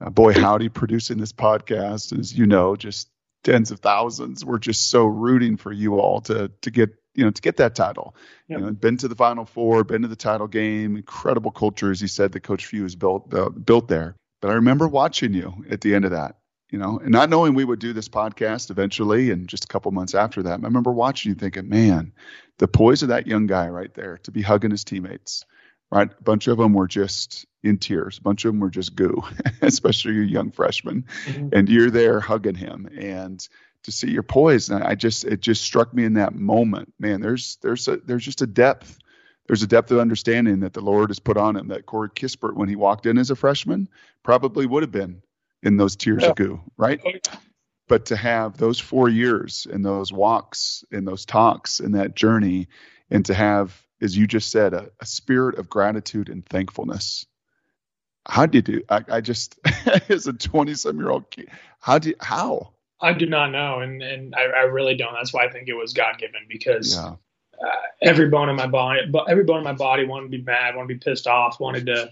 uh, 0.00 0.10
boy 0.10 0.32
howdy 0.32 0.68
producing 0.68 1.18
this 1.18 1.32
podcast 1.32 2.18
as 2.18 2.36
you 2.36 2.46
know 2.46 2.76
just 2.76 3.08
tens 3.42 3.70
of 3.70 3.80
thousands 3.80 4.44
we're 4.44 4.58
just 4.58 4.90
so 4.90 5.04
rooting 5.04 5.56
for 5.56 5.72
you 5.72 6.00
all 6.00 6.20
to 6.20 6.50
to 6.62 6.70
get 6.70 6.90
you 7.14 7.24
know 7.24 7.30
to 7.30 7.42
get 7.42 7.58
that 7.58 7.74
title 7.74 8.14
yep. 8.48 8.58
you 8.58 8.64
know 8.64 8.72
been 8.72 8.96
to 8.96 9.08
the 9.08 9.14
final 9.14 9.44
four 9.44 9.84
been 9.84 10.02
to 10.02 10.08
the 10.08 10.16
title 10.16 10.46
game 10.46 10.96
incredible 10.96 11.50
culture 11.50 11.90
as 11.90 12.00
he 12.00 12.08
said 12.08 12.32
that 12.32 12.40
coach 12.40 12.66
few 12.66 12.82
has 12.82 12.96
built 12.96 13.32
uh, 13.34 13.48
built 13.50 13.88
there 13.88 14.16
but 14.44 14.50
I 14.50 14.56
remember 14.56 14.86
watching 14.86 15.32
you 15.32 15.64
at 15.70 15.80
the 15.80 15.94
end 15.94 16.04
of 16.04 16.10
that, 16.10 16.36
you 16.68 16.78
know, 16.78 16.98
and 16.98 17.10
not 17.10 17.30
knowing 17.30 17.54
we 17.54 17.64
would 17.64 17.78
do 17.78 17.94
this 17.94 18.10
podcast 18.10 18.70
eventually 18.70 19.30
and 19.30 19.48
just 19.48 19.64
a 19.64 19.68
couple 19.68 19.90
months 19.90 20.14
after 20.14 20.42
that. 20.42 20.60
I 20.60 20.62
remember 20.64 20.92
watching 20.92 21.30
you 21.30 21.34
thinking, 21.34 21.66
man, 21.66 22.12
the 22.58 22.68
poise 22.68 23.02
of 23.02 23.08
that 23.08 23.26
young 23.26 23.46
guy 23.46 23.70
right 23.70 23.94
there 23.94 24.18
to 24.24 24.30
be 24.30 24.42
hugging 24.42 24.70
his 24.70 24.84
teammates, 24.84 25.46
right? 25.90 26.10
A 26.10 26.22
bunch 26.22 26.46
of 26.46 26.58
them 26.58 26.74
were 26.74 26.86
just 26.86 27.46
in 27.62 27.78
tears. 27.78 28.18
A 28.18 28.20
bunch 28.20 28.44
of 28.44 28.52
them 28.52 28.60
were 28.60 28.68
just 28.68 28.94
goo, 28.94 29.22
especially 29.62 30.12
your 30.12 30.24
young 30.24 30.50
freshman. 30.50 31.06
Mm-hmm. 31.24 31.48
And 31.54 31.66
you're 31.70 31.90
there 31.90 32.20
hugging 32.20 32.54
him 32.54 32.86
and 33.00 33.48
to 33.84 33.92
see 33.92 34.10
your 34.10 34.22
poise. 34.22 34.68
And 34.68 34.84
I 34.84 34.94
just, 34.94 35.24
it 35.24 35.40
just 35.40 35.62
struck 35.62 35.94
me 35.94 36.04
in 36.04 36.12
that 36.14 36.34
moment, 36.34 36.92
man, 36.98 37.22
there's, 37.22 37.56
there's 37.62 37.88
a, 37.88 37.96
there's 37.96 38.26
just 38.26 38.42
a 38.42 38.46
depth 38.46 38.98
there's 39.46 39.62
a 39.62 39.66
depth 39.66 39.90
of 39.90 39.98
understanding 39.98 40.60
that 40.60 40.72
the 40.72 40.80
Lord 40.80 41.10
has 41.10 41.18
put 41.18 41.36
on 41.36 41.56
him 41.56 41.68
that 41.68 41.86
Corey 41.86 42.08
Kispert, 42.08 42.54
when 42.54 42.68
he 42.68 42.76
walked 42.76 43.06
in 43.06 43.18
as 43.18 43.30
a 43.30 43.36
freshman, 43.36 43.88
probably 44.22 44.66
would 44.66 44.82
have 44.82 44.92
been 44.92 45.22
in 45.62 45.76
those 45.76 45.96
tears 45.96 46.22
yeah. 46.22 46.30
of 46.30 46.36
goo, 46.36 46.60
right? 46.76 47.00
But 47.88 48.06
to 48.06 48.16
have 48.16 48.56
those 48.56 48.80
four 48.80 49.08
years 49.08 49.66
and 49.70 49.84
those 49.84 50.12
walks 50.12 50.84
and 50.90 51.06
those 51.06 51.26
talks 51.26 51.80
and 51.80 51.94
that 51.94 52.16
journey, 52.16 52.68
and 53.10 53.24
to 53.26 53.34
have, 53.34 53.78
as 54.00 54.16
you 54.16 54.26
just 54.26 54.50
said, 54.50 54.72
a, 54.72 54.90
a 55.00 55.06
spirit 55.06 55.58
of 55.58 55.68
gratitude 55.68 56.30
and 56.30 56.44
thankfulness. 56.46 57.26
How 58.26 58.46
did 58.46 58.68
you 58.68 58.78
do? 58.78 58.84
I, 58.88 59.04
I 59.08 59.20
just, 59.20 59.58
as 60.08 60.26
a 60.26 60.32
20 60.32 60.72
some 60.74 60.98
year 60.98 61.10
old 61.10 61.30
kid, 61.30 61.50
how 61.80 61.98
do 61.98 62.10
you, 62.10 62.14
how? 62.20 62.72
I 63.00 63.12
do 63.12 63.26
not 63.26 63.50
know, 63.50 63.80
and 63.80 64.02
and 64.02 64.34
I, 64.34 64.44
I, 64.44 64.62
really 64.62 64.96
don't. 64.96 65.12
That's 65.12 65.34
why 65.34 65.44
I 65.44 65.50
think 65.50 65.68
it 65.68 65.74
was 65.74 65.92
God 65.92 66.16
given 66.16 66.40
because 66.48 66.96
yeah 66.96 67.16
every 68.02 68.28
bone 68.28 68.48
in 68.48 68.56
my 68.56 68.66
body, 68.66 69.00
but 69.10 69.28
every 69.28 69.44
bone 69.44 69.58
in 69.58 69.64
my 69.64 69.72
body 69.72 70.04
wanted 70.04 70.30
to 70.30 70.38
be 70.38 70.42
mad, 70.42 70.76
wanted 70.76 70.88
to 70.88 70.94
be 70.94 71.10
pissed 71.10 71.26
off, 71.26 71.60
wanted 71.60 71.86
to, 71.86 72.10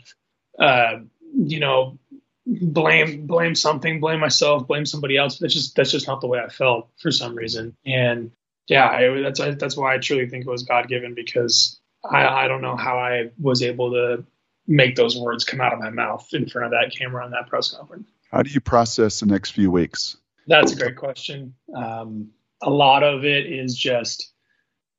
uh, 0.59 0.99
you 1.35 1.61
know, 1.61 1.99
blame 2.47 3.27
blame 3.27 3.55
something, 3.55 4.01
blame 4.01 4.21
myself, 4.21 4.67
blame 4.67 4.87
somebody 4.87 5.17
else. 5.17 5.39
That's 5.39 5.55
just 5.55 5.77
that's 5.77 5.93
just 5.93 6.07
not 6.07 6.21
the 6.21 6.27
way 6.27 6.41
I 6.41 6.49
felt 6.49 6.89
for 6.99 7.11
some 7.11 7.35
reason. 7.35 7.77
And 7.87 8.33
yeah, 8.67 8.89
I, 8.89 9.21
that's 9.21 9.41
that's 9.59 9.77
why 9.77 9.95
I 9.95 9.99
truly 9.99 10.29
think 10.29 10.47
it 10.47 10.51
was 10.51 10.63
God 10.63 10.89
given 10.89 11.15
because 11.15 11.81
I, 12.05 12.27
I 12.27 12.49
don't 12.49 12.63
know 12.63 12.77
how 12.77 12.99
I 12.99 13.31
was 13.39 13.63
able 13.63 13.93
to 13.93 14.25
make 14.67 14.97
those 14.97 15.17
words 15.17 15.45
come 15.45 15.61
out 15.61 15.73
of 15.73 15.81
my 15.81 15.91
mouth 15.91 16.27
in 16.33 16.49
front 16.49 16.67
of 16.67 16.71
that 16.73 16.97
camera 16.97 17.25
on 17.25 17.33
that 17.33 17.49
press 17.49 17.71
conference. 17.71 18.09
How 18.31 18.43
do 18.43 18.51
you 18.51 18.61
process 18.61 19.21
the 19.21 19.27
next 19.27 19.51
few 19.51 19.71
weeks? 19.71 20.17
That's 20.47 20.73
a 20.73 20.77
great 20.77 20.97
question. 20.97 21.55
Um, 21.75 22.31
a 22.63 22.71
lot 22.71 23.03
of 23.03 23.25
it 23.25 23.47
is 23.47 23.77
just 23.77 24.32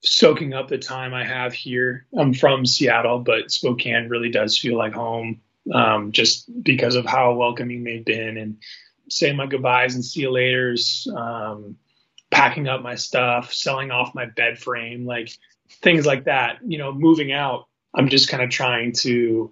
soaking 0.03 0.53
up 0.53 0.67
the 0.67 0.77
time 0.77 1.13
I 1.13 1.23
have 1.23 1.53
here. 1.53 2.05
I'm 2.17 2.33
from 2.33 2.65
Seattle, 2.65 3.19
but 3.19 3.51
Spokane 3.51 4.09
really 4.09 4.29
does 4.29 4.57
feel 4.57 4.77
like 4.77 4.93
home 4.93 5.41
um, 5.73 6.11
just 6.11 6.49
because 6.63 6.95
of 6.95 7.05
how 7.05 7.33
welcoming 7.33 7.83
they've 7.83 8.03
been 8.03 8.37
and 8.37 8.57
saying 9.09 9.37
my 9.37 9.45
goodbyes 9.45 9.95
and 9.95 10.03
see 10.03 10.21
you 10.21 10.29
laters, 10.29 11.07
um, 11.15 11.77
packing 12.31 12.67
up 12.67 12.81
my 12.81 12.95
stuff, 12.95 13.53
selling 13.53 13.91
off 13.91 14.15
my 14.15 14.25
bed 14.25 14.59
frame, 14.59 15.05
like 15.05 15.31
things 15.81 16.05
like 16.05 16.25
that. 16.25 16.59
You 16.65 16.77
know, 16.77 16.91
moving 16.91 17.31
out, 17.31 17.67
I'm 17.93 18.09
just 18.09 18.27
kind 18.27 18.43
of 18.43 18.49
trying 18.49 18.93
to 18.99 19.51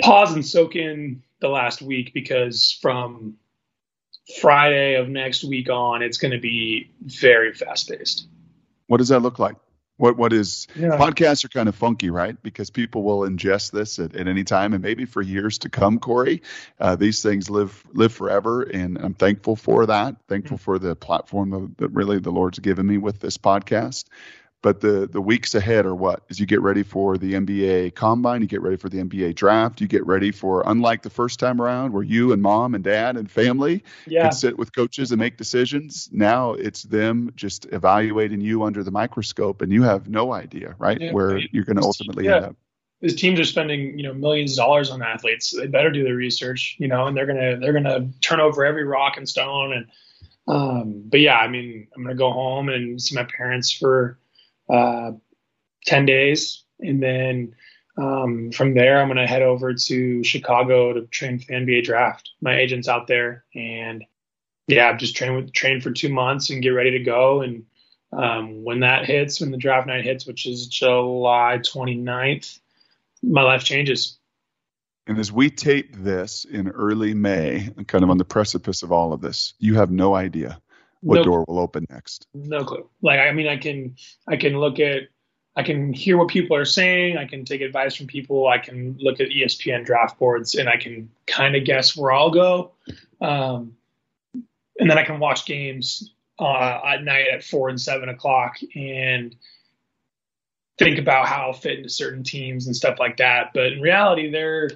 pause 0.00 0.32
and 0.32 0.46
soak 0.46 0.76
in 0.76 1.22
the 1.40 1.48
last 1.48 1.82
week 1.82 2.14
because 2.14 2.78
from 2.80 3.36
Friday 4.40 4.94
of 4.94 5.08
next 5.08 5.44
week 5.44 5.68
on, 5.68 6.02
it's 6.02 6.18
going 6.18 6.32
to 6.32 6.40
be 6.40 6.90
very 7.00 7.52
fast 7.52 7.90
paced. 7.90 8.26
What 8.86 8.98
does 8.98 9.08
that 9.08 9.20
look 9.20 9.38
like? 9.38 9.56
What 9.98 10.18
what 10.18 10.34
is 10.34 10.66
yeah. 10.76 10.98
podcasts 10.98 11.44
are 11.44 11.48
kind 11.48 11.70
of 11.70 11.74
funky, 11.74 12.10
right? 12.10 12.36
Because 12.42 12.68
people 12.68 13.02
will 13.02 13.20
ingest 13.20 13.70
this 13.70 13.98
at, 13.98 14.14
at 14.14 14.28
any 14.28 14.44
time, 14.44 14.74
and 14.74 14.82
maybe 14.82 15.06
for 15.06 15.22
years 15.22 15.58
to 15.58 15.70
come. 15.70 15.98
Corey, 15.98 16.42
uh, 16.78 16.96
these 16.96 17.22
things 17.22 17.48
live 17.48 17.82
live 17.94 18.12
forever, 18.12 18.62
and 18.62 18.98
I'm 18.98 19.14
thankful 19.14 19.56
for 19.56 19.86
that. 19.86 20.16
Thankful 20.28 20.58
mm-hmm. 20.58 20.64
for 20.64 20.78
the 20.78 20.94
platform 20.94 21.74
that 21.78 21.88
really 21.88 22.18
the 22.18 22.30
Lord's 22.30 22.58
given 22.58 22.86
me 22.86 22.98
with 22.98 23.20
this 23.20 23.38
podcast. 23.38 24.04
But 24.66 24.80
the 24.80 25.06
the 25.06 25.20
weeks 25.20 25.54
ahead 25.54 25.86
are 25.86 25.94
what? 25.94 26.24
As 26.28 26.40
you 26.40 26.44
get 26.44 26.60
ready 26.60 26.82
for 26.82 27.16
the 27.16 27.34
NBA 27.34 27.94
combine, 27.94 28.40
you 28.40 28.48
get 28.48 28.62
ready 28.62 28.76
for 28.76 28.88
the 28.88 28.98
NBA 28.98 29.36
draft, 29.36 29.80
you 29.80 29.86
get 29.86 30.04
ready 30.04 30.32
for 30.32 30.64
unlike 30.66 31.02
the 31.02 31.08
first 31.08 31.38
time 31.38 31.62
around 31.62 31.92
where 31.92 32.02
you 32.02 32.32
and 32.32 32.42
mom 32.42 32.74
and 32.74 32.82
dad 32.82 33.16
and 33.16 33.30
family 33.30 33.84
yeah. 34.08 34.22
can 34.22 34.32
sit 34.32 34.58
with 34.58 34.74
coaches 34.74 35.12
and 35.12 35.20
make 35.20 35.36
decisions. 35.36 36.08
Now 36.10 36.54
it's 36.54 36.82
them 36.82 37.30
just 37.36 37.66
evaluating 37.66 38.40
you 38.40 38.64
under 38.64 38.82
the 38.82 38.90
microscope 38.90 39.62
and 39.62 39.72
you 39.72 39.84
have 39.84 40.08
no 40.08 40.32
idea, 40.32 40.74
right? 40.80 41.00
Yeah, 41.00 41.12
where 41.12 41.38
you're 41.38 41.62
going 41.62 41.76
to 41.76 41.84
ultimately 41.84 42.24
yeah. 42.24 42.34
end 42.34 42.44
up 42.46 42.56
these 43.00 43.14
teams 43.14 43.38
are 43.38 43.44
spending 43.44 43.96
you 43.96 44.02
know 44.02 44.14
millions 44.14 44.50
of 44.54 44.56
dollars 44.56 44.90
on 44.90 45.00
athletes 45.00 45.54
they 45.56 45.68
better 45.68 45.92
do 45.92 46.02
their 46.02 46.16
research 46.16 46.74
you 46.80 46.88
know 46.88 47.06
and 47.06 47.16
they're 47.16 47.26
gonna 47.26 47.56
they're 47.60 47.72
gonna 47.72 48.08
turn 48.20 48.40
over 48.40 48.64
every 48.64 48.84
rock 48.84 49.16
and 49.16 49.28
stone 49.28 49.74
and 49.74 49.86
um 50.48 51.02
but 51.06 51.20
yeah 51.20 51.36
i 51.36 51.46
mean 51.46 51.86
i'm 51.94 52.02
gonna 52.02 52.16
go 52.16 52.32
home 52.32 52.68
and 52.68 53.00
see 53.00 53.14
my 53.14 53.22
parents 53.24 53.70
for 53.70 54.18
uh, 54.68 55.12
10 55.86 56.06
days. 56.06 56.64
And 56.80 57.02
then 57.02 57.54
um, 57.98 58.50
from 58.52 58.74
there, 58.74 59.00
I'm 59.00 59.08
going 59.08 59.16
to 59.18 59.26
head 59.26 59.42
over 59.42 59.74
to 59.74 60.24
Chicago 60.24 60.92
to 60.92 61.06
train 61.06 61.38
for 61.38 61.46
the 61.46 61.54
NBA 61.54 61.84
draft. 61.84 62.30
My 62.40 62.58
agent's 62.58 62.88
out 62.88 63.06
there. 63.06 63.44
And 63.54 64.04
yeah, 64.68 64.88
I'm 64.88 64.98
just 64.98 65.16
train 65.16 65.34
with 65.34 65.52
train 65.52 65.80
for 65.80 65.90
two 65.90 66.12
months 66.12 66.50
and 66.50 66.62
get 66.62 66.70
ready 66.70 66.92
to 66.92 67.04
go. 67.04 67.42
And 67.42 67.64
um, 68.12 68.64
when 68.64 68.80
that 68.80 69.06
hits, 69.06 69.40
when 69.40 69.50
the 69.50 69.56
draft 69.56 69.86
night 69.86 70.04
hits, 70.04 70.26
which 70.26 70.46
is 70.46 70.66
July 70.66 71.58
29th, 71.60 72.58
my 73.22 73.42
life 73.42 73.64
changes. 73.64 74.18
And 75.06 75.18
as 75.18 75.30
we 75.30 75.50
tape 75.50 75.94
this 75.96 76.44
in 76.44 76.68
early 76.68 77.14
May, 77.14 77.70
kind 77.86 78.02
of 78.02 78.10
on 78.10 78.18
the 78.18 78.24
precipice 78.24 78.82
of 78.82 78.90
all 78.90 79.12
of 79.12 79.20
this, 79.20 79.54
you 79.58 79.76
have 79.76 79.90
no 79.90 80.16
idea 80.16 80.60
what 81.00 81.16
no, 81.16 81.24
door 81.24 81.44
will 81.46 81.58
open 81.58 81.86
next? 81.90 82.26
No 82.34 82.64
clue. 82.64 82.88
Like 83.02 83.20
I 83.20 83.32
mean, 83.32 83.48
I 83.48 83.56
can 83.56 83.96
I 84.26 84.36
can 84.36 84.58
look 84.58 84.80
at 84.80 85.02
I 85.56 85.62
can 85.62 85.92
hear 85.92 86.18
what 86.18 86.28
people 86.28 86.56
are 86.56 86.66
saying. 86.66 87.16
I 87.16 87.24
can 87.24 87.44
take 87.44 87.62
advice 87.62 87.94
from 87.94 88.06
people. 88.06 88.46
I 88.46 88.58
can 88.58 88.96
look 89.00 89.20
at 89.20 89.28
ESPN 89.28 89.86
draft 89.86 90.18
boards 90.18 90.54
and 90.54 90.68
I 90.68 90.76
can 90.76 91.10
kind 91.26 91.56
of 91.56 91.64
guess 91.64 91.96
where 91.96 92.12
I'll 92.12 92.30
go. 92.30 92.72
Um, 93.20 93.76
and 94.78 94.90
then 94.90 94.98
I 94.98 95.04
can 95.04 95.18
watch 95.18 95.46
games 95.46 96.12
uh, 96.38 96.80
at 96.84 97.02
night 97.02 97.28
at 97.32 97.42
four 97.42 97.70
and 97.70 97.80
seven 97.80 98.10
o'clock 98.10 98.58
and 98.74 99.34
think 100.78 100.98
about 100.98 101.26
how 101.26 101.46
I'll 101.46 101.52
fit 101.54 101.78
into 101.78 101.88
certain 101.88 102.22
teams 102.22 102.66
and 102.66 102.76
stuff 102.76 102.98
like 102.98 103.16
that. 103.16 103.52
But 103.54 103.72
in 103.72 103.80
reality, 103.80 104.30
they're 104.30 104.70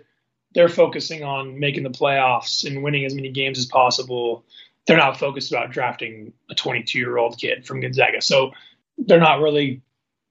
they're 0.54 0.70
focusing 0.70 1.22
on 1.22 1.60
making 1.60 1.84
the 1.84 1.90
playoffs 1.90 2.66
and 2.66 2.82
winning 2.82 3.04
as 3.04 3.14
many 3.14 3.30
games 3.30 3.58
as 3.58 3.66
possible 3.66 4.44
they're 4.91 4.99
not 4.99 5.20
focused 5.20 5.53
about 5.53 5.70
drafting 5.70 6.32
a 6.51 6.55
22 6.57 6.99
year 6.99 7.16
old 7.16 7.38
kid 7.38 7.64
from 7.64 7.78
Gonzaga. 7.78 8.20
So 8.20 8.51
they're 8.99 9.20
not 9.20 9.38
really 9.38 9.82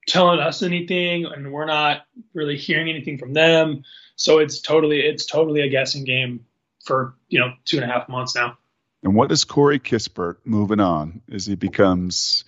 telling 0.06 0.42
us 0.42 0.62
anything, 0.64 1.24
and 1.24 1.54
we're 1.54 1.66
not 1.66 2.02
really 2.34 2.58
hearing 2.58 2.90
anything 2.90 3.18
from 3.18 3.32
them. 3.32 3.84
So 4.18 4.40
it's 4.40 4.60
totally 4.60 5.00
it's 5.00 5.26
totally 5.26 5.62
a 5.62 5.70
guessing 5.70 6.04
game 6.04 6.46
for 6.84 7.16
you 7.30 7.40
know 7.40 7.54
two 7.64 7.78
and 7.78 7.90
a 7.90 7.94
half 7.94 8.10
months 8.10 8.36
now. 8.36 8.58
And 9.02 9.16
what 9.16 9.30
does 9.30 9.46
Corey 9.46 9.80
Kispert 9.80 10.40
moving 10.44 10.82
on 10.82 11.22
as 11.32 11.46
he 11.46 11.56
becomes 11.56 12.44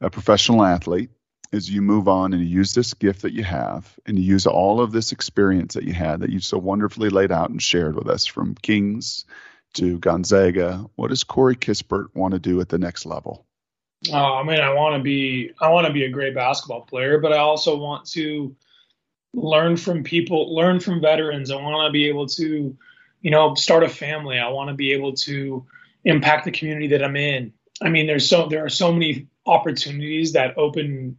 a 0.00 0.10
professional 0.10 0.64
athlete? 0.64 1.10
As 1.52 1.70
you 1.70 1.82
move 1.82 2.08
on 2.08 2.32
and 2.32 2.42
you 2.42 2.48
use 2.48 2.74
this 2.74 2.94
gift 2.94 3.22
that 3.22 3.32
you 3.32 3.44
have, 3.44 3.96
and 4.06 4.18
you 4.18 4.24
use 4.24 4.48
all 4.48 4.80
of 4.80 4.90
this 4.90 5.12
experience 5.12 5.74
that 5.74 5.84
you 5.84 5.92
had 5.92 6.18
that 6.22 6.30
you 6.30 6.40
so 6.40 6.58
wonderfully 6.58 7.10
laid 7.10 7.30
out 7.30 7.50
and 7.50 7.62
shared 7.62 7.94
with 7.94 8.08
us 8.08 8.26
from 8.26 8.56
Kings 8.56 9.24
to 9.74 9.98
Gonzaga, 9.98 10.86
what 10.96 11.08
does 11.08 11.24
Corey 11.24 11.56
Kispert 11.56 12.06
want 12.14 12.32
to 12.34 12.40
do 12.40 12.60
at 12.60 12.68
the 12.68 12.78
next 12.78 13.06
level? 13.06 13.46
Oh, 14.12 14.34
I 14.34 14.42
mean, 14.42 14.60
I 14.60 14.72
want 14.72 14.96
to 14.96 15.02
be 15.02 15.52
I 15.60 15.68
want 15.70 15.86
to 15.86 15.92
be 15.92 16.04
a 16.04 16.10
great 16.10 16.34
basketball 16.34 16.82
player, 16.82 17.18
but 17.18 17.32
I 17.32 17.38
also 17.38 17.76
want 17.76 18.06
to 18.10 18.54
learn 19.32 19.76
from 19.76 20.04
people, 20.04 20.54
learn 20.54 20.80
from 20.80 21.00
veterans. 21.00 21.50
I 21.50 21.56
want 21.56 21.88
to 21.88 21.92
be 21.92 22.08
able 22.08 22.26
to, 22.28 22.76
you 23.20 23.30
know, 23.30 23.54
start 23.54 23.82
a 23.82 23.88
family. 23.88 24.38
I 24.38 24.48
want 24.48 24.68
to 24.68 24.74
be 24.74 24.92
able 24.92 25.14
to 25.14 25.66
impact 26.04 26.44
the 26.44 26.50
community 26.50 26.88
that 26.88 27.02
I'm 27.02 27.16
in. 27.16 27.52
I 27.82 27.88
mean, 27.88 28.06
there's 28.06 28.28
so 28.28 28.46
there 28.46 28.64
are 28.64 28.70
so 28.70 28.92
many 28.92 29.28
opportunities 29.46 30.32
that 30.32 30.56
open 30.58 31.18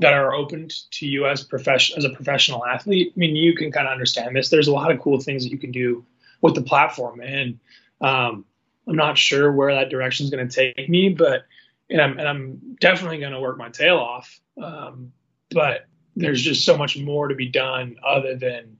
that 0.00 0.14
are 0.14 0.34
opened 0.34 0.72
to 0.90 1.06
you 1.06 1.26
as 1.26 1.42
profession 1.42 1.98
as 1.98 2.04
a 2.04 2.10
professional 2.10 2.64
athlete. 2.64 3.12
I 3.14 3.18
mean, 3.18 3.36
you 3.36 3.54
can 3.54 3.72
kind 3.72 3.86
of 3.86 3.92
understand 3.92 4.36
this. 4.36 4.48
There's 4.48 4.68
a 4.68 4.72
lot 4.72 4.90
of 4.90 5.00
cool 5.00 5.20
things 5.20 5.44
that 5.44 5.50
you 5.50 5.58
can 5.58 5.72
do 5.72 6.04
with 6.42 6.54
the 6.54 6.62
platform, 6.62 7.20
and 7.20 7.58
um, 8.00 8.44
I'm 8.88 8.96
not 8.96 9.18
sure 9.18 9.52
where 9.52 9.74
that 9.74 9.90
direction 9.90 10.24
is 10.24 10.30
going 10.30 10.48
to 10.48 10.54
take 10.54 10.88
me, 10.88 11.08
but 11.10 11.44
and 11.90 12.00
I'm 12.00 12.18
and 12.18 12.28
I'm 12.28 12.76
definitely 12.80 13.18
going 13.18 13.32
to 13.32 13.40
work 13.40 13.58
my 13.58 13.68
tail 13.68 13.96
off. 13.96 14.40
Um, 14.62 15.12
but 15.50 15.86
there's 16.14 16.42
just 16.42 16.64
so 16.64 16.76
much 16.76 16.96
more 16.96 17.28
to 17.28 17.34
be 17.34 17.48
done 17.48 17.96
other 18.06 18.36
than 18.36 18.76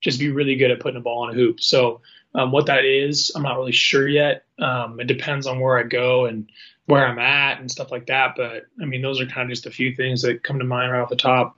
just 0.00 0.18
be 0.18 0.30
really 0.30 0.56
good 0.56 0.70
at 0.70 0.80
putting 0.80 0.98
a 0.98 1.02
ball 1.02 1.28
in 1.28 1.34
a 1.34 1.38
hoop. 1.38 1.60
So 1.60 2.00
um, 2.34 2.50
what 2.50 2.66
that 2.66 2.84
is, 2.84 3.30
I'm 3.34 3.42
not 3.42 3.56
really 3.56 3.72
sure 3.72 4.08
yet. 4.08 4.44
Um, 4.58 4.98
it 5.00 5.06
depends 5.06 5.46
on 5.46 5.60
where 5.60 5.78
I 5.78 5.84
go 5.84 6.26
and 6.26 6.50
where 6.86 7.06
I'm 7.06 7.18
at 7.18 7.60
and 7.60 7.70
stuff 7.70 7.92
like 7.92 8.06
that. 8.06 8.34
But 8.36 8.64
I 8.80 8.84
mean, 8.84 9.02
those 9.02 9.20
are 9.20 9.26
kind 9.26 9.42
of 9.42 9.50
just 9.50 9.66
a 9.66 9.70
few 9.70 9.94
things 9.94 10.22
that 10.22 10.42
come 10.42 10.58
to 10.58 10.64
mind 10.64 10.92
right 10.92 11.00
off 11.00 11.08
the 11.08 11.16
top. 11.16 11.56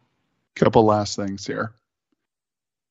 Couple 0.57 0.85
last 0.85 1.17
things 1.17 1.47
here. 1.47 1.73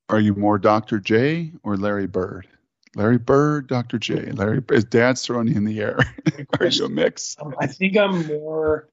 Are 0.10 0.20
you 0.20 0.34
more 0.34 0.58
Dr. 0.58 1.00
J 1.00 1.52
or 1.64 1.78
Larry 1.78 2.08
Bird? 2.08 2.48
Larry 2.96 3.18
Bird, 3.18 3.68
Dr. 3.68 3.98
J. 3.98 4.32
Larry, 4.32 4.62
his 4.70 4.86
dad's 4.86 5.24
throwing 5.24 5.48
you 5.48 5.56
in 5.56 5.66
the 5.66 5.80
air. 5.80 5.98
Are 6.60 6.68
you 6.68 6.86
a 6.86 6.90
mix? 6.90 7.36
Um, 7.40 7.56
I 7.60 7.68
think 7.68 7.98
I'm 7.98 8.28
more, 8.28 8.90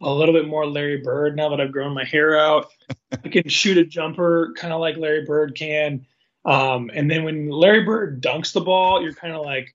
a 0.00 0.12
little 0.12 0.34
bit 0.34 0.46
more 0.46 0.66
Larry 0.66 0.98
Bird 0.98 1.36
now 1.36 1.48
that 1.48 1.60
I've 1.60 1.72
grown 1.72 1.94
my 1.94 2.04
hair 2.04 2.38
out. 2.38 2.68
I 3.12 3.28
can 3.28 3.48
shoot 3.48 3.76
a 3.76 3.84
jumper 3.84 4.52
kind 4.56 4.72
of 4.72 4.80
like 4.80 4.96
Larry 4.96 5.24
Bird 5.24 5.54
can. 5.56 6.06
Um, 6.44 6.90
and 6.94 7.10
then 7.10 7.24
when 7.24 7.50
Larry 7.50 7.84
Bird 7.84 8.22
dunks 8.22 8.52
the 8.52 8.60
ball, 8.60 9.02
you're 9.02 9.14
kind 9.14 9.34
of 9.34 9.44
like, 9.44 9.74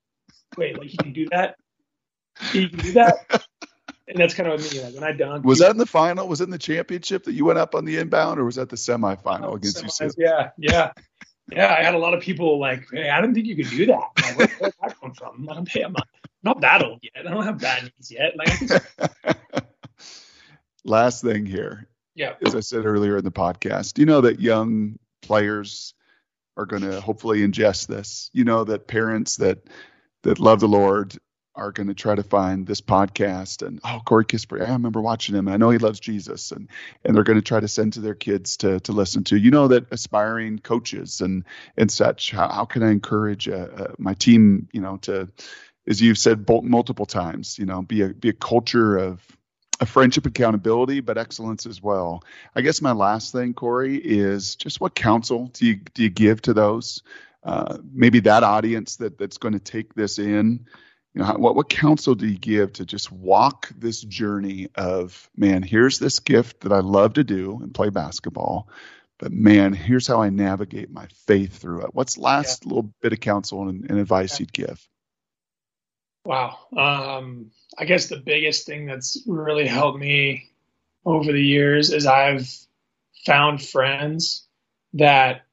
wait, 0.57 0.77
like 0.77 0.87
he 0.87 0.97
can 0.97 1.13
do 1.13 1.27
that? 1.31 1.57
He 2.51 2.69
can 2.69 2.79
do 2.79 2.91
that? 2.93 3.15
and 4.07 4.17
that's 4.17 4.33
kind 4.33 4.49
of 4.49 4.61
what 4.61 4.73
me. 4.73 4.81
Like 4.81 4.93
when 4.93 5.03
I 5.03 5.11
dunk. 5.11 5.45
Was 5.45 5.59
that 5.59 5.71
in 5.71 5.77
the 5.77 5.85
final? 5.85 6.27
Was 6.27 6.41
it 6.41 6.45
in 6.45 6.49
the 6.49 6.57
championship 6.57 7.23
that 7.25 7.33
you 7.33 7.45
went 7.45 7.59
up 7.59 7.75
on 7.75 7.85
the 7.85 7.97
inbound, 7.97 8.39
or 8.39 8.45
was 8.45 8.55
that 8.55 8.69
the 8.69 8.75
semifinal 8.75 9.45
oh, 9.45 9.55
against 9.55 9.83
semis, 9.83 10.01
UCLA? 10.01 10.15
Yeah, 10.17 10.49
yeah, 10.57 10.91
yeah. 11.51 11.75
I 11.77 11.83
had 11.83 11.95
a 11.95 11.97
lot 11.97 12.13
of 12.13 12.21
people 12.21 12.59
like, 12.59 12.85
"Hey, 12.91 13.09
I 13.09 13.21
didn't 13.21 13.35
think 13.35 13.47
you 13.47 13.55
could 13.55 13.69
do 13.69 13.85
that." 13.87 14.03
Like, 14.17 14.37
where, 14.37 14.47
where 14.59 14.71
that 14.81 14.99
come 14.99 15.13
from? 15.13 15.35
I'm 15.35 15.45
like, 15.45 15.67
hey, 15.67 15.81
I'm 15.81 15.93
not, 15.93 16.07
not 16.43 16.61
that 16.61 16.83
old 16.83 16.99
yet. 17.01 17.25
I 17.25 17.31
don't 17.31 17.43
have 17.43 17.59
bad 17.59 17.83
knees 17.83 18.11
yet. 18.11 18.35
Like, 18.37 19.15
Last 20.85 21.23
thing 21.23 21.45
here. 21.45 21.87
Yeah. 22.13 22.33
As 22.45 22.55
I 22.55 22.59
said 22.61 22.85
earlier 22.85 23.17
in 23.17 23.25
the 23.25 23.31
podcast, 23.31 23.97
you 23.97 24.05
know 24.05 24.21
that 24.21 24.39
young 24.39 24.97
players 25.21 25.93
are 26.57 26.65
going 26.65 26.83
to 26.83 27.01
hopefully 27.01 27.39
ingest 27.39 27.87
this. 27.87 28.29
You 28.33 28.45
know 28.45 28.63
that 28.63 28.87
parents 28.87 29.37
that 29.37 29.59
that 30.23 30.39
love 30.39 30.59
the 30.59 30.67
Lord 30.67 31.17
are 31.55 31.71
going 31.71 31.87
to 31.87 31.93
try 31.93 32.15
to 32.15 32.23
find 32.23 32.67
this 32.67 32.81
podcast 32.81 33.65
and 33.65 33.79
oh 33.83 34.01
Corey 34.05 34.25
Kispert, 34.25 34.67
I 34.67 34.71
remember 34.73 35.01
watching 35.01 35.35
him. 35.35 35.47
I 35.47 35.57
know 35.57 35.69
he 35.69 35.77
loves 35.77 35.99
Jesus, 35.99 36.51
and 36.51 36.69
and 37.03 37.15
they're 37.15 37.23
going 37.23 37.39
to 37.39 37.45
try 37.45 37.59
to 37.59 37.67
send 37.67 37.93
to 37.93 38.01
their 38.01 38.15
kids 38.15 38.57
to 38.57 38.79
to 38.81 38.91
listen 38.91 39.23
to. 39.25 39.37
You 39.37 39.51
know 39.51 39.67
that 39.69 39.91
aspiring 39.91 40.59
coaches 40.59 41.21
and 41.21 41.45
and 41.77 41.91
such. 41.91 42.31
How, 42.31 42.49
how 42.49 42.65
can 42.65 42.83
I 42.83 42.91
encourage 42.91 43.47
uh, 43.47 43.67
uh, 43.75 43.87
my 43.97 44.13
team? 44.13 44.67
You 44.71 44.81
know 44.81 44.97
to, 45.03 45.29
as 45.87 46.01
you've 46.01 46.17
said 46.17 46.47
multiple 46.63 47.05
times, 47.05 47.57
you 47.57 47.65
know, 47.65 47.81
be 47.81 48.01
a 48.01 48.09
be 48.09 48.29
a 48.29 48.33
culture 48.33 48.97
of 48.97 49.21
a 49.79 49.85
friendship 49.85 50.25
accountability, 50.25 51.01
but 51.01 51.17
excellence 51.17 51.65
as 51.65 51.81
well. 51.81 52.23
I 52.55 52.61
guess 52.61 52.81
my 52.81 52.93
last 52.93 53.31
thing, 53.31 53.53
Corey, 53.53 53.97
is 53.97 54.55
just 54.55 54.79
what 54.79 54.95
counsel 54.95 55.47
do 55.47 55.65
you 55.65 55.75
do 55.93 56.03
you 56.03 56.09
give 56.09 56.41
to 56.43 56.53
those? 56.53 57.03
Uh, 57.43 57.77
maybe 57.93 58.21
that 58.21 58.43
audience 58.43 58.95
that 58.97 59.17
that's 59.17 59.37
going 59.37 59.53
to 59.53 59.59
take 59.59 59.93
this 59.93 60.17
in. 60.17 60.65
You 61.15 61.23
know, 61.23 61.33
what 61.37 61.55
what 61.55 61.69
counsel 61.69 62.13
do 62.13 62.27
you 62.27 62.37
give 62.37 62.73
to 62.73 62.85
just 62.85 63.09
walk 63.09 63.71
this 63.77 64.01
journey 64.01 64.67
of 64.75 65.29
man? 65.37 65.63
Here's 65.63 65.97
this 65.97 66.19
gift 66.19 66.61
that 66.61 66.73
I 66.73 66.79
love 66.79 67.13
to 67.13 67.23
do 67.23 67.57
and 67.63 67.73
play 67.73 67.89
basketball, 67.89 68.67
but 69.17 69.31
man, 69.31 69.71
here's 69.71 70.07
how 70.07 70.21
I 70.21 70.29
navigate 70.29 70.91
my 70.91 71.07
faith 71.25 71.57
through 71.57 71.85
it. 71.85 71.95
What's 71.95 72.17
last 72.17 72.63
yeah. 72.63 72.69
little 72.69 72.93
bit 73.01 73.13
of 73.13 73.21
counsel 73.21 73.69
and, 73.69 73.89
and 73.89 73.97
advice 73.97 74.33
yeah. 74.33 74.39
you'd 74.41 74.53
give? 74.53 74.85
Wow. 76.25 76.57
Um, 76.75 77.51
I 77.77 77.85
guess 77.85 78.07
the 78.07 78.17
biggest 78.17 78.65
thing 78.65 78.85
that's 78.85 79.23
really 79.25 79.67
helped 79.67 79.99
me 79.99 80.49
over 81.05 81.31
the 81.31 81.41
years 81.41 81.91
is 81.91 82.05
I've 82.05 82.49
found 83.25 83.63
friends 83.63 84.45
that 84.95 85.45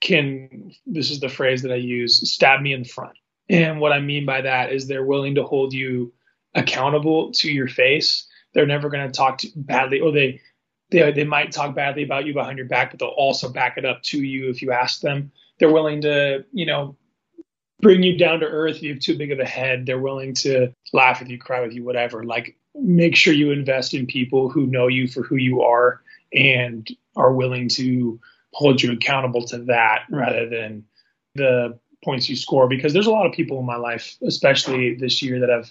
can, 0.00 0.74
this 0.86 1.10
is 1.10 1.18
the 1.18 1.28
phrase 1.28 1.62
that 1.62 1.72
I 1.72 1.76
use, 1.76 2.30
stab 2.30 2.60
me 2.60 2.72
in 2.72 2.82
the 2.82 2.88
front. 2.88 3.16
And 3.48 3.80
what 3.80 3.92
I 3.92 4.00
mean 4.00 4.26
by 4.26 4.40
that 4.42 4.72
is 4.72 4.86
they're 4.86 5.04
willing 5.04 5.36
to 5.36 5.44
hold 5.44 5.72
you 5.72 6.12
accountable 6.54 7.32
to 7.32 7.50
your 7.50 7.68
face. 7.68 8.26
They're 8.54 8.66
never 8.66 8.88
going 8.88 9.06
to 9.06 9.12
talk 9.12 9.40
badly, 9.54 10.00
or 10.00 10.10
they, 10.10 10.40
they 10.90 11.12
they 11.12 11.24
might 11.24 11.52
talk 11.52 11.74
badly 11.74 12.02
about 12.02 12.26
you 12.26 12.32
behind 12.32 12.58
your 12.58 12.66
back, 12.66 12.90
but 12.90 13.00
they'll 13.00 13.08
also 13.08 13.50
back 13.50 13.76
it 13.76 13.84
up 13.84 14.02
to 14.04 14.18
you 14.18 14.48
if 14.50 14.62
you 14.62 14.72
ask 14.72 15.00
them. 15.00 15.30
They're 15.58 15.72
willing 15.72 16.00
to, 16.02 16.44
you 16.52 16.66
know, 16.66 16.96
bring 17.80 18.02
you 18.02 18.16
down 18.16 18.40
to 18.40 18.46
earth. 18.46 18.76
If 18.76 18.82
you 18.82 18.94
have 18.94 19.02
too 19.02 19.18
big 19.18 19.32
of 19.32 19.38
a 19.38 19.44
head. 19.44 19.86
They're 19.86 19.98
willing 19.98 20.34
to 20.34 20.72
laugh 20.92 21.20
with 21.20 21.28
you, 21.28 21.38
cry 21.38 21.60
with 21.60 21.72
you, 21.72 21.84
whatever. 21.84 22.24
Like, 22.24 22.56
make 22.74 23.16
sure 23.16 23.32
you 23.32 23.52
invest 23.52 23.94
in 23.94 24.06
people 24.06 24.48
who 24.48 24.66
know 24.66 24.86
you 24.86 25.08
for 25.08 25.22
who 25.22 25.36
you 25.36 25.62
are 25.62 26.02
and 26.32 26.88
are 27.16 27.32
willing 27.32 27.68
to 27.70 28.20
hold 28.52 28.82
you 28.82 28.92
accountable 28.92 29.44
to 29.44 29.58
that 29.58 30.04
rather 30.10 30.48
than 30.48 30.84
the 31.34 31.78
points 32.06 32.30
you 32.30 32.36
score. 32.36 32.68
Because 32.68 32.94
there's 32.94 33.08
a 33.08 33.10
lot 33.10 33.26
of 33.26 33.32
people 33.32 33.58
in 33.58 33.66
my 33.66 33.76
life, 33.76 34.16
especially 34.26 34.94
this 34.94 35.20
year, 35.20 35.40
that 35.40 35.50
have 35.50 35.70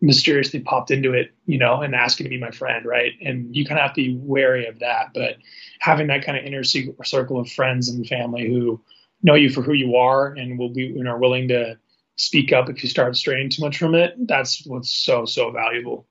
mysteriously 0.00 0.60
popped 0.60 0.90
into 0.90 1.12
it, 1.12 1.32
you 1.46 1.58
know, 1.58 1.80
and 1.82 1.94
asking 1.94 2.24
to 2.24 2.30
be 2.30 2.38
my 2.38 2.50
friend, 2.50 2.86
right? 2.86 3.12
And 3.24 3.54
you 3.54 3.64
kind 3.64 3.78
of 3.78 3.82
have 3.82 3.94
to 3.94 4.02
be 4.02 4.16
wary 4.16 4.66
of 4.66 4.78
that. 4.78 5.08
But 5.14 5.36
having 5.80 6.06
that 6.06 6.24
kind 6.24 6.38
of 6.38 6.44
inner 6.44 6.62
circle 6.62 7.40
of 7.40 7.50
friends 7.50 7.88
and 7.88 8.06
family 8.06 8.48
who 8.48 8.80
know 9.22 9.34
you 9.34 9.50
for 9.50 9.62
who 9.62 9.72
you 9.72 9.96
are 9.96 10.28
and 10.28 10.58
will 10.58 10.72
be 10.72 10.86
and 10.86 11.08
are 11.08 11.18
willing 11.18 11.48
to 11.48 11.78
speak 12.16 12.52
up 12.52 12.68
if 12.68 12.82
you 12.82 12.88
start 12.88 13.16
straying 13.16 13.50
too 13.50 13.62
much 13.62 13.78
from 13.78 13.94
it. 13.94 14.14
That's 14.28 14.64
what's 14.66 14.90
so 14.90 15.24
so 15.24 15.50
valuable. 15.50 16.06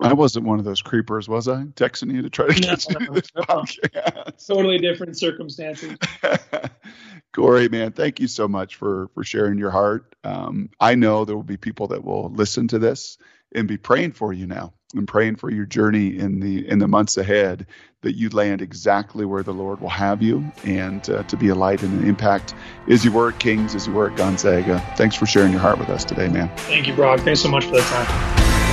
I 0.00 0.14
wasn't 0.14 0.46
one 0.46 0.58
of 0.58 0.64
those 0.64 0.82
creepers, 0.82 1.28
was 1.28 1.46
I? 1.46 1.64
Texting 1.64 2.12
you 2.12 2.22
to 2.22 2.30
try 2.30 2.48
to 2.48 2.54
get 2.54 2.86
no, 2.90 3.00
you 3.00 3.12
this 3.12 3.30
no. 3.34 3.42
podcast. 3.42 4.46
Totally 4.46 4.78
different 4.78 5.18
circumstances. 5.18 5.96
Corey, 7.32 7.68
man, 7.68 7.92
thank 7.92 8.18
you 8.18 8.26
so 8.26 8.48
much 8.48 8.76
for 8.76 9.08
for 9.14 9.22
sharing 9.22 9.58
your 9.58 9.70
heart. 9.70 10.14
Um, 10.24 10.70
I 10.80 10.94
know 10.94 11.24
there 11.24 11.36
will 11.36 11.42
be 11.42 11.56
people 11.56 11.88
that 11.88 12.02
will 12.02 12.30
listen 12.30 12.68
to 12.68 12.78
this 12.78 13.18
and 13.54 13.68
be 13.68 13.76
praying 13.76 14.12
for 14.12 14.32
you 14.32 14.46
now 14.46 14.72
and 14.94 15.06
praying 15.06 15.36
for 15.36 15.50
your 15.50 15.66
journey 15.66 16.18
in 16.18 16.40
the 16.40 16.66
in 16.68 16.78
the 16.78 16.88
months 16.88 17.16
ahead 17.16 17.66
that 18.02 18.16
you 18.16 18.30
land 18.30 18.62
exactly 18.62 19.24
where 19.24 19.42
the 19.42 19.52
Lord 19.52 19.80
will 19.80 19.90
have 19.90 20.22
you 20.22 20.50
and 20.64 21.08
uh, 21.10 21.22
to 21.24 21.36
be 21.36 21.48
a 21.48 21.54
light 21.54 21.82
and 21.82 22.00
an 22.00 22.08
impact 22.08 22.54
as 22.88 23.04
you 23.04 23.12
were 23.12 23.28
at 23.28 23.38
Kings, 23.38 23.74
as 23.74 23.86
you 23.86 23.92
were 23.92 24.10
at 24.10 24.16
Gonzaga. 24.16 24.80
Thanks 24.96 25.14
for 25.14 25.26
sharing 25.26 25.52
your 25.52 25.60
heart 25.60 25.78
with 25.78 25.90
us 25.90 26.04
today, 26.04 26.28
man. 26.28 26.50
Thank 26.56 26.86
you, 26.88 26.94
Brock. 26.94 27.20
Thanks 27.20 27.40
so 27.40 27.48
much 27.48 27.66
for 27.66 27.72
the 27.72 27.82
time. 27.82 28.69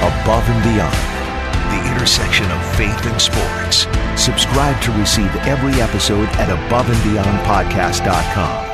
Above 0.00 0.48
and 0.50 0.62
Beyond, 0.62 0.94
the 1.72 1.80
intersection 1.90 2.50
of 2.50 2.76
faith 2.76 3.06
and 3.06 3.20
sports. 3.20 3.86
Subscribe 4.20 4.80
to 4.82 4.92
receive 4.92 5.34
every 5.46 5.80
episode 5.80 6.28
at 6.36 6.48
aboveandbeyondpodcast.com. 6.48 8.65